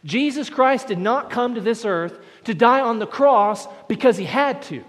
Jesus 0.04 0.48
Christ 0.48 0.88
did 0.88 0.98
not 0.98 1.30
come 1.30 1.54
to 1.54 1.60
this 1.60 1.84
earth 1.84 2.18
to 2.44 2.54
die 2.54 2.80
on 2.80 2.98
the 2.98 3.06
cross 3.06 3.66
because 3.88 4.16
he 4.16 4.24
had 4.24 4.62
to. 4.62 4.84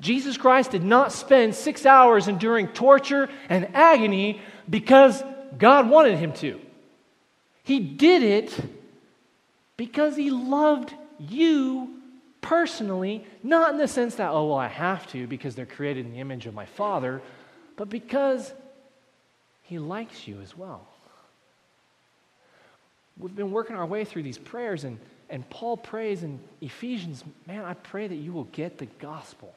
Jesus 0.00 0.36
Christ 0.36 0.72
did 0.72 0.84
not 0.84 1.12
spend 1.12 1.54
six 1.54 1.86
hours 1.86 2.28
enduring 2.28 2.68
torture 2.68 3.28
and 3.48 3.68
agony 3.74 4.40
because 4.68 5.22
God 5.56 5.88
wanted 5.88 6.18
him 6.18 6.32
to. 6.34 6.60
He 7.64 7.78
did 7.78 8.22
it 8.22 8.58
because 9.76 10.16
he 10.16 10.30
loved 10.30 10.94
you 11.18 11.90
personally, 12.40 13.24
not 13.42 13.72
in 13.72 13.78
the 13.78 13.88
sense 13.88 14.16
that, 14.16 14.30
oh, 14.30 14.48
well, 14.48 14.58
I 14.58 14.68
have 14.68 15.06
to 15.08 15.26
because 15.26 15.54
they're 15.54 15.64
created 15.64 16.06
in 16.06 16.12
the 16.12 16.18
image 16.18 16.46
of 16.46 16.54
my 16.54 16.66
Father, 16.66 17.22
but 17.76 17.88
because 17.88 18.52
he 19.62 19.78
likes 19.78 20.26
you 20.26 20.40
as 20.40 20.56
well. 20.56 20.86
We've 23.18 23.34
been 23.34 23.52
working 23.52 23.76
our 23.76 23.86
way 23.86 24.04
through 24.04 24.24
these 24.24 24.38
prayers, 24.38 24.84
and, 24.84 24.98
and 25.30 25.48
Paul 25.50 25.76
prays 25.76 26.24
in 26.24 26.40
Ephesians, 26.60 27.22
man, 27.46 27.64
I 27.64 27.74
pray 27.74 28.08
that 28.08 28.16
you 28.16 28.32
will 28.32 28.44
get 28.44 28.78
the 28.78 28.86
gospel. 28.86 29.54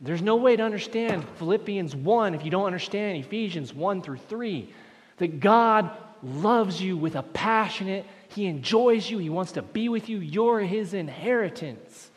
There's 0.00 0.22
no 0.22 0.36
way 0.36 0.54
to 0.54 0.62
understand 0.62 1.26
Philippians 1.38 1.96
1 1.96 2.34
if 2.34 2.44
you 2.44 2.50
don't 2.52 2.66
understand 2.66 3.18
Ephesians 3.18 3.74
1 3.74 4.02
through 4.02 4.18
3. 4.18 4.72
That 5.16 5.40
God 5.40 5.90
loves 6.22 6.80
you 6.80 6.96
with 6.96 7.16
a 7.16 7.22
passionate, 7.22 8.06
He 8.28 8.46
enjoys 8.46 9.08
you, 9.10 9.18
He 9.18 9.30
wants 9.30 9.52
to 9.52 9.62
be 9.62 9.88
with 9.88 10.08
you. 10.08 10.18
You're 10.18 10.60
His 10.60 10.94
inheritance. 10.94 12.10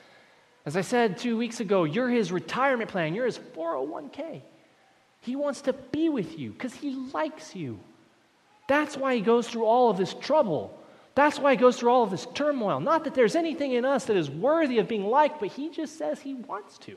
As 0.66 0.78
I 0.78 0.82
said 0.82 1.18
two 1.18 1.38
weeks 1.38 1.60
ago, 1.60 1.84
you're 1.84 2.10
His 2.10 2.32
retirement 2.32 2.90
plan, 2.90 3.16
you're 3.16 3.26
His 3.26 3.40
401k. 3.40 4.42
He 5.22 5.36
wants 5.36 5.62
to 5.62 5.74
be 5.74 6.10
with 6.10 6.38
you 6.38 6.52
because 6.52 6.74
He 6.74 6.92
likes 7.14 7.56
you. 7.56 7.80
That's 8.68 8.98
why 8.98 9.16
He 9.16 9.22
goes 9.22 9.48
through 9.48 9.66
all 9.66 9.90
of 9.90 9.98
this 9.98 10.14
trouble. 10.14 10.78
That's 11.16 11.40
why 11.40 11.52
He 11.52 11.58
goes 11.58 11.78
through 11.78 11.92
all 11.92 12.04
of 12.04 12.12
this 12.12 12.28
turmoil. 12.34 12.80
Not 12.80 13.04
that 13.04 13.16
there's 13.16 13.36
anything 13.36 13.74
in 13.74 13.86
us 13.86 14.06
that 14.06 14.18
is 14.18 14.30
worthy 14.30 14.80
of 14.80 14.88
being 14.88 15.06
liked, 15.06 15.40
but 15.40 15.50
He 15.50 15.70
just 15.70 15.98
says 15.98 16.20
He 16.20 16.34
wants 16.34 16.78
to. 16.80 16.96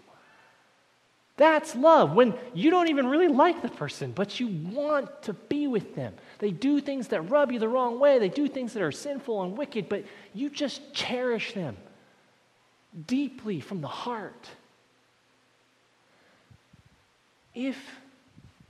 That's 1.37 1.75
love. 1.75 2.15
When 2.15 2.35
you 2.55 2.71
don't 2.71 2.89
even 2.89 3.07
really 3.07 3.29
like 3.29 3.61
the 3.61 3.69
person, 3.69 4.13
but 4.13 4.39
you 4.39 4.49
want 4.49 5.23
to 5.23 5.33
be 5.33 5.67
with 5.67 5.95
them. 5.97 6.15
They 6.39 6.51
do 6.51 6.81
things 6.81 7.09
that 7.09 7.23
rub 7.23 7.53
you 7.53 7.59
the 7.59 7.69
wrong 7.69 7.99
way, 7.99 8.19
they 8.19 8.29
do 8.29 8.49
things 8.49 8.73
that 8.73 8.83
are 8.83 8.93
sinful 8.93 9.43
and 9.43 9.57
wicked, 9.57 9.89
but 9.89 10.05
you 10.33 10.51
just 10.51 10.93
cherish 10.93 11.53
them 11.53 11.77
deeply 13.07 13.61
from 13.61 13.81
the 13.81 13.89
heart. 13.89 14.49
If 17.55 17.79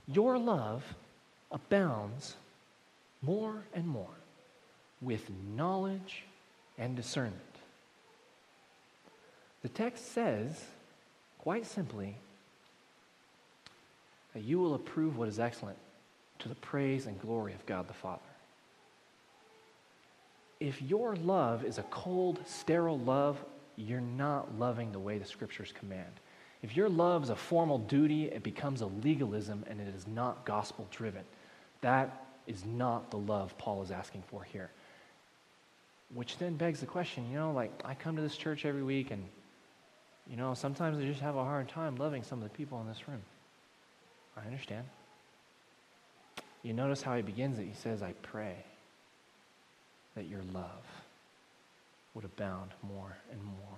your 0.07 0.37
love 0.37 0.83
abounds 1.51 2.35
more 3.21 3.63
and 3.73 3.87
more 3.87 4.07
with 5.01 5.29
knowledge 5.55 6.23
and 6.77 6.95
discernment, 6.95 7.41
the 9.63 9.69
text 9.69 10.11
says, 10.11 10.63
quite 11.39 11.65
simply, 11.65 12.15
that 14.33 14.43
you 14.43 14.59
will 14.59 14.75
approve 14.75 15.17
what 15.17 15.27
is 15.27 15.39
excellent 15.39 15.77
to 16.39 16.49
the 16.49 16.55
praise 16.55 17.05
and 17.05 17.19
glory 17.21 17.53
of 17.53 17.65
God 17.65 17.87
the 17.87 17.93
Father. 17.93 18.21
If 20.59 20.81
your 20.81 21.15
love 21.15 21.65
is 21.65 21.77
a 21.77 21.83
cold, 21.83 22.39
sterile 22.45 22.99
love, 22.99 23.43
you're 23.75 24.01
not 24.01 24.57
loving 24.57 24.91
the 24.91 24.99
way 24.99 25.17
the 25.17 25.25
scriptures 25.25 25.73
command. 25.77 26.11
If 26.61 26.75
your 26.75 26.89
love 26.89 27.23
is 27.23 27.29
a 27.29 27.35
formal 27.35 27.77
duty, 27.77 28.25
it 28.25 28.41
becomes 28.41 28.81
a 28.81 28.87
legalism 28.87 29.63
and 29.69 29.79
it 29.79 29.93
is 29.93 30.07
not 30.07 30.45
gospel 30.45 30.87
driven. 30.89 31.23
That 31.81 32.25
is 32.47 32.65
not 32.65 33.11
the 33.11 33.17
love 33.17 33.57
Paul 33.57 33.83
is 33.83 33.91
asking 33.91 34.23
for 34.27 34.43
here. 34.43 34.71
Which 36.13 36.37
then 36.37 36.55
begs 36.55 36.79
the 36.79 36.85
question 36.85 37.29
you 37.29 37.37
know, 37.37 37.51
like, 37.51 37.71
I 37.83 37.93
come 37.93 38.15
to 38.15 38.21
this 38.21 38.37
church 38.37 38.65
every 38.65 38.83
week 38.83 39.11
and, 39.11 39.23
you 40.27 40.37
know, 40.37 40.53
sometimes 40.53 40.97
I 40.97 41.05
just 41.05 41.21
have 41.21 41.35
a 41.35 41.43
hard 41.43 41.67
time 41.67 41.97
loving 41.97 42.23
some 42.23 42.41
of 42.41 42.43
the 42.43 42.55
people 42.55 42.79
in 42.81 42.87
this 42.87 43.07
room. 43.07 43.21
I 44.37 44.45
understand. 44.45 44.85
You 46.65 46.73
notice 46.73 47.03
how 47.03 47.15
he 47.15 47.21
begins 47.21 47.59
it. 47.59 47.67
He 47.67 47.75
says, 47.75 48.01
I 48.01 48.13
pray 48.23 48.55
that 50.15 50.27
your 50.27 50.41
love 50.51 51.03
would 52.15 52.25
abound 52.25 52.71
more 52.81 53.15
and 53.31 53.39
more. 53.43 53.77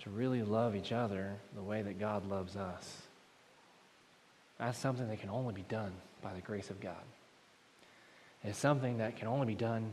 To 0.00 0.10
really 0.10 0.42
love 0.42 0.76
each 0.76 0.92
other 0.92 1.36
the 1.54 1.62
way 1.62 1.80
that 1.80 1.98
God 1.98 2.28
loves 2.28 2.56
us. 2.56 3.00
That's 4.58 4.76
something 4.76 5.08
that 5.08 5.18
can 5.18 5.30
only 5.30 5.54
be 5.54 5.62
done 5.62 5.92
by 6.20 6.34
the 6.34 6.42
grace 6.42 6.68
of 6.68 6.78
God. 6.78 7.02
It's 8.44 8.58
something 8.58 8.98
that 8.98 9.16
can 9.16 9.28
only 9.28 9.46
be 9.46 9.54
done 9.54 9.92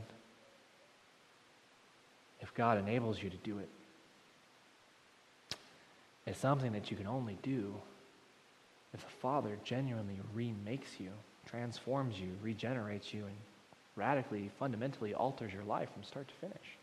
if 2.41 2.53
God 2.55 2.77
enables 2.77 3.23
you 3.23 3.29
to 3.29 3.37
do 3.37 3.59
it. 3.59 3.69
It's 6.25 6.39
something 6.39 6.73
that 6.73 6.91
you 6.91 6.97
can 6.97 7.07
only 7.07 7.37
do 7.41 7.75
if 8.93 9.01
the 9.01 9.11
Father 9.21 9.57
genuinely 9.63 10.19
remakes 10.33 10.99
you, 10.99 11.11
transforms 11.45 12.19
you, 12.19 12.29
regenerates 12.41 13.13
you, 13.13 13.25
and 13.25 13.35
radically, 13.95 14.49
fundamentally 14.57 15.13
alters 15.13 15.53
your 15.53 15.63
life 15.63 15.89
from 15.93 16.03
start 16.03 16.27
to 16.27 16.33
finish. 16.35 16.77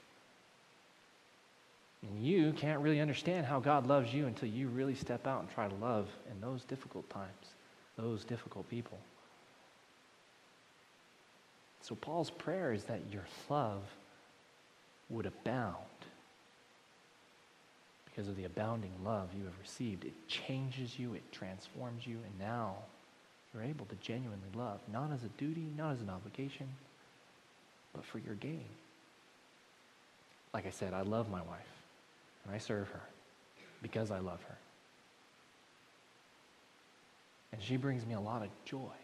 And 2.02 2.24
you 2.24 2.52
can't 2.52 2.80
really 2.80 3.00
understand 3.00 3.46
how 3.46 3.59
God 3.59 3.86
loves 3.86 4.12
you 4.12 4.26
until 4.26 4.48
you 4.48 4.68
really 4.68 4.94
step 4.94 5.26
out 5.26 5.40
and 5.40 5.50
try 5.50 5.66
to 5.66 5.74
love 5.76 6.09
in 6.30 6.40
those 6.40 6.62
difficult 6.64 7.09
times, 7.11 7.54
those 7.96 8.24
difficult 8.24 8.68
people. 8.70 8.98
So, 11.80 11.94
Paul's 11.94 12.30
prayer 12.30 12.72
is 12.72 12.84
that 12.84 13.00
your 13.12 13.24
love 13.48 13.82
would 15.09 15.26
abound 15.26 15.76
because 18.16 18.28
of 18.30 18.36
the 18.36 18.44
abounding 18.44 18.92
love 19.04 19.28
you 19.36 19.44
have 19.44 19.58
received. 19.60 20.04
It 20.04 20.14
changes 20.26 20.98
you, 20.98 21.12
it 21.12 21.32
transforms 21.32 22.06
you, 22.06 22.16
and 22.24 22.38
now 22.38 22.76
you're 23.52 23.62
able 23.62 23.84
to 23.86 23.94
genuinely 23.96 24.48
love, 24.54 24.80
not 24.90 25.12
as 25.12 25.22
a 25.22 25.28
duty, 25.36 25.66
not 25.76 25.92
as 25.92 26.00
an 26.00 26.08
obligation, 26.08 26.66
but 27.92 28.04
for 28.06 28.18
your 28.18 28.34
gain. 28.36 28.64
Like 30.54 30.66
I 30.66 30.70
said, 30.70 30.94
I 30.94 31.02
love 31.02 31.30
my 31.30 31.42
wife, 31.42 31.68
and 32.46 32.54
I 32.54 32.58
serve 32.58 32.88
her 32.88 33.02
because 33.82 34.10
I 34.10 34.20
love 34.20 34.42
her. 34.44 34.56
And 37.52 37.62
she 37.62 37.76
brings 37.76 38.06
me 38.06 38.14
a 38.14 38.20
lot 38.20 38.42
of 38.42 38.48
joy. 38.64 38.96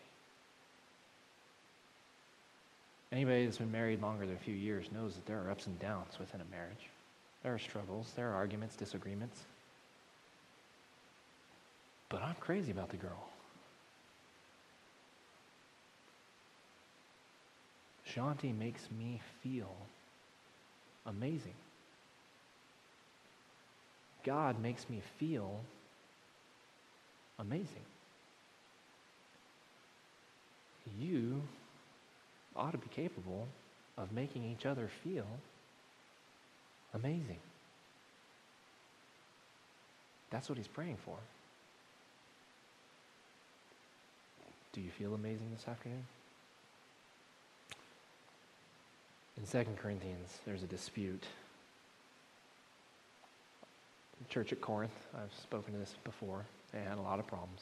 Anybody 3.13 3.45
that's 3.45 3.59
been 3.59 3.73
married 3.73 4.01
longer 4.01 4.25
than 4.25 4.37
a 4.37 4.39
few 4.39 4.55
years 4.55 4.87
knows 4.91 5.15
that 5.17 5.27
there 5.27 5.43
are 5.45 5.51
ups 5.51 5.67
and 5.67 5.79
downs 5.79 6.19
within 6.19 6.41
a 6.41 6.51
marriage. 6.51 6.92
There 7.43 7.53
are 7.53 7.59
struggles, 7.59 8.13
there 8.15 8.31
are 8.31 8.35
arguments, 8.35 8.77
disagreements. 8.77 9.39
But 12.09 12.23
I'm 12.23 12.37
crazy 12.37 12.71
about 12.71 12.91
the 12.91 12.97
girl. 12.97 13.29
Shanti 18.15 18.57
makes 18.57 18.83
me 18.97 19.21
feel 19.43 19.75
amazing. 21.07 21.55
God 24.25 24.61
makes 24.63 24.89
me 24.89 25.03
feel 25.19 25.61
amazing. 27.39 27.87
You 30.99 31.43
ought 32.55 32.73
to 32.73 32.79
be 32.79 32.89
capable 32.95 33.49
of 33.97 34.13
making 34.13 34.45
each 34.45 34.67
other 34.67 34.89
feel 35.03 35.27
Amazing. 36.95 37.39
That's 40.31 40.49
what 40.49 40.59
he's 40.59 40.69
praying 40.69 40.97
for. 41.05 41.17
Do 44.73 44.81
you 44.81 44.91
feel 44.91 45.15
amazing 45.15 45.51
this 45.55 45.69
afternoon? 45.69 46.05
In 49.37 49.47
2 49.47 49.71
Corinthians, 49.77 50.39
there's 50.47 50.63
a 50.63 50.67
dispute. 50.67 51.25
The 54.23 54.29
church 54.29 54.53
at 54.53 54.61
Corinth, 54.61 54.95
I've 55.15 55.35
spoken 55.35 55.75
to 55.75 55.79
this 55.79 55.95
before, 56.05 56.45
they 56.73 56.81
had 56.81 56.99
a 56.99 57.03
lot 57.03 57.19
of 57.19 57.27
problems. 57.27 57.61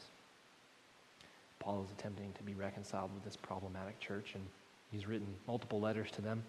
Paul 1.58 1.84
is 1.84 1.90
attempting 1.98 2.32
to 2.34 2.42
be 2.42 2.54
reconciled 2.54 3.12
with 3.14 3.24
this 3.24 3.36
problematic 3.36 3.98
church, 3.98 4.32
and 4.34 4.44
he's 4.92 5.06
written 5.06 5.26
multiple 5.46 5.80
letters 5.80 6.10
to 6.12 6.22
them. 6.22 6.42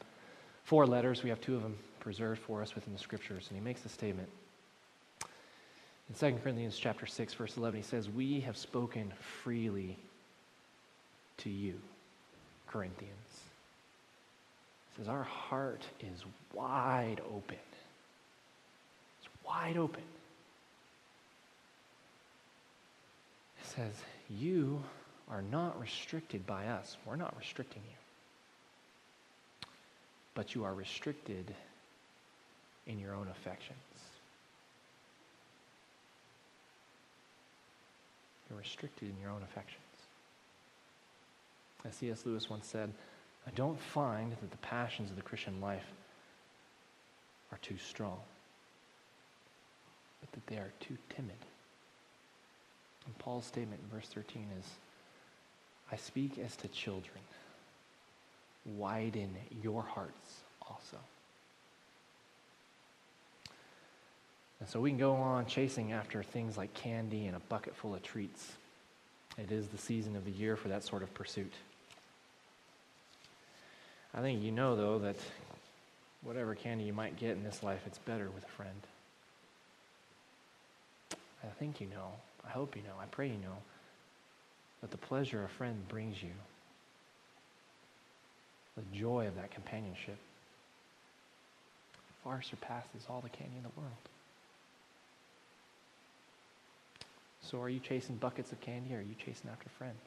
Four 0.64 0.88
letters, 0.88 1.24
we 1.24 1.30
have 1.30 1.42
two 1.42 1.56
of 1.56 1.64
them 1.64 1.78
preserved 2.00 2.42
for 2.42 2.62
us 2.62 2.76
within 2.76 2.94
the 2.94 3.00
scriptures. 3.00 3.48
And 3.50 3.58
he 3.58 3.64
makes 3.64 3.86
a 3.86 3.90
statement 3.90 4.30
in 6.12 6.34
2 6.34 6.40
Corinthians 6.40 6.78
chapter 6.78 7.06
6, 7.06 7.34
verse 7.36 7.56
11, 7.56 7.80
he 7.80 7.86
says, 7.88 8.10
We 8.10 8.42
have 8.42 8.58
spoken 8.58 9.14
freely 9.44 9.98
to 11.38 11.50
you, 11.50 11.76
Corinthians. 12.68 13.16
He 14.90 14.98
says, 14.98 15.08
Our 15.08 15.24
heart 15.24 15.84
is 16.02 16.26
wide 16.54 17.22
open. 17.34 17.56
It's 19.20 19.30
wide 19.46 19.78
open. 19.78 20.04
He 23.62 23.68
says, 23.68 23.94
You 24.30 24.84
are 25.30 25.44
not 25.44 25.80
restricted 25.80 26.46
by 26.46 26.68
us. 26.68 26.98
We're 27.06 27.16
not 27.16 27.34
restricting 27.38 27.84
you. 27.86 28.01
But 30.34 30.56
you 30.56 30.64
are 30.64 30.74
restricted 30.74 31.54
in 32.88 33.00
your 33.00 33.14
own 33.14 33.28
affections. 33.28 33.78
You're 38.50 38.60
restricted 38.60 39.10
in 39.10 39.16
your 39.22 39.32
own 39.32 39.44
affections. 39.44 39.78
As 41.86 41.96
C.S. 41.96 42.26
Lewis 42.26 42.50
once 42.50 42.68
said, 42.68 42.92
I 43.48 43.52
don't 43.52 43.80
find 43.80 44.32
that 44.32 44.52
the 44.52 44.58
passions 44.58 45.10
of 45.10 45.16
the 45.16 45.22
Christian 45.22 45.60
life 45.62 45.86
are 47.52 47.58
too 47.62 47.78
strong, 47.78 48.20
but 50.20 50.32
that 50.34 50.48
they 50.48 50.58
are 50.58 50.72
too 50.80 50.98
timid. 51.16 51.36
And 53.06 53.18
Paul's 53.18 53.46
statement 53.46 53.82
in 53.84 53.98
verse 53.98 54.08
13 54.08 54.46
is 54.60 54.66
I 55.92 55.96
speak 55.96 56.38
as 56.38 56.56
to 56.58 56.68
children. 56.68 57.20
Widen 58.66 59.36
your 59.64 59.82
hearts 59.82 60.42
also. 60.62 60.98
And 64.60 64.70
so 64.70 64.80
we 64.80 64.92
can 64.92 65.00
go 65.00 65.16
on 65.16 65.48
chasing 65.48 65.92
after 65.92 66.22
things 66.22 66.56
like 66.56 66.74
candy 66.76 67.26
and 67.26 67.36
a 67.36 67.40
bucket 67.40 67.76
full 67.76 67.96
of 67.96 68.04
treats. 68.04 68.52
It 69.38 69.52
is 69.52 69.68
the 69.68 69.78
season 69.78 70.16
of 70.16 70.24
the 70.24 70.32
year 70.32 70.56
for 70.56 70.68
that 70.68 70.84
sort 70.84 71.02
of 71.02 71.14
pursuit. 71.16 71.54
I 74.14 74.22
think 74.22 74.44
you 74.44 74.52
know, 74.52 74.76
though, 74.76 75.00
that 75.00 75.16
whatever 76.22 76.54
candy 76.54 76.84
you 76.84 76.94
might 76.94 77.18
get 77.18 77.32
in 77.32 77.44
this 77.44 77.64
life, 77.64 77.82
it's 77.88 77.98
better 77.98 78.30
with 78.30 78.44
a 78.44 78.50
friend. 78.50 78.82
I 81.44 81.48
think 81.58 81.82
you 81.82 81.88
know. 81.88 82.12
I 82.46 82.50
hope 82.50 82.76
you 82.76 82.84
know. 82.84 82.94
I 83.02 83.06
pray 83.06 83.28
you 83.28 83.38
know 83.38 83.58
that 84.82 84.92
the 84.92 84.98
pleasure 84.98 85.44
a 85.44 85.50
friend 85.50 85.88
brings 85.88 86.22
you, 86.22 86.32
the 88.82 88.98
joy 88.98 89.28
of 89.28 89.36
that 89.36 89.52
companionship, 89.52 90.18
far 92.24 92.42
surpasses 92.42 93.06
all 93.10 93.22
the 93.22 93.30
candy 93.30 93.58
in 93.58 93.64
the 93.64 93.70
world. 93.78 93.92
So, 97.42 97.60
are 97.62 97.70
you 97.70 97.80
chasing 97.80 98.16
buckets 98.16 98.52
of 98.52 98.62
candy 98.62 98.94
or 98.94 99.00
are 99.00 99.02
you 99.02 99.16
chasing 99.18 99.50
after 99.52 99.70
friends? 99.78 100.00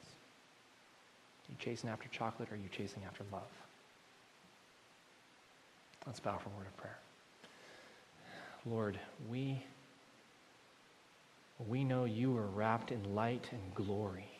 Are 1.47 1.51
you 1.51 1.57
chasing 1.59 1.89
after 1.89 2.07
chocolate 2.09 2.49
or 2.49 2.55
are 2.55 2.57
you 2.57 2.69
chasing 2.71 3.03
after 3.05 3.23
love? 3.31 3.43
Let's 6.07 6.19
bow 6.19 6.37
for 6.37 6.49
a 6.49 6.57
word 6.57 6.67
of 6.67 6.77
prayer. 6.77 6.97
Lord, 8.65 8.99
we, 9.29 9.63
we 11.67 11.83
know 11.83 12.05
you 12.05 12.35
are 12.37 12.47
wrapped 12.47 12.91
in 12.91 13.15
light 13.15 13.49
and 13.51 13.61
glory. 13.75 14.34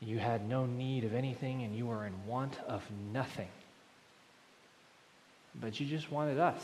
You 0.00 0.18
had 0.18 0.48
no 0.48 0.66
need 0.66 1.04
of 1.04 1.14
anything 1.14 1.62
and 1.62 1.74
you 1.76 1.86
were 1.86 2.06
in 2.06 2.12
want 2.26 2.58
of 2.68 2.82
nothing. 3.12 3.48
But 5.54 5.80
you 5.80 5.86
just 5.86 6.12
wanted 6.12 6.38
us 6.38 6.62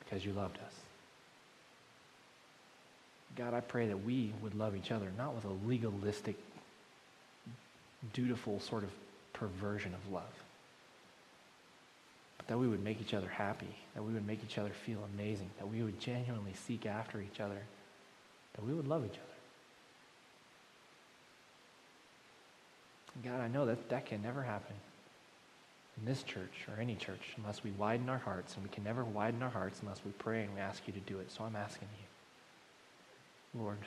because 0.00 0.24
you 0.24 0.32
loved 0.32 0.58
us. 0.58 0.72
God, 3.36 3.54
I 3.54 3.60
pray 3.60 3.86
that 3.86 4.04
we 4.04 4.32
would 4.42 4.54
love 4.54 4.74
each 4.74 4.90
other, 4.90 5.06
not 5.16 5.34
with 5.34 5.44
a 5.44 5.66
legalistic, 5.66 6.36
dutiful 8.12 8.58
sort 8.60 8.82
of 8.82 8.90
perversion 9.32 9.94
of 9.94 10.12
love, 10.12 10.24
but 12.36 12.48
that 12.48 12.58
we 12.58 12.66
would 12.66 12.82
make 12.82 13.00
each 13.00 13.14
other 13.14 13.28
happy, 13.28 13.76
that 13.94 14.02
we 14.02 14.12
would 14.12 14.26
make 14.26 14.40
each 14.42 14.58
other 14.58 14.70
feel 14.70 15.06
amazing, 15.14 15.50
that 15.58 15.68
we 15.68 15.82
would 15.82 16.00
genuinely 16.00 16.52
seek 16.66 16.84
after 16.84 17.20
each 17.20 17.38
other, 17.38 17.60
that 18.54 18.66
we 18.66 18.74
would 18.74 18.88
love 18.88 19.04
each 19.04 19.12
other. 19.12 19.27
God, 23.24 23.40
I 23.40 23.48
know 23.48 23.66
that 23.66 23.88
that 23.88 24.06
can 24.06 24.22
never 24.22 24.42
happen 24.42 24.74
in 25.98 26.04
this 26.04 26.22
church 26.22 26.66
or 26.68 26.80
any 26.80 26.94
church 26.94 27.34
unless 27.36 27.64
we 27.64 27.70
widen 27.72 28.08
our 28.08 28.18
hearts, 28.18 28.54
and 28.54 28.62
we 28.62 28.70
can 28.70 28.84
never 28.84 29.04
widen 29.04 29.42
our 29.42 29.50
hearts 29.50 29.80
unless 29.82 30.00
we 30.04 30.12
pray 30.12 30.42
and 30.42 30.54
we 30.54 30.60
ask 30.60 30.82
you 30.86 30.92
to 30.92 31.00
do 31.00 31.18
it. 31.18 31.30
So 31.30 31.44
I'm 31.44 31.56
asking 31.56 31.88
you, 31.98 33.60
Lord, 33.60 33.78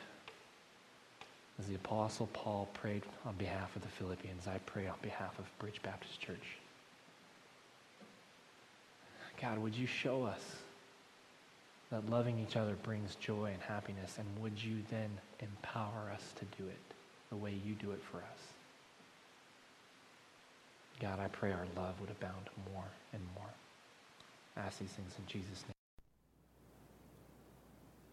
as 1.59 1.67
the 1.67 1.75
Apostle 1.75 2.27
Paul 2.33 2.67
prayed 2.73 3.03
on 3.25 3.35
behalf 3.35 3.75
of 3.75 3.83
the 3.83 3.87
Philippians, 3.87 4.47
I 4.47 4.59
pray 4.65 4.87
on 4.87 4.95
behalf 5.01 5.37
of 5.39 5.45
Bridge 5.59 5.81
Baptist 5.83 6.19
Church. 6.19 6.57
God, 9.39 9.59
would 9.59 9.75
you 9.75 9.87
show 9.87 10.23
us 10.23 10.41
that 11.89 12.09
loving 12.09 12.39
each 12.39 12.55
other 12.55 12.75
brings 12.83 13.15
joy 13.15 13.51
and 13.53 13.61
happiness, 13.61 14.17
and 14.17 14.27
would 14.41 14.61
you 14.61 14.77
then 14.89 15.09
empower 15.39 16.11
us 16.13 16.23
to 16.39 16.45
do 16.61 16.67
it 16.67 16.79
the 17.29 17.35
way 17.35 17.51
you 17.51 17.73
do 17.73 17.91
it 17.91 18.01
for 18.11 18.17
us? 18.17 18.50
God, 21.01 21.19
I 21.19 21.27
pray 21.29 21.51
our 21.51 21.65
love 21.75 21.99
would 21.99 22.11
abound 22.11 22.51
more 22.71 22.85
and 23.11 23.23
more. 23.33 23.49
I 24.55 24.67
ask 24.67 24.77
these 24.77 24.91
things 24.91 25.15
in 25.17 25.25
Jesus' 25.25 25.63
name. 25.63 25.73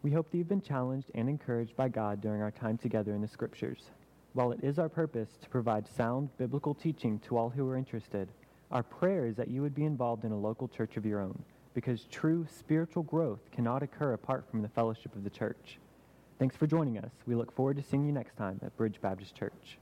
We 0.03 0.11
hope 0.11 0.31
that 0.31 0.39
you've 0.39 0.49
been 0.49 0.63
challenged 0.63 1.11
and 1.15 1.29
encouraged 1.29 1.77
by 1.77 1.89
God 1.89 2.23
during 2.23 2.41
our 2.41 2.51
time 2.51 2.79
together 2.79 3.15
in 3.15 3.21
the 3.21 3.29
Scriptures. 3.29 3.91
While 4.33 4.53
it 4.53 4.61
is 4.63 4.79
our 4.79 4.89
purpose 4.89 5.29
to 5.43 5.51
provide 5.51 5.87
sound 5.87 6.31
biblical 6.39 6.73
teaching 6.73 7.19
to 7.27 7.37
all 7.37 7.51
who 7.51 7.69
are 7.69 7.77
interested, 7.77 8.29
our 8.71 8.83
prayer 8.83 9.27
is 9.27 9.37
that 9.37 9.49
you 9.49 9.61
would 9.61 9.75
be 9.75 9.85
involved 9.85 10.25
in 10.25 10.33
a 10.33 10.39
local 10.39 10.67
church 10.67 10.97
of 10.97 11.05
your 11.05 11.21
own, 11.21 11.43
because 11.75 12.07
true 12.11 12.47
spiritual 12.59 13.03
growth 13.03 13.51
cannot 13.53 13.83
occur 13.83 14.15
apart 14.15 14.47
from 14.51 14.63
the 14.63 14.69
fellowship 14.69 15.15
of 15.15 15.25
the 15.25 15.31
church. 15.31 15.79
Thanks 16.39 16.57
for 16.57 16.67
joining 16.67 16.97
us. 16.97 17.11
We 17.27 17.35
look 17.35 17.55
forward 17.55 17.77
to 17.77 17.83
seeing 17.83 18.07
you 18.07 18.13
next 18.13 18.37
time 18.37 18.61
at 18.63 18.77
Bridge 18.79 18.99
Baptist 19.03 19.35
Church. 19.35 19.79